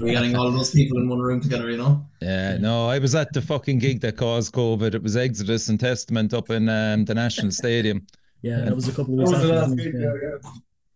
We're 0.00 0.12
getting 0.12 0.34
all 0.34 0.48
of 0.48 0.54
those 0.54 0.72
people 0.72 0.98
in 0.98 1.08
one 1.08 1.20
room 1.20 1.40
together, 1.40 1.70
you 1.70 1.76
know. 1.76 2.04
Yeah, 2.20 2.56
no, 2.58 2.88
I 2.88 2.98
was 2.98 3.14
at 3.14 3.32
the 3.32 3.40
fucking 3.40 3.78
gig 3.78 4.00
that 4.00 4.16
caused 4.16 4.52
COVID. 4.52 4.94
It 4.94 5.02
was 5.02 5.16
Exodus 5.16 5.68
and 5.68 5.78
Testament 5.78 6.34
up 6.34 6.50
in 6.50 6.68
um, 6.68 7.04
the 7.04 7.14
National 7.14 7.50
Stadium. 7.52 8.06
Yeah, 8.42 8.60
that 8.64 8.74
was 8.74 8.88
a 8.88 8.92
couple 8.92 9.12
of 9.12 9.18
weeks 9.28 9.32
after. 9.32 9.48
last 9.48 9.64
I 9.64 9.68
think, 9.68 9.80
gig, 9.82 9.94
yeah. 10.00 10.14
yeah, 10.22 10.38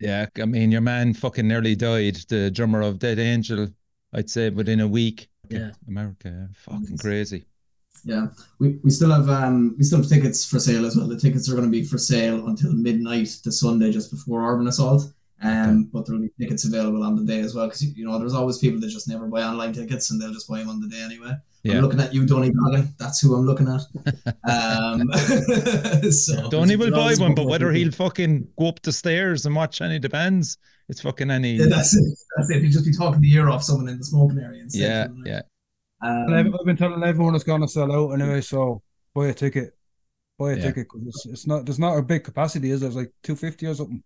yeah. 0.00 0.26
Yeah, 0.36 0.42
I 0.42 0.46
mean, 0.46 0.72
your 0.72 0.80
man 0.80 1.12
fucking 1.12 1.46
nearly 1.46 1.76
died. 1.76 2.16
The 2.30 2.50
drummer 2.50 2.80
of 2.80 2.98
Death 2.98 3.18
Angel, 3.18 3.68
I'd 4.14 4.30
say 4.30 4.50
within 4.50 4.80
a 4.80 4.88
week. 4.88 5.28
Yeah. 5.50 5.72
America, 5.88 6.48
fucking 6.54 6.98
crazy. 6.98 7.44
Yeah, 8.04 8.28
we, 8.58 8.78
we 8.82 8.90
still 8.90 9.10
have 9.10 9.28
um 9.28 9.74
we 9.78 9.84
still 9.84 9.98
have 9.98 10.08
tickets 10.08 10.44
for 10.44 10.58
sale 10.58 10.84
as 10.84 10.96
well. 10.96 11.08
The 11.08 11.18
tickets 11.18 11.48
are 11.48 11.54
going 11.54 11.64
to 11.64 11.70
be 11.70 11.84
for 11.84 11.98
sale 11.98 12.46
until 12.48 12.72
midnight 12.72 13.36
the 13.44 13.52
Sunday 13.52 13.90
just 13.90 14.10
before 14.10 14.50
Urban 14.50 14.68
Assault. 14.68 15.12
Um, 15.44 15.90
but 15.92 16.06
there'll 16.06 16.22
be 16.22 16.30
tickets 16.40 16.64
available 16.66 17.02
on 17.02 17.16
the 17.16 17.24
day 17.24 17.40
as 17.40 17.54
well 17.54 17.66
because 17.66 17.82
you 17.96 18.06
know 18.06 18.18
there's 18.18 18.32
always 18.34 18.58
people 18.58 18.80
that 18.80 18.88
just 18.88 19.08
never 19.08 19.26
buy 19.26 19.42
online 19.42 19.72
tickets 19.74 20.10
and 20.10 20.20
they'll 20.20 20.32
just 20.32 20.48
buy 20.48 20.58
them 20.60 20.70
on 20.70 20.80
the 20.80 20.88
day 20.88 21.02
anyway. 21.02 21.32
Yeah. 21.62 21.76
I'm 21.76 21.82
looking 21.82 22.00
at 22.00 22.12
you, 22.14 22.26
Donny 22.26 22.50
Goggin. 22.50 22.94
That's 22.98 23.20
who 23.20 23.34
I'm 23.34 23.46
looking 23.46 23.68
at. 23.68 23.80
Um, 24.50 25.10
so 26.12 26.48
Donny 26.50 26.76
will 26.76 26.90
buy 26.90 27.14
one, 27.14 27.34
but 27.34 27.46
whether 27.46 27.72
he'll 27.72 27.90
fucking 27.92 28.46
go 28.58 28.68
up 28.68 28.82
the 28.82 28.92
stairs 28.92 29.46
and 29.46 29.54
watch 29.54 29.80
any 29.80 29.96
of 29.96 30.02
the 30.02 30.08
bands, 30.08 30.58
it's 30.88 31.00
fucking 31.00 31.30
any. 31.30 31.52
yeah, 31.54 31.66
that's 31.68 31.94
it. 31.96 32.18
That's 32.36 32.50
it. 32.50 32.62
He'll 32.62 32.70
just 32.70 32.84
be 32.84 32.92
talking 32.92 33.20
the 33.20 33.32
ear 33.32 33.48
off 33.48 33.62
someone 33.62 33.88
in 33.88 33.98
the 33.98 34.04
smoking 34.04 34.38
area. 34.38 34.62
Instead 34.62 34.80
Yeah, 34.82 35.02
for 35.06 35.08
the 35.12 35.14
night. 35.18 35.26
yeah. 35.30 35.40
I've, 36.02 36.46
Um, 36.46 36.54
I've 36.58 36.66
been 36.66 36.76
telling 36.76 37.02
everyone 37.02 37.34
it's 37.34 37.44
going 37.44 37.62
to 37.62 37.68
sell 37.68 37.90
out 37.92 38.10
anyway, 38.12 38.40
so 38.42 38.82
buy 39.14 39.28
a 39.28 39.34
ticket. 39.34 39.74
Buy 40.38 40.52
a 40.52 40.56
Yeah. 40.56 40.62
ticket 40.64 40.86
because 40.92 41.06
it's, 41.06 41.26
it's 41.26 41.46
not 41.46 41.64
there's 41.64 41.78
not 41.78 41.96
a 41.96 42.02
big 42.02 42.24
capacity, 42.24 42.70
is 42.70 42.80
there? 42.80 42.88
It's 42.88 42.96
like 42.96 43.12
two 43.22 43.36
fifty 43.36 43.66
or 43.66 43.74
something. 43.74 44.02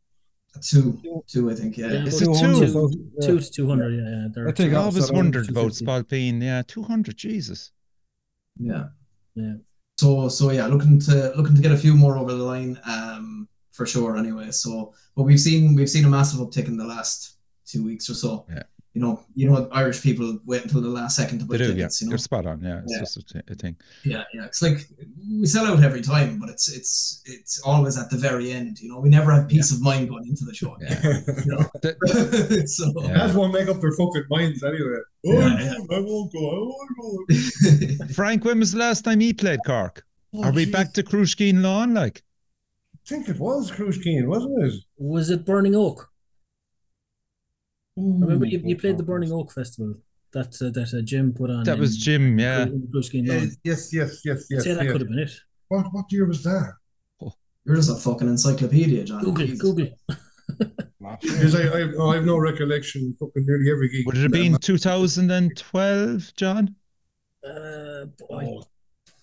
Two, 0.60 1.22
two, 1.26 1.50
I 1.50 1.54
think. 1.54 1.76
Yeah. 1.76 1.88
Yeah. 1.88 2.04
Is 2.04 2.20
it 2.20 2.26
200, 2.26 2.66
two? 2.66 2.72
so, 2.72 2.90
yeah. 2.90 3.26
Two 3.26 3.38
to 3.38 3.50
two 3.50 3.68
hundred. 3.68 3.94
Yeah, 3.94 4.10
yeah. 4.10 4.28
They're, 4.34 4.48
I 4.48 4.52
think 4.52 4.72
I 4.72 4.76
I'll 4.76 4.84
always 4.84 5.06
sell 5.06 5.14
out 5.14 5.16
wondered 5.16 5.48
about 5.48 5.72
Spailpín. 5.72 6.42
Yeah, 6.42 6.62
200, 6.66 7.16
Jesus. 7.16 7.70
Yeah. 8.58 8.86
Yeah. 9.34 9.54
So 9.98 10.28
so 10.28 10.50
yeah, 10.50 10.66
looking 10.66 11.00
to 11.00 11.32
looking 11.36 11.56
to 11.56 11.62
get 11.62 11.72
a 11.72 11.76
few 11.76 11.94
more 11.94 12.16
over 12.16 12.32
the 12.32 12.42
line, 12.42 12.78
um, 12.84 13.48
for 13.72 13.84
sure. 13.84 14.16
Anyway, 14.16 14.50
so 14.52 14.94
but 15.16 15.24
we've 15.24 15.40
seen 15.40 15.74
we've 15.74 15.90
seen 15.90 16.04
a 16.04 16.08
massive 16.08 16.40
uptick 16.40 16.66
in 16.66 16.76
the 16.76 16.84
last 16.84 17.36
two 17.66 17.84
weeks 17.84 18.08
or 18.08 18.14
so. 18.14 18.46
Yeah. 18.48 18.62
You 18.94 19.02
know, 19.02 19.22
you 19.36 19.48
know, 19.48 19.68
Irish 19.70 20.02
people 20.02 20.38
wait 20.44 20.64
until 20.64 20.80
the 20.80 20.88
last 20.88 21.14
second 21.14 21.38
to 21.40 21.44
buy 21.44 21.56
They 21.56 21.64
do, 21.64 21.70
yeah. 21.70 21.74
tickets. 21.74 22.00
You 22.00 22.06
know, 22.08 22.12
You're 22.12 22.18
spot 22.18 22.46
on. 22.46 22.60
Yeah, 22.62 22.80
it's 22.82 22.92
Yeah. 22.92 22.98
just 23.00 23.16
a, 23.18 23.22
t- 23.22 23.40
a 23.48 23.54
thing. 23.54 23.76
yeah, 24.04 24.24
yeah. 24.34 24.46
It's 24.46 24.60
like 24.62 24.88
we 25.30 25.46
sell 25.46 25.66
out 25.66 25.82
every 25.84 26.00
time, 26.00 26.38
but 26.40 26.48
it's 26.48 26.68
it's 26.74 27.22
it's 27.26 27.60
always 27.62 27.96
at 27.98 28.10
the 28.10 28.16
very 28.16 28.50
end. 28.50 28.80
You 28.80 28.88
know, 28.90 28.98
we 28.98 29.08
never 29.08 29.30
have 29.30 29.46
peace 29.46 29.70
of 29.70 29.80
mind 29.82 30.08
going 30.08 30.26
into 30.26 30.44
the 30.46 30.54
show. 30.54 30.76
Yeah. 30.80 31.00
You 31.44 31.52
know? 31.52 31.70
The- 31.82 32.64
so 32.66 32.92
Yeah. 33.02 33.18
Lads 33.18 33.34
won't 33.34 33.52
make 33.52 33.68
up 33.68 33.80
their 33.80 33.92
fucking 33.92 34.24
minds 34.30 34.64
anyway. 34.64 34.96
Oh, 35.26 35.32
Yeah, 35.32 35.38
I 35.38 35.62
yeah. 35.62 35.74
won't- 35.78 35.92
I 35.92 36.00
won't 36.00 36.32
go. 36.32 36.50
I 36.50 36.58
won't 36.58 37.98
go. 37.98 38.04
Frank, 38.14 38.44
when 38.44 38.58
was 38.58 38.72
the 38.72 38.78
last 38.78 39.04
time 39.04 39.20
he 39.20 39.32
played 39.32 39.60
Cork? 39.66 40.02
Oh, 40.34 40.44
Are 40.44 40.52
we 40.52 40.64
geez. 40.64 40.72
back 40.72 40.92
to 40.94 41.02
Cruiskeen 41.02 41.62
Lawn? 41.62 41.94
Like, 41.94 42.22
I 42.94 42.98
think 43.08 43.28
it 43.28 43.38
was 43.38 43.70
Cruiskeen, 43.70 44.26
wasn't 44.26 44.62
it? 44.64 44.72
Was 44.98 45.30
it 45.30 45.44
Burning 45.46 45.74
Oak? 45.74 46.10
Ooh, 47.98 48.18
Remember 48.20 48.46
you, 48.46 48.60
you 48.62 48.76
played 48.76 48.96
the 48.96 49.02
Burning 49.02 49.32
Oak 49.32 49.52
Festival. 49.52 49.94
that 50.32 50.54
uh, 50.62 50.70
that 50.70 50.94
uh, 50.96 51.02
Jim 51.02 51.32
put 51.32 51.50
on. 51.50 51.64
That 51.64 51.74
in- 51.74 51.80
was 51.80 51.96
Jim, 51.96 52.38
yeah. 52.38 52.62
in 52.62 52.80
the 52.82 52.86
Cruiskeen 52.86 53.28
Lawn. 53.28 53.50
Yes, 53.64 53.92
yes, 53.92 54.20
yes, 54.24 54.46
I'd 54.50 54.54
yes, 54.54 54.64
say 54.64 54.74
that 54.74 54.84
yes. 54.84 54.92
could 54.92 55.00
have 55.00 55.10
been 55.10 55.18
it. 55.18 55.32
What 55.68 55.86
what 55.92 56.04
year 56.10 56.26
was 56.26 56.42
that? 56.44 56.74
You're 57.64 57.76
just 57.76 57.90
a 57.90 57.96
fucking 57.96 58.28
encyclopedia, 58.28 59.04
John. 59.04 59.22
Google, 59.22 59.46
Jesus. 59.46 59.60
Google. 59.60 59.88
Because 61.22 61.54
I, 61.54 61.62
I, 61.62 61.92
oh, 61.96 62.10
I 62.10 62.16
have 62.16 62.24
no 62.24 62.36
recollection. 62.36 63.16
Fucking 63.18 63.46
nearly 63.46 63.70
every 63.70 63.88
gig. 63.88 64.04
Would 64.06 64.16
it 64.16 64.22
have 64.22 64.32
been 64.32 64.58
2012, 64.58 66.32
John? 66.36 66.74
Uh, 67.46 68.04
boy, 68.18 68.58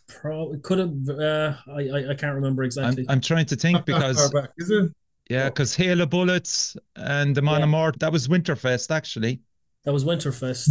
probably 0.07 0.59
could 0.59 0.79
have. 0.79 1.09
Uh, 1.09 1.55
I, 1.67 1.81
I 1.89 2.09
I 2.11 2.15
can't 2.15 2.33
remember 2.33 2.63
I'm, 2.63 2.67
exactly. 2.67 3.05
I'm 3.07 3.21
trying 3.21 3.45
to 3.47 3.55
think 3.55 3.73
Not 3.73 3.87
far 3.87 3.99
because, 3.99 4.31
back, 4.31 4.49
is 4.57 4.71
it? 4.71 4.91
Yeah, 5.29 5.49
because 5.49 5.75
Hail 5.75 6.01
of 6.01 6.09
Bullets 6.11 6.77
and 6.95 7.35
the 7.35 7.41
Man 7.41 7.55
of 7.55 7.59
Yeah. 7.61 7.65
Mort, 7.65 7.99
that 7.99 8.11
was 8.11 8.27
Winterfest, 8.27 8.91
actually. 8.91 9.41
that 9.83 9.91
was 9.93 10.03
Winterfest. 10.05 10.67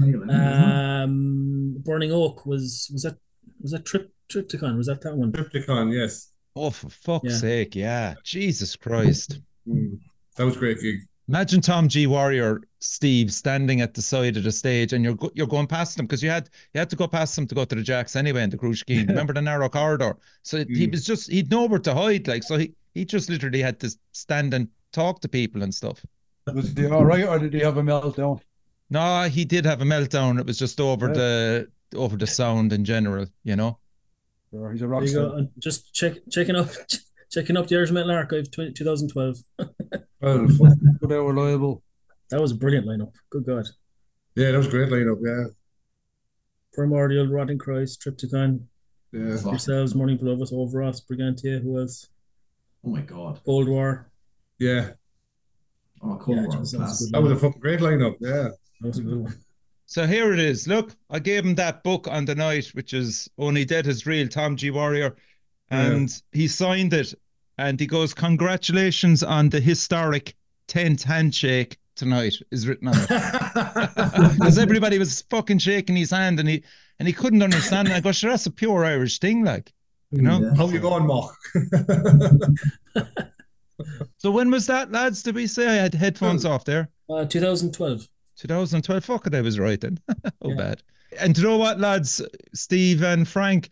Um, 0.00 1.76
Burning 1.84 2.12
Oak 2.12 2.46
was 2.46 2.88
was 2.92 3.02
that 3.02 3.16
was 3.60 3.72
that 3.72 3.84
Trip 3.84 4.12
Triptychon? 4.32 4.76
Was 4.76 4.86
that 4.86 5.00
that 5.02 5.16
one? 5.16 5.32
Triptychon, 5.32 5.92
yes. 5.94 6.32
Oh, 6.56 6.70
for 6.70 6.88
fuck's 6.88 7.26
Yeah. 7.26 7.36
sake, 7.36 7.76
yeah. 7.76 8.14
Jesus 8.24 8.76
Christ. 8.76 9.40
Mm. 9.68 9.98
That 10.36 10.44
was 10.44 10.56
great 10.56 10.80
gig. 10.80 10.96
Imagine 11.28 11.60
Tom 11.60 11.86
G. 11.88 12.06
Warrior, 12.08 12.60
Steve, 12.80 13.32
standing 13.32 13.80
at 13.82 13.94
the 13.94 14.02
side 14.02 14.36
of 14.36 14.42
the 14.42 14.50
stage, 14.50 14.92
and 14.92 15.04
you're 15.04 15.14
go- 15.14 15.30
you're 15.34 15.46
going 15.46 15.66
past 15.68 15.98
him 15.98 16.06
because 16.06 16.22
you 16.22 16.30
had 16.30 16.48
you 16.74 16.78
had 16.78 16.90
to 16.90 16.96
go 16.96 17.06
past 17.06 17.36
him 17.38 17.46
to 17.46 17.54
go 17.54 17.64
to 17.64 17.74
the 17.74 17.82
jacks 17.82 18.16
anyway 18.16 18.42
in 18.42 18.50
the 18.50 18.56
Cruiskeen. 18.58 19.06
Remember 19.08 19.32
the 19.32 19.42
narrow 19.42 19.68
corridor? 19.68 20.16
So 20.42 20.56
it- 20.58 20.68
he 20.68 20.86
Mm. 20.88 20.92
was 20.92 21.04
just 21.04 21.30
he'd 21.30 21.50
nowhere 21.50 21.78
to 21.80 21.94
hide, 21.94 22.26
like 22.26 22.42
so 22.42 22.56
he 22.56 22.72
he 22.94 23.04
just 23.04 23.28
literally 23.30 23.60
had 23.62 23.78
to 23.80 23.90
stand 24.12 24.54
and 24.54 24.68
talk 24.92 25.20
to 25.20 25.28
people 25.28 25.62
and 25.62 25.74
stuff. 25.74 26.04
Was 26.52 26.72
he 26.72 26.86
all 26.86 27.04
right, 27.04 27.26
or 27.28 27.38
did 27.38 27.54
he 27.54 27.60
have 27.60 27.76
a 27.76 27.82
meltdown? 27.82 28.40
No, 28.88 29.24
he 29.24 29.44
did 29.44 29.64
have 29.64 29.80
a 29.82 29.84
meltdown. 29.84 30.40
It 30.40 30.46
was 30.46 30.58
just 30.58 30.80
over 30.80 31.06
Yeah. 31.08 31.12
the 31.14 31.68
over 31.96 32.16
the 32.16 32.26
sound 32.26 32.72
in 32.72 32.84
general, 32.84 33.26
you 33.44 33.56
know. 33.56 33.78
Or 34.52 34.72
he's 34.72 34.80
a 34.80 34.84
There 34.84 34.88
rock 34.88 35.02
you 35.02 35.08
star. 35.08 35.36
And 35.36 35.48
just 35.58 35.92
check 35.94 36.14
checking 36.30 36.56
up 36.56 36.68
checking 37.30 37.56
up 37.56 37.68
the 37.68 37.76
Irish 37.76 37.90
Metal 37.92 38.10
Archive 38.10 38.50
20, 38.50 38.72
2012. 38.72 39.38
Well, 40.22 40.46
they 41.00 41.16
were 41.16 41.32
reliable. 41.32 41.82
That 42.30 42.40
was 42.42 42.52
a 42.52 42.54
brilliant 42.54 42.86
lineup. 42.86 43.12
Good 43.30 43.46
God. 43.46 43.66
yeah, 44.34 44.50
that 44.50 44.58
was 44.58 44.66
a 44.66 44.70
great 44.70 44.90
lineup. 44.90 45.18
Yeah, 45.24 45.46
Primordial, 46.74 47.26
Rotting 47.26 47.58
Christ, 47.58 48.02
Triptychon, 48.02 48.60
yeah. 49.12 49.36
Fuck. 49.36 49.52
yourselves, 49.52 49.94
Mourning 49.94 50.18
Beloveth, 50.18 50.50
Overos, 50.52 51.00
Brigantia, 51.06 51.60
who 51.62 51.78
else? 51.80 52.08
Oh 52.84 52.90
my 52.90 53.00
god. 53.02 53.40
Cold 53.44 53.68
War. 53.68 54.10
Yeah, 54.58 54.90
Oh, 56.02 56.16
Cold 56.16 56.38
Yeah, 56.38 56.46
War 56.46 56.60
was 56.60 56.72
that 56.72 56.80
was 56.80 57.10
that 57.10 57.22
was 57.22 57.32
a 57.32 57.36
fucking 57.36 57.60
great 57.60 57.80
lineup. 57.80 58.16
Yeah. 58.20 58.48
That 58.80 58.88
was 58.88 58.98
a 58.98 59.02
good 59.02 59.22
one. 59.22 59.38
So 59.86 60.06
here 60.06 60.32
it 60.32 60.38
is. 60.38 60.68
Look, 60.68 60.94
I 61.10 61.18
gave 61.18 61.44
him 61.44 61.54
that 61.56 61.82
book 61.82 62.06
on 62.08 62.24
the 62.24 62.34
night, 62.34 62.66
which 62.74 62.94
is 62.94 63.28
Only 63.38 63.64
Death 63.64 63.86
is 63.86 64.06
Real, 64.06 64.28
Tom 64.28 64.56
G. 64.56 64.70
Warrior. 64.70 65.16
And 65.70 66.10
he 66.32 66.48
signed 66.48 66.92
it 66.94 67.12
and 67.58 67.78
he 67.78 67.86
goes, 67.86 68.14
Congratulations 68.14 69.22
on 69.22 69.48
the 69.48 69.60
historic 69.60 70.34
10th 70.68 71.02
handshake 71.02 71.76
tonight, 71.96 72.34
is 72.50 72.66
written 72.66 72.88
on 72.88 72.94
it. 72.96 73.08
Because 74.34 74.58
everybody 74.58 74.98
was 74.98 75.22
fucking 75.22 75.58
shaking 75.58 75.96
his 75.96 76.10
hand 76.10 76.40
and 76.40 76.48
he 76.48 76.62
and 76.98 77.06
he 77.08 77.12
couldn't 77.12 77.42
understand. 77.42 77.88
And 77.88 77.96
I 77.96 78.00
go, 78.00 78.12
sure, 78.12 78.30
that's 78.30 78.46
a 78.46 78.50
pure 78.50 78.84
Irish 78.84 79.18
thing, 79.18 79.44
like, 79.44 79.72
you 80.10 80.22
know? 80.22 80.40
Yeah. 80.40 80.54
How 80.56 80.68
you 80.68 80.78
going, 80.80 81.06
Mark? 81.06 81.34
So 84.18 84.30
when 84.30 84.50
was 84.50 84.66
that, 84.66 84.92
lads? 84.92 85.22
Did 85.22 85.34
we 85.34 85.46
say 85.46 85.66
I 85.66 85.72
had 85.72 85.94
headphones 85.94 86.44
off 86.44 86.64
there? 86.66 86.90
Uh, 87.08 87.24
2012. 87.24 88.06
2012. 88.36 89.02
Fuck 89.04 89.26
it, 89.26 89.34
I 89.34 89.40
was 89.40 89.58
right 89.58 89.80
then. 89.80 89.98
oh, 90.42 90.50
Yeah. 90.50 90.54
bad. 90.54 90.82
And 91.18 91.34
do 91.34 91.40
you 91.40 91.48
know 91.48 91.56
what, 91.56 91.80
lads? 91.80 92.20
Steve 92.52 93.02
and 93.02 93.26
Frank, 93.26 93.70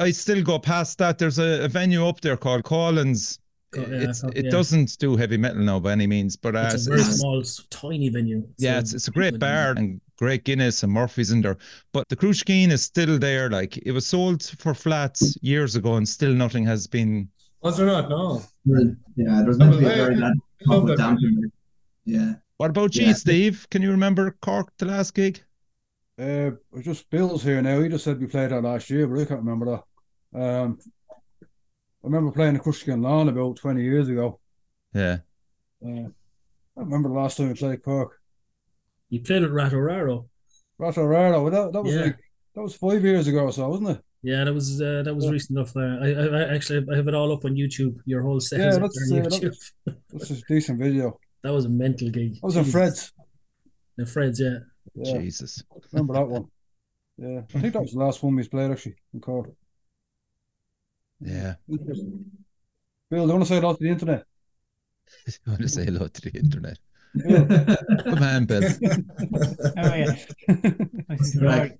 I 0.00 0.10
still 0.10 0.42
go 0.42 0.58
past 0.58 0.96
that. 0.98 1.18
There's 1.18 1.38
a, 1.38 1.64
a 1.64 1.68
venue 1.68 2.06
up 2.06 2.22
there 2.22 2.38
called 2.38 2.64
Collins. 2.64 3.38
Yeah, 3.76 3.82
it's, 3.88 4.22
it 4.24 4.46
yeah. 4.46 4.50
doesn't 4.50 4.98
do 4.98 5.16
heavy 5.16 5.36
metal 5.36 5.62
now 5.62 5.78
by 5.80 5.92
any 5.92 6.06
means, 6.06 6.34
but 6.34 6.56
uh, 6.56 6.70
It's 6.72 6.86
it's- 6.86 6.86
a 6.86 6.90
very 6.90 7.00
it's- 7.02 7.18
small, 7.18 7.42
tiny 7.90 8.08
venue. 8.08 8.48
yeah, 8.56 8.74
So 8.74 8.78
it's, 8.78 8.94
it's 8.94 9.08
a 9.08 9.10
great 9.10 9.34
people- 9.34 9.48
bar 9.48 9.74
and 9.76 10.00
great 10.22 10.44
Guinness 10.44 10.84
and 10.84 10.92
Murphy's 10.92 11.32
in 11.32 11.40
there. 11.42 11.56
But 11.92 12.08
the 12.08 12.14
Cruiskeen 12.14 12.70
is 12.70 12.80
still 12.82 13.18
there. 13.18 13.50
Like 13.50 13.76
it 13.78 13.90
was 13.90 14.06
sold 14.06 14.40
for 14.60 14.72
flats 14.72 15.36
years 15.42 15.74
ago, 15.74 15.96
and 15.96 16.08
still 16.08 16.32
nothing 16.32 16.64
has 16.66 16.86
been. 16.86 17.28
Was 17.62 17.76
there 17.76 17.86
not? 17.86 18.08
No. 18.08 18.40
Yeah, 18.64 19.42
there's 19.42 19.58
meant 19.58 19.72
to 19.74 19.78
be 19.80 19.86
a 19.86 19.88
very 19.88 20.14
bad 20.14 20.22
I 20.24 20.26
love 20.28 20.36
pub 20.66 20.84
with 20.84 20.96
that 20.98 21.04
damp 21.04 21.18
venue. 21.20 21.28
in 21.28 21.40
there. 21.40 21.50
Yeah. 22.20 22.34
What 22.58 22.70
about 22.70 22.94
you, 22.94 23.06
Yeah. 23.06 23.14
Steve? 23.14 23.66
Can 23.72 23.82
you 23.82 23.90
remember 23.90 24.36
Cork 24.42 24.72
the 24.78 24.86
last 24.86 25.12
gig? 25.14 25.42
Uh, 26.20 26.52
it's 26.74 26.84
just 26.84 27.10
Bill's 27.10 27.42
here 27.42 27.60
now. 27.60 27.80
He 27.80 27.88
just 27.88 28.04
said 28.04 28.20
we 28.20 28.26
played 28.28 28.50
that 28.50 28.62
last 28.62 28.90
year, 28.90 29.08
but 29.08 29.20
I 29.20 29.24
can't 29.24 29.40
remember 29.40 29.66
that. 30.32 30.40
Um, 30.40 30.78
I 31.42 31.46
remember 32.04 32.30
playing 32.30 32.54
the 32.54 32.60
Cruiskeen 32.60 33.02
Lawn 33.02 33.28
about 33.28 33.56
20 33.56 33.82
years 33.82 34.08
ago. 34.08 34.38
Yeah. 34.94 35.18
Uh, 35.84 36.08
I 36.76 36.80
remember 36.80 37.08
the 37.08 37.14
last 37.16 37.38
time 37.38 37.48
we 37.48 37.54
played 37.54 37.82
Cork. 37.82 38.20
You 39.12 39.20
played 39.20 39.42
with 39.42 39.50
Rato 39.52 39.74
Raro. 39.74 40.26
Rato 40.80 41.50
that, 41.50 41.72
that 41.74 41.82
was 41.82 41.94
Yeah. 41.94 42.00
like, 42.00 42.18
that 42.54 42.62
was 42.62 42.74
five 42.74 43.04
years 43.04 43.28
ago 43.28 43.40
or 43.40 43.52
so, 43.52 43.68
wasn't 43.68 43.90
it? 43.90 44.00
Yeah, 44.22 44.44
that 44.44 44.54
was 44.54 44.80
uh, 44.80 45.02
that 45.04 45.14
was 45.14 45.26
Yeah. 45.26 45.30
recent 45.32 45.58
enough. 45.58 45.76
Uh, 45.76 45.80
I, 45.80 46.08
I, 46.12 46.24
I 46.40 46.54
actually 46.54 46.86
I 46.90 46.96
have 46.96 47.08
it 47.08 47.14
all 47.14 47.30
up 47.30 47.44
on 47.44 47.54
YouTube. 47.54 47.98
Your 48.06 48.22
whole 48.22 48.40
set 48.40 48.60
Yeah, 48.60 48.68
is 48.70 48.78
that's, 48.78 49.10
there 49.10 49.20
on 49.20 49.26
uh, 49.26 49.28
YouTube. 49.28 49.56
That's 50.10 50.30
a 50.30 50.40
decent 50.48 50.78
video. 50.78 51.18
That 51.42 51.52
was 51.52 51.64
a 51.64 51.68
mental 51.68 52.08
gig. 52.08 52.34
That 52.34 52.44
was 52.44 52.56
in 52.56 52.64
Fred's. 52.64 53.12
In 53.98 54.06
Fred's, 54.06 54.38
yeah. 54.40 54.58
Yeah, 54.94 55.18
Jesus. 55.18 55.62
remember 55.92 56.14
that 56.14 56.28
one. 56.28 56.46
Yeah, 57.18 57.40
I 57.54 57.60
think 57.60 57.74
that 57.74 57.82
was 57.82 57.92
the 57.92 57.98
last 57.98 58.22
one 58.22 58.36
we 58.36 58.48
played 58.48 58.70
actually 58.70 58.94
in 59.12 59.20
Cork. 59.20 59.50
Yeah. 61.20 61.56
Interesting. 61.68 62.24
Bill, 63.10 63.26
do 63.26 63.32
you 63.32 63.32
want 63.34 63.42
to 63.42 63.48
say 63.48 63.60
hello 63.60 63.74
to 63.74 63.82
the 63.84 63.90
internet? 63.90 64.24
I 65.46 65.50
want 65.50 65.62
to 65.62 65.68
say 65.68 65.84
hello 65.84 66.06
to 66.08 66.20
the 66.22 66.30
internet. 66.38 66.78
Bill. 67.14 67.46
Come 68.04 68.22
on, 68.22 68.44
Bill. 68.46 68.62
Oh 69.78 69.94
yeah. 69.94 70.14
Right. 71.40 71.72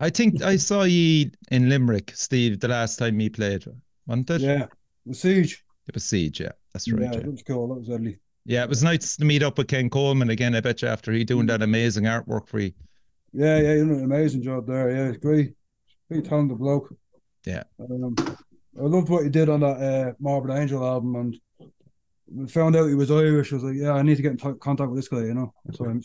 I 0.00 0.10
think 0.10 0.42
I 0.42 0.56
saw 0.56 0.82
ye 0.82 1.30
in 1.50 1.68
Limerick, 1.68 2.12
Steve, 2.14 2.60
the 2.60 2.68
last 2.68 2.96
time 2.98 3.18
you 3.20 3.30
played, 3.30 3.64
wasn't 4.06 4.30
it? 4.30 4.40
yeah, 4.42 4.66
the 5.06 5.14
siege. 5.14 5.64
It 5.88 5.94
was 5.94 6.04
Siege, 6.04 6.40
yeah. 6.40 6.50
That's 6.72 6.90
right. 6.90 7.02
yeah, 7.02 7.12
Yeah, 7.12 7.20
that 7.20 7.30
was 7.30 7.42
cool. 7.42 7.68
That 7.68 7.74
was 7.78 7.88
deadly. 7.88 8.18
yeah. 8.44 8.64
it 8.64 8.68
was 8.68 8.82
nice 8.82 9.16
to 9.16 9.24
meet 9.24 9.42
up 9.44 9.56
with 9.56 9.68
Ken 9.68 9.88
Coleman 9.88 10.30
again, 10.30 10.54
I 10.54 10.60
bet 10.60 10.82
you, 10.82 10.88
after 10.88 11.12
he 11.12 11.22
doing 11.24 11.46
that 11.46 11.62
amazing 11.62 12.04
artwork 12.04 12.48
for 12.48 12.58
you. 12.58 12.72
Yeah, 13.32 13.58
yeah, 13.58 13.74
you 13.74 13.86
did 13.86 13.98
an 13.98 14.04
amazing 14.04 14.42
job 14.42 14.66
there. 14.66 14.90
Yeah, 14.90 15.08
it's 15.10 15.18
great. 15.18 15.54
Great 16.10 16.24
talented 16.24 16.58
bloke. 16.58 16.92
Yeah. 17.46 17.62
Um, 17.78 18.14
I 18.18 18.82
loved 18.82 19.08
what 19.08 19.22
he 19.24 19.30
did 19.30 19.48
on 19.48 19.60
that 19.60 19.76
uh, 19.80 20.12
Morbid 20.18 20.50
Angel 20.56 20.84
album 20.84 21.14
and 21.16 21.36
we 21.60 21.66
found 22.48 22.76
out 22.76 22.86
he 22.88 22.94
was 22.94 23.10
Irish. 23.10 23.52
I 23.52 23.56
was 23.56 23.64
like, 23.64 23.76
yeah, 23.76 23.92
I 23.92 24.02
need 24.02 24.16
to 24.16 24.22
get 24.22 24.32
in 24.32 24.38
t- 24.38 24.58
contact 24.60 24.90
with 24.90 24.98
this 24.98 25.08
guy, 25.08 25.20
you 25.24 25.34
know. 25.34 25.52
So 25.72 25.86
I'm, 25.86 26.02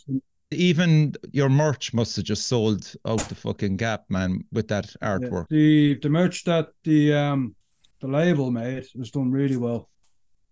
Even 0.51 1.13
your 1.32 1.49
merch 1.49 1.93
must 1.93 2.15
have 2.17 2.26
just 2.26 2.47
sold 2.47 2.93
out 3.05 3.19
the 3.22 3.36
fucking 3.36 3.78
gap, 3.78 4.03
man, 4.09 4.43
with 4.51 4.67
that 4.67 4.93
yeah. 5.01 5.17
artwork. 5.17 5.47
The 5.49 5.95
the 6.01 6.09
merch 6.09 6.43
that 6.45 6.69
the 6.84 7.13
um 7.13 7.55
the 8.01 8.07
label 8.07 8.51
made 8.51 8.86
was 8.95 9.11
done 9.11 9.32
really 9.32 9.57
well. 9.57 9.89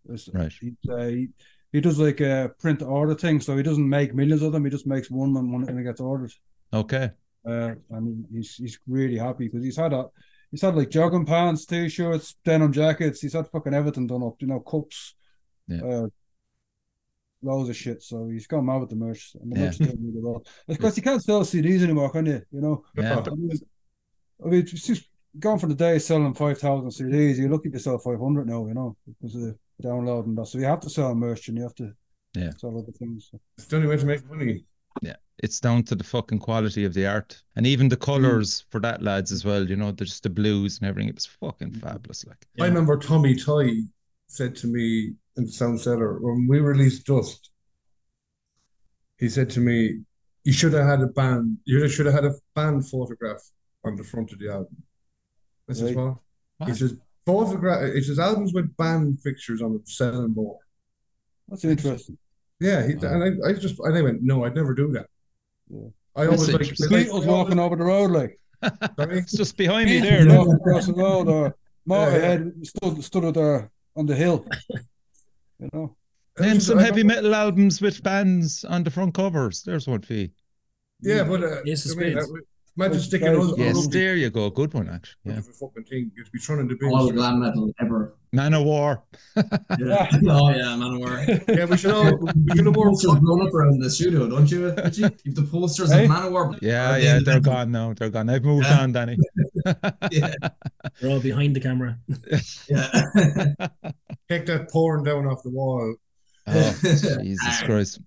It's- 0.05 0.30
Right. 0.34 0.53
He, 0.59 0.74
uh, 0.89 1.07
he, 1.07 1.28
he 1.72 1.82
does 1.82 1.99
like 1.99 2.20
a 2.22 2.51
print 2.59 2.80
to 2.80 2.86
order 2.86 3.13
thing, 3.15 3.41
so 3.41 3.57
he 3.57 3.63
doesn't 3.63 3.88
make 3.88 4.15
millions 4.15 4.41
of 4.41 4.51
them. 4.53 4.65
He 4.65 4.72
just 4.72 4.88
makes 4.88 5.11
one 5.11 5.34
when 5.34 5.51
one 5.51 5.67
and 5.67 5.80
it 5.80 5.84
gets 5.84 6.01
ordered. 6.01 6.32
Okay. 6.74 7.11
Uh, 7.45 7.74
and 7.91 8.26
he's 8.32 8.55
he's 8.55 8.80
really 8.88 9.17
happy 9.17 9.47
because 9.47 9.63
he's 9.63 9.78
had 9.78 9.93
a 9.93 10.05
he's 10.51 10.61
had 10.61 10.76
like 10.76 10.89
jogging 10.89 11.26
pants, 11.26 11.65
t-shirts, 11.65 12.36
denim 12.43 12.72
jackets. 12.72 13.22
He's 13.22 13.34
had 13.34 13.47
fucking 13.47 13.74
everything 13.74 14.07
done 14.07 14.24
up, 14.24 14.36
you 14.39 14.47
know, 14.47 14.59
cups, 14.59 15.15
Yeah. 15.70 15.82
uh, 15.84 16.07
loads 17.41 17.70
of 17.70 17.76
shit. 17.76 18.01
So 18.03 18.28
he's 18.28 18.47
gone 18.47 18.65
mad 18.65 18.82
with 18.82 18.89
the 18.89 18.95
merch, 18.95 19.36
and 19.41 19.51
the 19.51 19.59
Yeah. 19.59 19.65
merch 19.65 19.74
is 19.80 19.88
doing 19.88 19.97
really 20.13 20.22
well. 20.22 20.43
Because 20.67 20.97
you 20.97 21.03
can't 21.03 21.24
sell 21.24 21.41
CDs 21.45 21.84
anymore, 21.84 22.09
can 22.11 22.26
you? 22.26 22.41
You 22.51 22.61
know, 22.61 22.84
Yeah. 22.97 23.20
I 23.26 23.36
mean, 23.36 23.51
I 24.43 24.47
mean 24.49 24.59
it's 24.61 24.72
just 24.88 25.09
gone 25.39 25.59
for 25.59 25.67
the 25.67 25.76
day 25.76 25.99
selling 25.99 26.34
five 26.34 26.57
thousand 26.57 26.89
CDs. 26.89 27.38
You're 27.38 27.49
lucky 27.49 27.70
to 27.70 27.80
sell 27.80 27.97
five 27.99 28.20
hundred 28.20 28.47
now, 28.47 28.67
you 28.67 28.74
know, 28.74 28.97
because 29.07 29.36
of 29.36 29.41
the 29.41 29.57
download 29.82 30.26
and 30.26 30.38
that. 30.38 30.47
So 30.47 30.57
you 30.57 30.65
have 30.65 30.82
to 30.82 30.89
sell 30.89 31.13
merch 31.15 31.47
and 31.47 31.57
you 31.57 31.63
have 31.63 31.76
to 31.76 31.93
Yeah. 32.36 32.51
sell 32.57 32.78
other 32.78 32.91
things. 32.91 33.32
It's 33.57 33.67
the 33.67 33.76
only 33.78 33.88
way 33.88 33.97
to 33.97 34.05
make 34.05 34.26
money. 34.30 34.65
Yeah. 35.01 35.15
It's 35.41 35.61
down 35.61 35.84
to 35.84 35.95
the 35.95 36.03
fucking 36.03 36.39
quality 36.39 36.84
of 36.84 36.93
the 36.93 37.05
art. 37.07 37.41
And 37.55 37.65
even 37.65 37.88
the 37.88 37.95
colours 37.95 38.65
for 38.70 38.82
that 38.82 39.01
lads 39.01 39.32
as 39.32 39.45
well, 39.45 39.65
you 39.70 39.78
know, 39.78 39.91
there's 39.93 40.09
just 40.09 40.24
the 40.24 40.30
blues 40.30 40.80
and 40.80 40.89
everything. 40.89 41.07
It 41.09 41.15
was 41.15 41.26
fucking 41.28 41.72
fabulous. 41.76 42.26
Like 42.26 42.45
I 42.59 42.65
remember 42.65 42.97
Tommy 42.97 43.36
Toy 43.36 43.70
said 44.30 44.55
to 44.57 44.67
me 44.67 45.13
in 45.36 45.47
Sound 45.47 45.82
Cellar 45.82 46.19
when 46.21 46.47
we 46.47 46.59
released 46.59 47.05
Dust, 47.05 47.49
he 49.17 49.27
said 49.27 49.49
to 49.51 49.59
me, 49.59 50.01
You 50.43 50.53
should 50.53 50.73
have 50.73 50.86
had 50.86 51.01
a 51.01 51.07
band, 51.07 51.57
you 51.65 51.88
should 51.89 52.05
have 52.05 52.15
had 52.15 52.25
a 52.25 52.36
band 52.55 52.88
photograph 52.88 53.41
on 53.84 53.95
the 53.95 54.03
front 54.03 54.32
of 54.32 54.39
the 54.39 54.49
album. 54.49 54.77
I 55.69 55.73
says, 55.73 55.93
Right. 55.95 56.15
What? 56.57 56.69
He 56.69 56.75
says, 56.75 56.95
Photograph, 57.25 57.82
it 57.84 58.03
says 58.05 58.19
albums 58.19 58.53
with 58.53 58.75
band 58.77 59.19
pictures 59.23 59.61
on 59.61 59.73
them 59.73 59.84
selling 59.86 60.34
more. 60.34 60.59
That's 61.47 61.65
interesting. 61.65 62.17
Yeah, 62.59 62.88
he, 62.88 62.95
Wow. 62.95 63.13
and 63.13 63.43
I, 63.43 63.49
I 63.49 63.53
just, 63.53 63.80
and 63.80 63.97
I 63.97 64.01
went, 64.01 64.21
No, 64.21 64.45
I'd 64.45 64.55
never 64.55 64.73
do 64.73 64.91
that. 64.93 65.07
Yeah. 65.69 65.89
I 66.15 66.25
always 66.25 66.41
That's 66.41 66.53
like, 66.53 66.61
interesting. 66.61 66.91
Like 66.91 67.07
Beatles 67.07 67.25
walking 67.25 67.59
over 67.59 67.75
the 67.75 67.84
road 67.84 68.11
like 68.11 68.39
Sorry? 68.97 69.17
It's 69.19 69.32
just 69.32 69.57
behind 69.57 69.89
me 69.89 69.99
there. 69.99 70.21
Beatles 70.21 70.38
walking 70.38 70.53
across 70.53 70.86
the 70.86 70.93
road 70.93 71.27
or 71.27 71.45
uh, 71.47 71.51
Yeah, 71.86 71.95
yeah. 71.95 72.38
Motorhead 72.38 72.67
stood 72.67 73.03
stood 73.03 73.34
there 73.34 73.71
on 73.95 74.05
the 74.05 74.15
hill. 74.15 74.45
You 75.61 75.69
know. 75.73 75.95
Name 76.39 76.61
some 76.61 76.77
heavy 76.79 77.03
metal 77.03 77.35
albums 77.35 77.81
with 77.81 78.01
bands 78.01 78.63
on 78.63 78.81
the 78.85 78.89
front 78.89 79.13
covers. 79.13 79.61
There's 79.61 79.87
one 79.87 79.99
for 80.01 80.13
you. 80.13 80.29
Yeah, 81.01 81.25
but 81.25 81.43
uh, 81.43 81.57
Ace 81.67 81.91
I 81.91 81.99
mean, 81.99 82.13
Spades. 82.17 82.31
imagine 82.77 82.95
Ace 82.97 83.03
sticking 83.03 83.27
Spades. 83.27 83.47
those 83.49 83.57
Yes, 83.59 83.75
rugby 83.75 83.99
there 83.99 84.15
you 84.15 84.29
go. 84.29 84.49
Good 84.49 84.73
one, 84.73 84.87
actually. 84.87 85.19
Yeah. 85.25 85.39
a 85.39 85.41
fucking 85.41 85.83
thing. 85.83 86.11
You'd 86.15 86.31
be 86.31 86.39
trying 86.39 86.65
to 86.69 86.87
All 86.93 87.07
binge. 87.07 87.17
glam 87.17 87.41
metal 87.41 87.73
ever. 87.81 88.15
Manowar. 88.33 89.01
Yeah. 89.79 90.09
oh 90.29 90.49
yeah, 90.49 90.75
man, 90.77 90.99
we're 90.99 91.41
Yeah, 91.49 91.65
we 91.65 91.75
should 91.77 91.91
all 91.91 92.03
we 92.17 92.55
should 92.55 92.65
have 92.65 92.75
more 92.75 92.89
posters 92.89 93.15
blown 93.19 93.45
up 93.47 93.53
around 93.53 93.81
the 93.81 93.89
studio, 93.89 94.29
don't 94.29 94.49
you? 94.49 94.71
Richie? 94.75 95.01
You've 95.25 95.35
the 95.35 95.43
posters 95.51 95.91
Hey? 95.91 96.05
of 96.05 96.11
Manowar. 96.11 96.57
Yeah, 96.61 96.91
Are 96.91 96.93
they 96.99 97.03
yeah, 97.03 97.19
they're 97.23 97.39
gone 97.41 97.71
now. 97.71 97.93
They're 97.93 98.09
gone. 98.09 98.27
They've 98.27 98.43
moved 98.43 98.65
Yeah. 98.67 98.79
on, 98.81 98.91
Danny. 98.93 99.17
Yeah, 100.12 100.34
They're 101.01 101.10
all 101.12 101.20
behind 101.20 101.55
the 101.55 101.60
camera. 101.60 101.97
yeah. 102.70 102.89
take 104.30 104.45
that 104.47 104.70
pouring 104.72 105.03
down 105.03 105.26
off 105.28 105.43
the 105.43 105.49
wall. 105.49 105.95
Oh, 106.47 106.80
Jesus 107.22 107.62
Christ. 107.64 107.99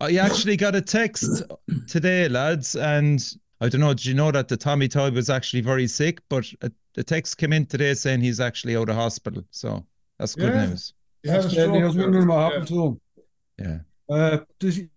I 0.00 0.16
actually 0.16 0.56
got 0.56 0.74
a 0.74 0.82
text 0.82 1.42
today, 1.88 2.28
lads, 2.28 2.76
and 2.76 3.24
I 3.60 3.68
don't 3.68 3.80
know. 3.80 3.94
Did 3.94 4.06
you 4.06 4.14
know 4.14 4.30
that 4.30 4.48
the 4.48 4.56
Tommy 4.56 4.88
Toy 4.88 5.10
was 5.10 5.30
actually 5.30 5.62
very 5.62 5.86
sick? 5.86 6.20
But 6.28 6.46
a, 6.62 6.70
a 6.96 7.02
text 7.02 7.38
came 7.38 7.52
in 7.52 7.64
today 7.66 7.94
saying 7.94 8.20
he's 8.20 8.40
actually 8.40 8.76
out 8.76 8.88
of 8.90 8.96
hospital. 8.96 9.42
So 9.50 9.86
that's 10.18 10.34
good 10.34 10.52
Yeah. 10.52 10.66
news. 10.66 10.92
You 11.22 11.30
had 11.30 11.44
a 11.46 11.48
Yeah, 11.48 11.64
I 11.64 11.84
was 11.84 11.96
wondering 11.96 12.26
what 12.28 12.36
there. 12.36 12.42
happened 12.50 12.68
to 12.68 12.84
him. 12.84 13.00
Yeah. 13.58 13.78
Uh, 14.14 14.38
does 14.58 14.76
he, 14.76 14.88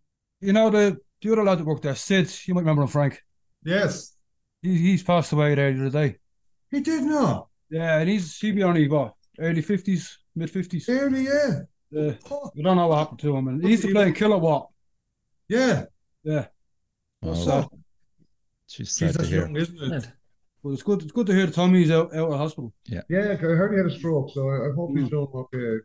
you 0.41 0.51
know 0.51 0.69
the 0.69 0.97
the 1.21 1.31
other 1.31 1.43
lad 1.43 1.59
that 1.59 1.65
worked 1.65 1.83
there, 1.83 1.95
Sid? 1.95 2.29
You 2.45 2.53
might 2.53 2.61
remember 2.61 2.81
him, 2.81 2.89
Frank. 2.89 3.23
Yes, 3.63 4.11
He, 4.11 4.16
he's 4.61 5.03
passed 5.03 5.31
away 5.33 5.55
there 5.55 5.73
the 5.73 5.87
other 5.87 6.09
day. 6.09 6.17
he 6.71 6.79
did 6.81 7.03
not. 7.03 7.47
Yeah, 7.69 7.99
and 7.99 8.09
he's 8.09 8.37
he 8.39 8.51
be 8.51 8.63
only 8.63 8.87
what 8.87 9.13
early 9.39 9.61
fifties, 9.61 10.17
mid 10.35 10.49
fifties. 10.49 10.87
Early, 10.89 11.23
yeah. 11.25 11.59
Uh, 11.97 12.13
Oh, 12.31 12.51
we 12.55 12.63
don't 12.63 12.75
know 12.77 12.87
what 12.87 12.97
happened 12.99 13.19
to 13.19 13.35
him, 13.35 13.47
and 13.47 13.63
he 13.63 13.71
used 13.71 13.83
to 13.83 13.91
play 13.91 14.07
in 14.07 14.13
Kilowatt. 14.13 14.67
yeah. 15.47 15.85
Yeah, 16.23 16.47
Oh, 17.23 17.27
that's 17.33 17.43
sad. 17.45 17.65
she's 18.67 18.89
Jeez, 18.89 18.91
sad 18.91 19.11
to 19.13 19.17
that's 19.19 19.29
hear. 19.29 19.41
young, 19.43 19.55
isn't 19.55 19.81
it? 19.81 19.87
Mad. 19.89 20.13
But 20.63 20.69
it's 20.71 20.83
good. 20.83 21.01
It's 21.03 21.11
good 21.11 21.27
to 21.27 21.33
hear 21.33 21.47
Tommy's 21.47 21.91
out, 21.91 22.13
out 22.13 22.31
of 22.31 22.37
hospital. 22.37 22.73
Yeah, 22.85 23.01
Yeah, 23.09 23.31
I 23.31 23.35
heard 23.35 23.71
he 23.71 23.77
had 23.77 23.85
a 23.85 23.97
stroke, 23.97 24.31
so 24.33 24.49
I, 24.49 24.67
I 24.69 24.73
hope 24.75 24.91
he's 24.97 25.05
Mm. 25.07 25.09
doing 25.11 25.27
okay. 25.33 25.77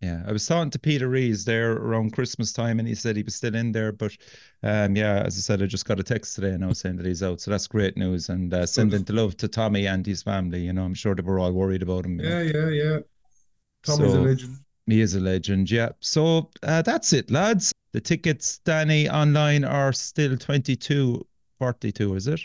Yeah, 0.00 0.22
I 0.28 0.32
was 0.32 0.46
talking 0.46 0.70
to 0.70 0.78
Peter 0.78 1.08
Rees 1.08 1.44
there 1.44 1.72
around 1.72 2.12
Christmas 2.12 2.52
time, 2.52 2.78
and 2.78 2.86
he 2.86 2.94
said 2.94 3.16
he 3.16 3.24
was 3.24 3.34
still 3.34 3.56
in 3.56 3.72
there. 3.72 3.90
But 3.90 4.16
um, 4.62 4.94
yeah, 4.94 5.22
as 5.24 5.36
I 5.36 5.40
said, 5.40 5.60
I 5.60 5.66
just 5.66 5.86
got 5.86 5.98
a 5.98 6.04
text 6.04 6.36
today 6.36 6.50
and 6.52 6.64
I 6.64 6.68
was 6.68 6.78
saying 6.78 6.96
that 6.98 7.06
he's 7.06 7.22
out. 7.22 7.40
So 7.40 7.50
that's 7.50 7.66
great 7.66 7.96
news, 7.96 8.28
and 8.28 8.54
uh, 8.54 8.64
sending 8.64 9.02
the 9.02 9.12
love 9.12 9.36
to 9.38 9.48
Tommy 9.48 9.86
and 9.88 10.06
his 10.06 10.22
family. 10.22 10.60
You 10.60 10.72
know, 10.72 10.84
I'm 10.84 10.94
sure 10.94 11.16
they 11.16 11.22
were 11.22 11.40
all 11.40 11.52
worried 11.52 11.82
about 11.82 12.06
him. 12.06 12.20
you 12.20 12.28
know. 12.28 12.40
Yeah, 12.40 12.52
yeah, 12.54 12.68
yeah. 12.68 12.98
Tommy's 13.82 14.12
So- 14.12 14.20
a 14.20 14.22
legend. 14.22 14.56
He 14.86 15.02
is 15.02 15.14
a 15.16 15.20
legend, 15.20 15.70
yeah. 15.70 15.90
So 16.00 16.48
uh, 16.62 16.80
that's 16.80 17.12
it, 17.12 17.30
lads. 17.30 17.74
The 17.92 18.00
tickets, 18.00 18.58
Danny, 18.64 19.06
online 19.10 19.62
are 19.64 19.92
still 19.92 20.34
twenty 20.38 20.76
two 20.76 21.26
forty 21.58 21.92
two, 21.92 22.14
is 22.14 22.26
it? 22.26 22.40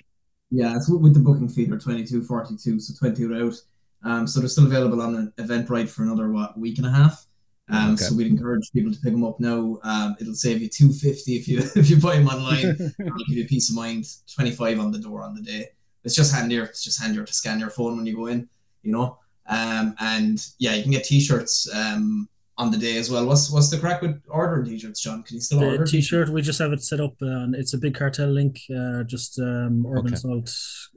Yeah, 0.51 0.75
it's 0.75 0.89
with 0.89 1.01
with 1.01 1.13
the 1.13 1.21
booking 1.21 1.47
fee 1.47 1.65
They're 1.65 1.79
22, 1.79 2.23
42, 2.23 2.79
so 2.81 2.93
20 2.99 3.23
are 3.25 3.45
out. 3.45 3.55
Um, 4.03 4.27
so 4.27 4.39
they're 4.41 4.49
still 4.49 4.65
available 4.65 5.01
on 5.01 5.15
an 5.15 5.33
Eventbrite 5.37 5.87
for 5.89 6.03
another 6.03 6.31
what 6.31 6.59
week 6.59 6.79
and 6.79 6.85
a 6.87 6.91
half. 6.91 7.25
Um, 7.69 7.93
Okay. 7.93 8.03
so 8.03 8.15
we'd 8.15 8.27
encourage 8.27 8.69
people 8.73 8.91
to 8.91 8.99
pick 8.99 9.13
them 9.13 9.23
up 9.23 9.39
now. 9.39 9.79
Um, 9.83 10.15
it'll 10.19 10.33
save 10.35 10.61
you 10.61 10.67
two 10.69 10.91
fifty 10.91 11.37
if 11.37 11.47
you 11.47 11.59
if 11.75 11.89
you 11.89 11.97
buy 11.97 12.17
them 12.17 12.27
online. 12.27 12.65
It'll 12.99 13.25
give 13.29 13.37
you 13.37 13.45
peace 13.47 13.69
of 13.69 13.75
mind. 13.75 14.05
Twenty 14.33 14.51
five 14.51 14.79
on 14.79 14.91
the 14.91 14.99
door 14.99 15.23
on 15.23 15.33
the 15.33 15.41
day. 15.41 15.67
It's 16.03 16.15
just 16.15 16.33
handier. 16.33 16.63
It's 16.65 16.83
just 16.83 17.01
handier 17.01 17.23
to 17.23 17.33
scan 17.33 17.59
your 17.59 17.69
phone 17.69 17.95
when 17.95 18.05
you 18.05 18.15
go 18.15 18.27
in. 18.27 18.49
You 18.81 18.91
know. 18.91 19.17
Um, 19.47 19.95
and 19.99 20.45
yeah, 20.59 20.73
you 20.75 20.83
can 20.83 20.91
get 20.91 21.03
t-shirts 21.05 21.69
um 21.73 22.27
on 22.57 22.69
the 22.69 22.77
day 22.77 22.97
as 22.97 23.09
well. 23.09 23.25
What's 23.25 23.49
what's 23.49 23.69
the 23.69 23.77
crack 23.77 24.01
with 24.01 24.21
ordering 24.27 24.65
t-shirts, 24.65 25.01
John? 25.01 25.23
Can 25.23 25.35
you 25.35 25.41
still 25.41 25.59
The 25.61 25.65
order? 25.71 25.85
t-shirt, 25.85 26.29
we 26.29 26.41
just 26.41 26.59
have 26.59 26.71
it 26.73 26.83
set 26.83 26.99
up, 26.99 27.15
and 27.21 27.55
it's 27.55 27.73
a 27.73 27.77
big 27.77 27.95
cartel 27.95 28.27
link. 28.27 28.59
Uh, 28.69 29.03
just 29.03 29.39
um, 29.39 29.85
Urban 29.87 30.07
Okay. 30.07 30.13
Assault, 30.15 30.53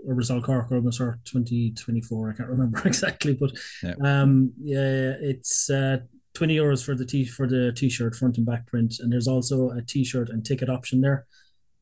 Urban 0.09 0.21
Assault 0.23 0.45
Cork, 0.45 0.67
Urban 0.73 0.89
Assault 0.89 1.14
twenty 1.25 1.71
twenty 1.73 2.01
four. 2.03 2.31
I 2.31 2.35
can't 2.37 2.49
remember 2.51 2.83
exactly, 2.85 3.35
but 3.35 3.53
Yeah. 3.85 3.95
um, 4.03 4.53
yeah, 4.61 5.14
it's 5.21 5.71
uh, 5.71 5.99
twenty 6.37 6.57
euros 6.57 6.84
for 6.84 6.95
the 6.95 7.07
t 7.07 7.24
for 7.24 7.47
the 7.49 7.72
t-shirt 7.80 8.14
front 8.14 8.37
and 8.37 8.47
back 8.47 8.66
print, 8.66 8.95
and 9.01 9.12
there's 9.12 9.26
also 9.28 9.70
a 9.70 9.82
t-shirt 9.82 10.28
and 10.28 10.45
ticket 10.45 10.68
option 10.68 11.01
there. 11.01 11.26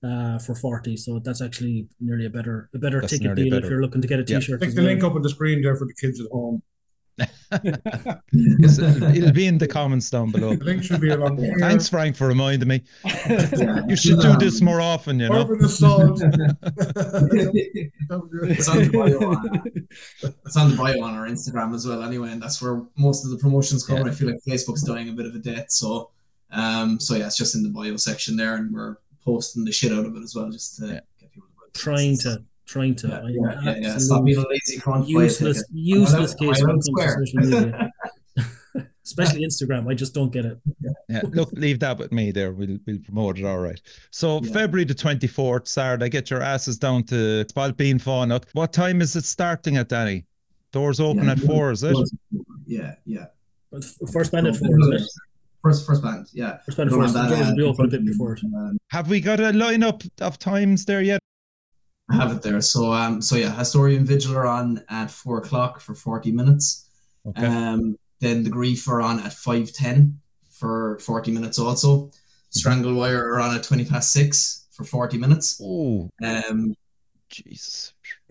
Uh, 0.02 0.38
for 0.38 0.54
forty, 0.54 0.98
so 0.98 1.18
that's 1.18 1.40
actually 1.40 1.88
nearly 1.98 2.26
a 2.26 2.30
better 2.30 2.68
a 2.74 2.78
better 2.78 3.00
That's 3.00 3.12
ticket 3.12 3.24
nearly 3.28 3.44
deal 3.48 3.54
if 3.58 3.64
you're 3.70 3.80
looking 3.80 4.02
to 4.02 4.08
get 4.08 4.18
a 4.20 4.24
Yeah. 4.28 4.38
t-shirt. 4.38 4.58
Click 4.60 4.68
as 4.68 4.74
the 4.74 4.82
link 4.82 5.02
up 5.02 5.14
on 5.14 5.22
the 5.22 5.30
screen 5.30 5.62
there 5.62 5.76
for 5.76 5.86
the 5.86 5.94
kids 5.94 6.20
at 6.20 6.26
home. 6.30 6.62
Yes, 8.32 8.78
it'll, 8.78 9.04
it'll 9.16 9.32
be 9.32 9.46
in 9.46 9.58
the 9.58 9.68
comments 9.68 10.10
down 10.10 10.30
below. 10.32 10.56
The 10.56 10.64
link 10.64 10.82
should 10.82 11.00
be 11.00 11.10
along 11.10 11.38
here. 11.38 11.54
Thanks, 11.58 11.88
Frank, 11.88 12.16
for 12.16 12.26
reminding 12.26 12.68
me. 12.68 12.82
Yeah. 13.04 13.82
You 13.88 13.96
should 13.96 14.20
do 14.20 14.36
this 14.36 14.60
more 14.60 14.80
often, 14.80 15.20
you 15.20 15.28
know. 15.28 15.42
Urban 15.42 15.64
Assault. 15.64 16.20
it's 18.10 18.68
on 18.68 18.78
the 18.82 18.90
bio 18.92 19.30
on, 19.30 19.62
it's 20.44 20.56
on 20.56 20.70
the 20.70 20.76
bio 20.76 21.02
on 21.02 21.14
our 21.14 21.26
Instagram 21.28 21.74
as 21.74 21.86
well 21.86 22.02
anyway 22.02 22.30
and 22.32 22.42
that's 22.42 22.60
where 22.62 22.82
most 22.96 23.24
of 23.24 23.30
the 23.30 23.38
promotions 23.38 23.84
come 23.86 23.98
Yeah. 23.98 24.04
I 24.04 24.10
feel 24.10 24.28
like 24.28 24.40
Facebook's 24.46 24.82
dying 24.82 25.08
a 25.08 25.12
bit 25.12 25.26
of 25.26 25.34
a 25.34 25.38
death 25.38 25.70
so 25.70 26.10
um 26.50 26.98
so 27.00 27.14
yeah 27.16 27.26
it's 27.26 27.36
just 27.36 27.54
in 27.54 27.62
the 27.62 27.68
bio 27.68 27.96
section 27.96 28.36
there 28.36 28.54
and 28.56 28.72
we're 28.72 28.96
posting 29.24 29.64
the 29.64 29.72
shit 29.72 29.92
out 29.92 30.04
of 30.06 30.16
it 30.16 30.22
as 30.22 30.34
well 30.34 30.50
just 30.50 30.76
to 30.78 30.86
Yeah. 30.86 31.00
get 31.20 31.32
people 31.32 31.48
to 31.72 31.80
trying 31.80 32.16
tickets. 32.16 32.24
to 32.24 32.44
trying 32.66 32.94
to 32.96 33.08
yeah, 33.08 33.14
I 33.14 33.18
am 33.20 33.28
yeah, 33.28 33.34
yeah, 33.34 33.64
yeah. 33.64 33.72
absolute 33.94 34.00
stop 34.00 34.24
being 34.24 34.38
a 34.38 34.48
lazy 34.48 34.78
cunt 34.80 35.06
useless 35.08 35.64
useless 35.72 36.34
case 36.34 36.60
when 36.62 36.70
it 36.70 36.72
comes 36.72 36.88
to 36.88 37.08
social 37.26 37.40
media. 37.40 37.90
Especially 39.04 39.44
Instagram, 39.46 39.88
I 39.88 39.94
just 39.94 40.14
don't 40.14 40.32
get 40.32 40.46
it. 40.46 40.58
Yeah, 41.10 41.20
look, 41.32 41.52
leave 41.52 41.78
that 41.80 41.98
with 41.98 42.10
me 42.10 42.32
there. 42.32 42.52
We'll 42.52 42.78
we'll 42.86 42.98
promote 43.00 43.38
it 43.38 43.44
all 43.44 43.58
right. 43.58 43.80
So 44.10 44.40
Yeah. 44.42 44.52
February 44.52 44.84
the 44.84 44.94
twenty 44.94 45.26
fourth, 45.26 45.68
Saturday, 45.68 46.08
get 46.08 46.30
your 46.30 46.40
asses 46.42 46.78
down 46.78 47.04
to 47.04 47.44
Spailpín 47.44 48.02
Fanach. 48.02 48.44
What 48.54 48.72
time 48.72 49.02
is 49.02 49.14
it 49.14 49.24
starting 49.24 49.76
at 49.76 49.88
Danny? 49.90 50.24
Doors 50.72 51.00
open 51.00 51.24
Yeah, 51.26 51.32
at 51.32 51.38
four, 51.40 51.70
is 51.70 51.82
it? 51.84 51.96
yeah 52.66 52.94
yeah 53.04 53.26
First 54.12 54.32
band 54.32 54.46
at 54.46 54.56
four, 54.56 54.80
isn't 54.80 54.94
it? 54.94 55.02
first 55.62 55.86
first 55.86 56.02
band 56.02 56.26
yeah 56.32 56.58
First 56.64 56.76
band 56.78 56.88
at 56.88 56.90
Don't 56.92 56.98
four, 56.98 57.02
have 57.02 57.12
so 57.12 57.18
that, 57.22 57.28
the 57.28 57.36
doors 57.36 57.46
uh, 57.46 57.50
will 57.50 57.56
be 57.56 57.62
open 57.62 57.84
a 57.84 57.88
bit 57.88 58.04
before 58.06 58.32
it. 58.32 58.40
Have 58.90 59.08
we 59.10 59.20
got 59.20 59.38
a 59.38 59.52
lineup 59.52 60.08
of 60.20 60.38
times 60.38 60.84
there 60.86 61.02
yet? 61.02 61.20
I 62.10 62.16
have 62.16 62.32
it 62.32 62.42
there. 62.42 62.60
So 62.60 62.92
um 62.92 63.22
so 63.22 63.36
yeah, 63.36 63.50
Hasturian 63.54 64.02
Vigil 64.02 64.36
are 64.36 64.46
on 64.46 64.84
at 64.88 65.10
four 65.10 65.38
o'clock 65.38 65.80
for 65.80 65.94
forty 65.94 66.30
minutes. 66.32 66.88
Okay. 67.26 67.46
Um 67.46 67.96
then 68.20 68.42
the 68.44 68.50
Grief 68.50 68.86
are 68.88 69.00
on 69.00 69.20
at 69.20 69.32
five 69.32 69.72
ten 69.72 70.20
for 70.50 70.98
forty 71.00 71.32
minutes 71.32 71.58
also. 71.58 72.10
Strangle 72.50 72.94
Wire 72.94 73.24
are 73.32 73.40
on 73.40 73.56
at 73.56 73.64
twenty 73.64 73.84
past 73.84 74.12
six 74.12 74.66
for 74.72 74.84
forty 74.84 75.16
minutes. 75.18 75.58
oh, 75.62 76.10
Um 76.22 76.74
Jesus. 77.30 77.94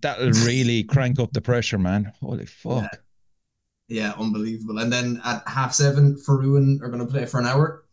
That'll 0.00 0.30
really 0.44 0.84
crank 0.84 1.18
up 1.18 1.32
the 1.32 1.40
pressure, 1.40 1.78
man. 1.78 2.12
Holy 2.20 2.46
fuck. 2.46 3.00
yeah, 3.88 4.12
unbelievable. 4.18 4.78
And 4.78 4.92
then 4.92 5.20
at 5.24 5.42
half 5.46 5.72
seven 5.74 6.16
for 6.18 6.38
Ruin 6.38 6.80
are 6.82 6.88
gonna 6.88 7.06
play 7.06 7.24
for 7.26 7.40
an 7.40 7.46
hour. 7.46 7.84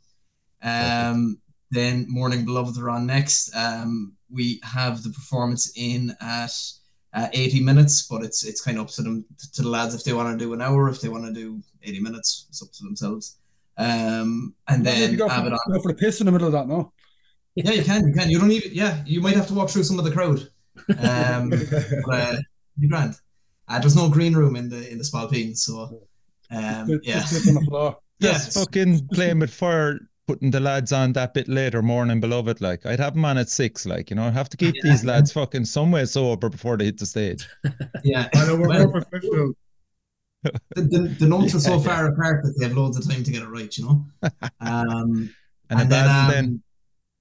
Um 0.62 1.40
then 1.74 2.06
Mourning 2.10 2.46
Beloveth 2.46 2.78
are 2.80 2.90
on 2.90 3.06
next. 3.06 3.56
Um 3.56 4.14
we 4.32 4.60
have 4.64 5.04
the 5.04 5.10
performance 5.10 5.72
in 5.76 6.16
at 6.22 6.52
uh, 7.14 7.28
80 7.32 7.62
minutes, 7.62 8.08
but 8.08 8.24
it's 8.24 8.44
it's 8.44 8.62
kind 8.62 8.78
of 8.78 8.86
up 8.86 8.92
to 8.94 9.04
them 9.04 9.26
to 9.54 9.62
the 9.62 9.70
lads 9.70 9.94
if 9.94 10.04
they 10.04 10.14
want 10.14 10.38
to 10.38 10.44
do 10.44 10.54
an 10.54 10.62
hour, 10.62 10.90
if 10.90 11.00
they 11.02 11.10
want 11.10 11.26
to 11.26 11.34
do 11.34 11.62
80 11.84 12.00
minutes, 12.00 12.48
it's 12.50 12.62
up 12.64 12.72
to 12.72 12.84
themselves. 12.84 13.38
Um, 13.78 14.56
and 14.68 14.84
Maybe 14.84 15.00
then 15.08 15.16
go, 15.18 15.28
have 15.28 15.44
for, 15.44 15.48
it 15.48 15.54
on. 15.54 15.60
go 15.74 15.82
for 15.82 15.92
the 15.92 15.98
piss 15.98 16.20
in 16.20 16.26
the 16.26 16.32
middle 16.32 16.48
of 16.48 16.54
that, 16.54 16.68
no? 16.68 16.92
Yeah, 17.56 17.72
you 17.72 17.84
can, 17.84 18.08
you 18.08 18.14
can. 18.14 18.30
You 18.30 18.40
don't 18.40 18.48
need. 18.48 18.66
Yeah, 18.72 19.04
you 19.06 19.22
might 19.22 19.36
have 19.36 19.48
to 19.48 19.54
walk 19.54 19.70
through 19.70 19.84
some 19.84 20.00
of 20.00 20.06
the 20.06 20.12
crowd. 20.12 20.50
Um, 21.00 21.50
but 22.06 22.36
uh, 22.36 22.38
you 22.80 22.90
grand. 22.90 23.16
Uh, 23.68 23.80
there's 23.80 23.96
no 23.96 24.10
green 24.10 24.34
room 24.34 24.56
in 24.56 24.70
the 24.70 24.90
in 24.92 24.98
the 24.98 25.04
Spailpín, 25.04 25.56
so 25.56 26.02
um, 26.50 26.88
Just- 26.88 27.06
yeah, 27.06 27.20
just 27.20 27.34
piss 27.34 27.48
on 27.50 27.56
the 27.56 27.62
floor. 27.62 27.98
Just 28.22 28.46
yes. 28.46 28.54
fucking 28.54 29.08
playing 29.14 29.40
with 29.40 29.54
fire, 29.54 30.00
putting 30.28 30.52
the 30.52 30.60
lads 30.60 30.92
on 30.92 31.14
that 31.14 31.34
bit 31.34 31.48
later, 31.48 31.82
Mourning 31.82 32.20
Beloveth. 32.20 32.62
Like 32.62 32.86
I'd 32.86 33.00
have 33.00 33.14
them 33.16 33.26
on 33.26 33.38
at 33.38 33.50
six, 33.50 33.86
like 33.86 34.10
you 34.10 34.16
know, 34.16 34.24
I 34.26 34.32
have 34.32 34.50
to 34.50 34.58
keep 34.58 34.76
these 34.82 35.04
lads 35.06 35.32
fucking 35.34 35.66
somewhere 35.66 36.06
sober 36.06 36.50
before 36.50 36.78
they 36.78 36.86
hit 36.86 36.98
the 37.00 37.06
stage. 37.06 37.48
yeah. 38.04 38.30
I 38.36 38.46
know 38.48 38.56
we're 38.58 38.68
Well, 38.68 38.88
more 38.88 39.02
professional. 39.02 39.54
the, 40.76 40.82
the, 40.82 41.16
the 41.20 41.28
notes 41.28 41.56
are 41.56 41.60
so 41.60 41.72
Yeah, 41.72 41.78
yeah. 41.78 41.84
far 41.84 42.08
apart 42.08 42.44
that 42.44 42.56
they 42.60 42.68
have 42.68 42.76
loads 42.78 42.98
of 42.98 43.08
time 43.08 43.24
to 43.24 43.32
get 43.32 43.44
it 43.44 43.48
right, 43.50 43.76
you 43.78 43.86
know. 43.86 44.06
Um, 44.62 45.34
And, 45.70 45.80
and 45.82 45.90
then, 45.90 46.06
then, 46.06 46.10
um, 46.10 46.32
then 46.32 46.64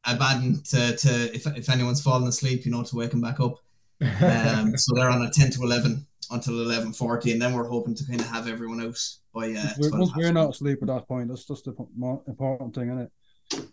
Abaddon 0.04 0.62
to, 0.64 0.96
to 0.96 1.34
if, 1.34 1.46
if 1.56 1.68
anyone's 1.70 2.02
fallen 2.02 2.26
asleep, 2.28 2.64
you 2.64 2.72
know, 2.72 2.82
to 2.82 2.96
wake 2.96 3.10
them 3.12 3.20
back 3.20 3.40
up. 3.40 3.56
Um, 4.20 4.76
so 4.76 4.94
they're 4.96 5.08
on 5.10 5.22
a 5.22 5.30
ten 5.30 5.50
to 5.52 5.62
eleven 5.62 6.04
until 6.30 6.60
eleven 6.60 6.92
forty, 6.92 7.30
and 7.32 7.40
then 7.40 7.52
we're 7.54 7.68
hoping 7.68 7.94
to 7.94 8.04
kind 8.04 8.20
of 8.20 8.26
have 8.26 8.48
everyone 8.48 8.80
out 8.82 8.98
by 9.34 9.50
uh, 9.52 9.66
We're- 9.78 9.98
Once 9.98 10.10
we're 10.16 10.32
not 10.32 10.50
asleep 10.50 10.78
at 10.82 10.88
that 10.88 11.06
point, 11.08 11.28
that's 11.28 11.44
just 11.46 11.64
the 11.64 11.74
more 11.96 12.22
important 12.26 12.74
thing, 12.74 12.88
isn't 12.88 13.00
it? 13.00 13.12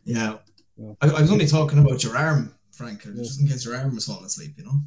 Yeah, 0.05 0.37
I, 1.01 1.07
I 1.09 1.21
was 1.21 1.31
only 1.31 1.47
talking 1.47 1.79
about 1.79 2.03
your 2.03 2.17
arm, 2.17 2.53
Frank, 2.71 3.03
just 3.03 3.41
in 3.41 3.47
case 3.47 3.65
your 3.65 3.75
arm 3.75 3.93
was 3.95 4.05
falling 4.05 4.25
asleep, 4.25 4.53
you 4.57 4.63
know. 4.65 4.81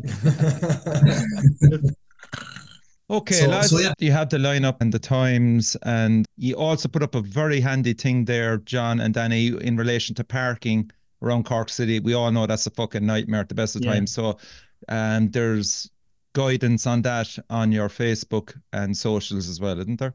Okay, 3.10 3.36
So- 3.36 3.48
lads, 3.48 3.70
so 3.70 3.78
yeah. 3.78 3.94
you 3.98 4.12
have 4.12 4.28
the 4.28 4.36
lineup 4.36 4.76
and 4.82 4.92
the 4.92 4.98
times, 4.98 5.76
and 5.84 6.26
you 6.36 6.54
also 6.56 6.88
put 6.88 7.02
up 7.02 7.14
a 7.14 7.22
very 7.22 7.58
handy 7.58 7.94
thing 7.94 8.26
there, 8.26 8.58
John 8.58 9.00
and 9.00 9.14
Danny, 9.14 9.46
in 9.62 9.78
relation 9.78 10.14
to 10.16 10.24
parking 10.24 10.90
around 11.22 11.44
Cork 11.46 11.70
City. 11.70 12.00
We 12.00 12.12
all 12.12 12.30
know 12.30 12.46
that's 12.46 12.66
a 12.66 12.70
fucking 12.70 13.06
nightmare 13.06 13.40
at 13.40 13.48
the 13.48 13.54
best 13.54 13.76
of 13.76 13.82
Yeah. 13.82 13.94
times. 13.94 14.12
So, 14.12 14.36
um, 14.90 15.30
there's 15.30 15.90
guidance 16.42 16.86
on 16.92 17.02
that 17.02 17.28
on 17.50 17.72
your 17.78 17.88
Facebook 17.88 18.46
and 18.72 18.96
socials 18.96 19.48
as 19.48 19.58
well, 19.60 19.78
isn't 19.80 19.98
there? 19.98 20.14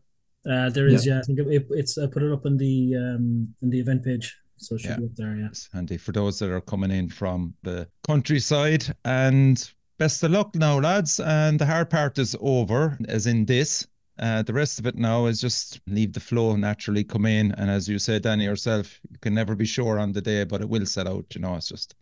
Uh, 0.51 0.69
there 0.75 0.87
is, 0.87 1.05
yeah. 1.05 1.19
I 1.19 1.21
think 1.25 1.39
it, 1.39 1.65
it's 1.81 1.97
I 1.97 2.05
put 2.07 2.23
it 2.23 2.31
up 2.33 2.45
on 2.45 2.57
the 2.57 2.75
um 3.03 3.25
in 3.61 3.69
the 3.73 3.79
event 3.79 4.01
page, 4.03 4.27
so 4.57 4.75
it 4.75 4.81
should 4.81 4.89
Yeah. 4.91 4.99
be 4.99 5.05
up 5.11 5.15
there. 5.15 5.35
Yeah. 5.39 5.47
It's 5.51 5.69
handy 5.73 5.97
for 5.97 6.11
those 6.13 6.35
that 6.39 6.51
are 6.55 6.61
coming 6.73 6.91
in 6.99 7.09
from 7.09 7.53
the 7.63 7.87
countryside. 8.09 8.83
And 9.05 9.55
best 9.97 10.23
of 10.23 10.31
luck 10.31 10.49
now, 10.55 10.79
lads. 10.79 11.19
And 11.19 11.59
the 11.59 11.65
hard 11.73 11.89
part 11.89 12.17
is 12.19 12.35
over, 12.39 12.97
as 13.07 13.25
in 13.27 13.45
this. 13.45 13.87
Uh, 14.19 14.43
the 14.43 14.53
rest 14.53 14.79
of 14.79 14.85
it 14.85 14.95
now 14.95 15.25
is 15.27 15.41
just 15.41 15.79
leave 15.87 16.13
the 16.13 16.19
flow 16.29 16.55
naturally 16.55 17.03
come 17.03 17.25
in. 17.25 17.51
And 17.57 17.67
as 17.77 17.87
you 17.87 17.97
said, 17.99 18.21
Danny, 18.23 18.43
yourself, 18.45 18.99
you 19.11 19.17
can 19.25 19.33
never 19.33 19.55
be 19.55 19.65
sure 19.65 19.97
on 19.97 20.11
the 20.11 20.21
day, 20.21 20.43
but 20.45 20.61
it 20.61 20.69
will 20.69 20.85
set 20.85 21.07
out. 21.07 21.25
You 21.33 21.41
know, 21.41 21.55
it's 21.55 21.69
just 21.69 21.95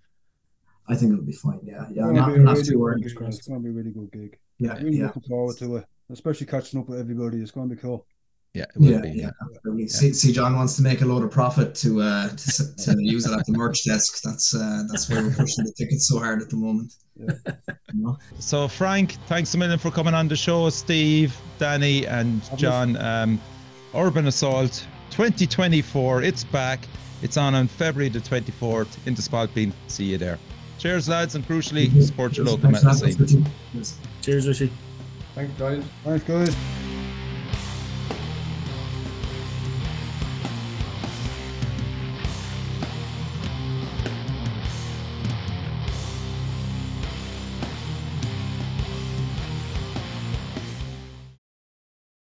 I 0.90 0.96
think 0.96 1.14
it'll 1.14 1.26
be 1.26 1.32
fine. 1.34 1.60
Yeah, 1.64 1.86
yeah. 1.92 2.10
It's 2.10 2.20
gonna 2.20 2.34
be 2.36 2.40
a 2.40 2.44
really 2.44 2.64
too 2.64 2.78
good 2.80 3.04
gig. 3.20 3.28
It's 3.30 3.48
gonna 3.48 3.60
be 3.60 3.70
a 3.70 3.72
really 3.72 3.92
good 3.92 4.12
gig. 4.12 4.38
Yeah, 4.60 4.74
Really 4.78 4.98
yeah. 4.98 5.06
looking 5.08 5.24
forward 5.24 5.58
to 5.58 5.78
it, 5.78 5.86
especially 6.12 6.48
catching 6.48 6.80
up 6.80 6.90
with 6.90 7.00
everybody. 7.00 7.38
It's 7.42 7.52
gonna 7.52 7.68
be 7.68 7.76
cool. 7.76 8.06
yeah, 8.54 8.64
it 8.64 8.80
will 8.80 8.92
Yeah, 8.92 9.02
be. 9.02 9.10
yeah. 9.12 9.30
Yeah. 9.78 9.88
See, 9.88 10.12
see, 10.14 10.32
John 10.34 10.56
wants 10.56 10.76
to 10.76 10.82
make 10.82 11.02
a 11.02 11.06
load 11.06 11.24
of 11.24 11.32
profit 11.32 11.74
to 11.76 12.02
uh 12.02 12.30
to, 12.30 12.76
to 12.76 12.96
use 13.00 13.26
it 13.26 13.32
at 13.38 13.46
the 13.46 13.54
merch 13.54 13.86
desk. 13.86 14.22
That's 14.24 14.54
uh 14.54 14.84
that's 14.90 15.10
why 15.10 15.22
we're 15.22 15.30
pushing 15.34 15.64
the 15.66 15.74
tickets 15.78 16.08
so 16.10 16.20
hard 16.20 16.42
at 16.42 16.50
the 16.50 16.58
moment. 16.58 16.94
Yeah. 17.16 17.34
You 17.94 18.04
know? 18.04 18.18
So 18.40 18.68
Frank, 18.70 19.18
thanks 19.28 19.54
a 19.54 19.58
million 19.58 19.78
for 19.80 19.92
coming 19.92 20.14
on 20.14 20.28
the 20.30 20.36
show. 20.38 20.70
Steve, 20.70 21.36
Danny, 21.60 22.08
and 22.08 22.42
John. 22.58 22.96
Um, 22.98 23.40
Urban 23.94 24.28
Assault 24.28 24.88
2024. 25.10 26.24
It's 26.24 26.46
back. 26.46 26.80
It's 27.22 27.36
on 27.36 27.54
on 27.54 27.68
February 27.68 28.08
the 28.10 28.20
24th 28.20 29.06
in 29.06 29.14
the 29.14 29.22
Spailpín. 29.22 29.74
See 29.88 30.06
you 30.06 30.18
there. 30.18 30.40
Cheers, 30.82 31.08
lads, 31.08 31.36
and 31.36 31.48
crucially, 31.48 32.02
support 32.02 32.36
your 32.36 32.48
local 32.48 32.72
Thanks 32.72 32.84
metal 32.84 33.00
for 33.00 33.06
scene. 33.06 33.12
having 33.12 33.26
us, 33.26 33.34
Richie. 33.34 33.52
Yes. 33.76 33.98
Cheers, 34.24 34.48
Richie. 34.48 34.74
Thank 35.36 35.50
you, 35.50 35.56
guys. 35.60 35.84
Thanks, 36.04 36.24
guys. 36.26 36.81